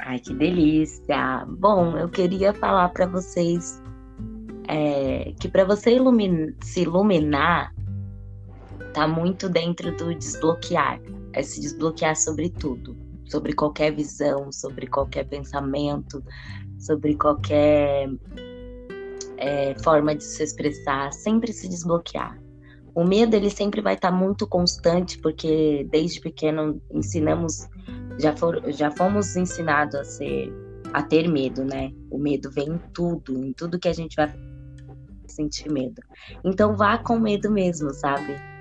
Ai, 0.00 0.18
que 0.18 0.34
delícia! 0.34 1.46
Bom, 1.48 1.96
eu 1.96 2.08
queria 2.08 2.52
falar 2.52 2.90
para 2.90 3.06
vocês 3.06 3.82
é, 4.68 5.32
que 5.40 5.48
para 5.48 5.64
você 5.64 5.96
se 6.60 6.82
iluminar, 6.82 7.73
tá 8.94 9.08
muito 9.08 9.48
dentro 9.48 9.94
do 9.96 10.14
desbloquear, 10.14 11.00
é 11.32 11.42
se 11.42 11.60
desbloquear 11.60 12.16
sobre 12.16 12.48
tudo, 12.48 12.96
sobre 13.26 13.52
qualquer 13.52 13.92
visão, 13.92 14.50
sobre 14.52 14.86
qualquer 14.86 15.24
pensamento, 15.24 16.22
sobre 16.78 17.16
qualquer 17.16 18.08
é, 19.36 19.74
forma 19.82 20.14
de 20.14 20.22
se 20.22 20.42
expressar, 20.44 21.12
sempre 21.12 21.52
se 21.52 21.68
desbloquear. 21.68 22.40
O 22.94 23.04
medo 23.04 23.34
ele 23.34 23.50
sempre 23.50 23.80
vai 23.80 23.94
estar 23.94 24.12
tá 24.12 24.16
muito 24.16 24.46
constante, 24.46 25.18
porque 25.18 25.84
desde 25.90 26.20
pequeno 26.20 26.80
ensinamos, 26.92 27.68
já, 28.20 28.36
for, 28.36 28.62
já 28.70 28.92
fomos 28.92 29.34
ensinados 29.34 29.96
a 29.96 30.04
ser, 30.04 30.52
a 30.92 31.02
ter 31.02 31.28
medo, 31.28 31.64
né? 31.64 31.92
O 32.08 32.16
medo 32.16 32.48
vem 32.52 32.68
em 32.68 32.78
tudo, 32.94 33.44
em 33.44 33.52
tudo 33.52 33.80
que 33.80 33.88
a 33.88 33.92
gente 33.92 34.14
vai 34.14 34.32
sentir 35.26 35.68
medo. 35.68 36.00
Então 36.44 36.76
vá 36.76 36.96
com 36.96 37.18
medo 37.18 37.50
mesmo, 37.50 37.92
sabe? 37.92 38.53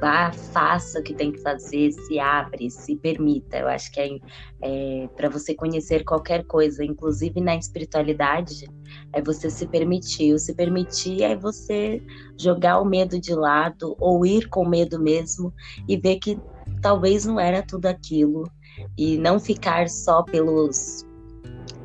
Vá, 0.00 0.32
faça 0.32 0.98
o 0.98 1.02
que 1.02 1.14
tem 1.14 1.30
que 1.30 1.40
fazer, 1.40 1.92
se 1.92 2.18
abre, 2.18 2.70
se 2.70 2.96
permita. 2.96 3.58
Eu 3.58 3.68
acho 3.68 3.92
que 3.92 4.00
é, 4.00 4.18
é 4.60 5.08
para 5.16 5.28
você 5.28 5.54
conhecer 5.54 6.04
qualquer 6.04 6.44
coisa, 6.44 6.84
inclusive 6.84 7.40
na 7.40 7.54
espiritualidade, 7.54 8.68
é 9.12 9.22
você 9.22 9.48
se 9.48 9.66
permitir. 9.66 10.34
O 10.34 10.38
se 10.38 10.54
permitir 10.54 11.22
é 11.22 11.36
você 11.36 12.02
jogar 12.36 12.80
o 12.80 12.84
medo 12.84 13.20
de 13.20 13.34
lado 13.34 13.94
ou 14.00 14.26
ir 14.26 14.48
com 14.48 14.68
medo 14.68 14.98
mesmo 14.98 15.54
e 15.88 15.96
ver 15.96 16.16
que 16.16 16.36
talvez 16.80 17.24
não 17.24 17.38
era 17.38 17.62
tudo 17.62 17.86
aquilo 17.86 18.50
e 18.98 19.16
não 19.18 19.38
ficar 19.38 19.88
só 19.88 20.22
pelos 20.22 21.06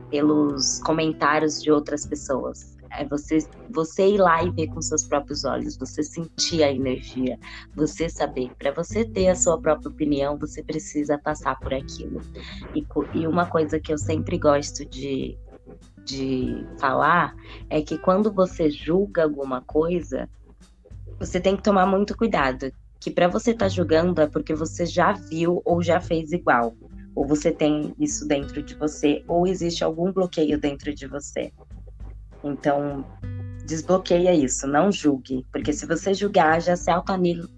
pelos 0.10 0.80
comentários 0.80 1.62
de 1.62 1.70
outras 1.70 2.06
pessoas. 2.06 2.77
É 2.98 3.06
você, 3.06 3.38
você 3.70 4.08
ir 4.08 4.18
lá 4.18 4.44
e 4.44 4.50
ver 4.52 4.68
com 4.68 4.82
seus 4.82 5.04
próprios 5.04 5.46
olhos, 5.46 5.78
você 5.78 6.02
sentir 6.02 6.64
a 6.64 6.72
energia, 6.72 7.38
você 7.76 8.10
saber. 8.10 8.52
Para 8.58 8.72
você 8.72 9.06
ter 9.06 9.28
a 9.28 9.36
sua 9.36 9.62
própria 9.62 9.90
opinião, 9.90 10.38
você 10.38 10.64
precisa 10.64 11.18
passar 11.18 11.60
por 11.60 11.74
aquilo. 11.74 12.22
E, 12.74 12.86
e 13.14 13.28
uma 13.28 13.46
coisa 13.46 13.80
que 13.80 13.94
eu 13.94 13.98
sempre 13.98 14.38
gosto 14.38 14.84
de, 14.90 15.38
de 16.04 16.66
falar 16.80 17.36
é 17.70 17.82
que 17.82 17.98
quando 17.98 18.32
você 18.32 18.70
julga 18.70 19.24
alguma 19.24 19.62
coisa, 19.62 20.28
você 21.20 21.40
tem 21.40 21.56
que 21.56 21.64
tomar 21.64 21.86
muito 21.86 22.16
cuidado. 22.18 22.72
Que 23.00 23.12
para 23.12 23.28
você 23.28 23.52
estar 23.52 23.66
tá 23.66 23.70
julgando 23.70 24.20
é 24.22 24.28
porque 24.28 24.56
você 24.56 24.86
já 24.86 25.14
viu 25.14 25.62
ou 25.64 25.84
já 25.84 26.00
fez 26.00 26.32
igual. 26.32 26.76
Ou 27.16 27.26
você 27.26 27.52
tem 27.52 27.94
isso 28.00 28.28
dentro 28.28 28.62
de 28.62 28.76
você, 28.76 29.24
ou 29.28 29.48
existe 29.48 29.84
algum 29.84 30.12
bloqueio 30.12 30.60
dentro 30.60 30.94
de 30.94 31.08
você. 31.08 31.52
Então, 32.44 33.06
desbloqueia 33.66 34.34
isso, 34.34 34.66
não 34.66 34.92
julgue, 34.92 35.46
porque 35.52 35.74
se 35.74 35.86
você 35.86 36.14
julgar, 36.14 36.62
já 36.62 36.76
se 36.76 36.90
autoanalisa, 36.90 37.50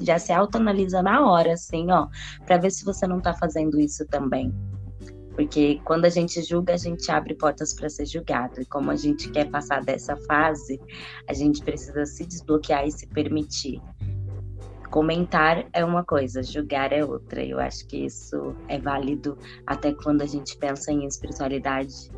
já 0.00 0.18
se 0.18 0.32
autoanalisa 0.32 1.02
na 1.02 1.28
hora, 1.28 1.54
assim, 1.54 1.90
ó, 1.90 2.06
para 2.46 2.58
ver 2.58 2.70
se 2.70 2.84
você 2.84 3.06
não 3.06 3.20
tá 3.20 3.34
fazendo 3.34 3.78
isso 3.80 4.06
também. 4.06 4.54
Porque 5.34 5.80
quando 5.84 6.06
a 6.06 6.08
gente 6.08 6.42
julga, 6.42 6.72
a 6.72 6.76
gente 6.78 7.10
abre 7.10 7.34
portas 7.34 7.74
para 7.74 7.90
ser 7.90 8.06
julgado. 8.06 8.58
E 8.58 8.64
como 8.64 8.90
a 8.90 8.96
gente 8.96 9.30
quer 9.30 9.50
passar 9.50 9.84
dessa 9.84 10.16
fase, 10.26 10.80
a 11.28 11.34
gente 11.34 11.62
precisa 11.62 12.06
se 12.06 12.24
desbloquear 12.24 12.86
e 12.86 12.90
se 12.90 13.06
permitir. 13.08 13.82
comentar 14.90 15.66
é 15.74 15.84
uma 15.84 16.02
coisa, 16.04 16.42
julgar 16.42 16.90
é 16.90 17.04
outra. 17.04 17.44
Eu 17.44 17.58
acho 17.58 17.86
que 17.86 18.06
isso 18.06 18.56
é 18.66 18.78
válido 18.78 19.36
até 19.66 19.92
quando 19.92 20.22
a 20.22 20.26
gente 20.26 20.56
pensa 20.56 20.90
em 20.90 21.04
espiritualidade 21.04 22.10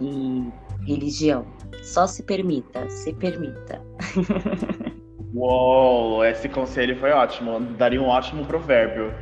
e 0.00 0.48
religião. 0.86 1.46
Só 1.82 2.06
se 2.06 2.22
permita, 2.22 2.88
se 2.90 3.12
permita. 3.12 3.80
Uou, 5.34 6.24
esse 6.24 6.48
conselho 6.48 6.96
foi 6.96 7.10
ótimo. 7.10 7.60
Daria 7.76 8.00
um 8.00 8.08
ótimo 8.08 8.46
provérbio. 8.46 9.12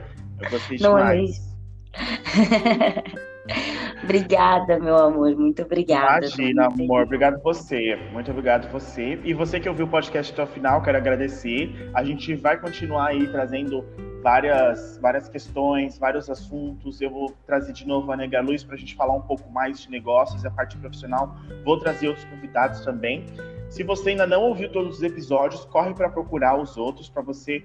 Eu 0.41 0.51
gostei 0.51 0.79
Não 0.81 0.97
demais. 0.97 1.19
é 1.19 1.23
isso? 1.25 1.55
obrigada, 4.05 4.79
meu 4.79 4.97
amor. 4.97 5.35
Muito 5.37 5.63
obrigada. 5.63 6.27
Imagina, 6.27 6.67
amor. 6.67 7.03
Obrigado 7.03 7.43
você. 7.43 7.97
Muito 8.13 8.31
obrigado 8.31 8.71
você. 8.71 9.19
E 9.25 9.35
você 9.35 9.59
que 9.59 9.69
ouviu 9.69 9.87
o 9.87 9.89
podcast 9.89 10.33
até 10.33 10.43
o 10.43 10.47
final, 10.47 10.83
quero 10.83 10.99
agradecer. 10.99 11.91
A 11.95 12.05
gente 12.05 12.35
vai 12.35 12.61
continuar 12.61 13.09
aí 13.09 13.27
trazendo 13.29 13.85
várias, 14.25 14.97
várias 15.03 15.29
questões, 15.29 15.99
vários 15.99 16.31
assuntos. 16.31 16.99
Eu 17.03 17.11
vou 17.11 17.35
trazer 17.47 17.75
de 17.75 17.87
novo 17.87 18.11
a 18.11 18.17
Nega 18.17 18.41
Luz 18.41 18.65
para 18.65 18.75
a 18.75 18.79
gente 18.79 18.95
falar 18.95 19.15
um 19.15 19.21
pouco 19.21 19.51
mais 19.51 19.83
de 19.83 19.91
negócios 19.91 20.43
e 20.43 20.47
a 20.47 20.51
parte 20.51 20.79
profissional. 20.79 21.37
Vou 21.63 21.79
trazer 21.79 22.09
outros 22.09 22.25
convidados 22.25 22.81
também. 22.81 23.27
Se 23.69 23.83
você 23.83 24.11
ainda 24.11 24.27
não 24.27 24.45
ouviu 24.45 24.73
todos 24.73 24.97
os 24.97 25.03
episódios, 25.03 25.67
corre 25.67 25.93
para 25.93 26.09
procurar 26.09 26.59
os 26.59 26.79
outros 26.79 27.11
para 27.11 27.21
você 27.21 27.63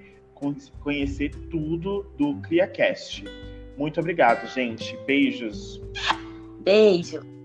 conhecer 0.81 1.29
tudo 1.49 2.11
do 2.17 2.35
CriaCast. 2.41 3.23
Muito 3.77 3.97
obrigado, 4.01 4.45
gente. 4.47 4.97
Beijos. 5.05 5.81
Beijo. 6.61 7.38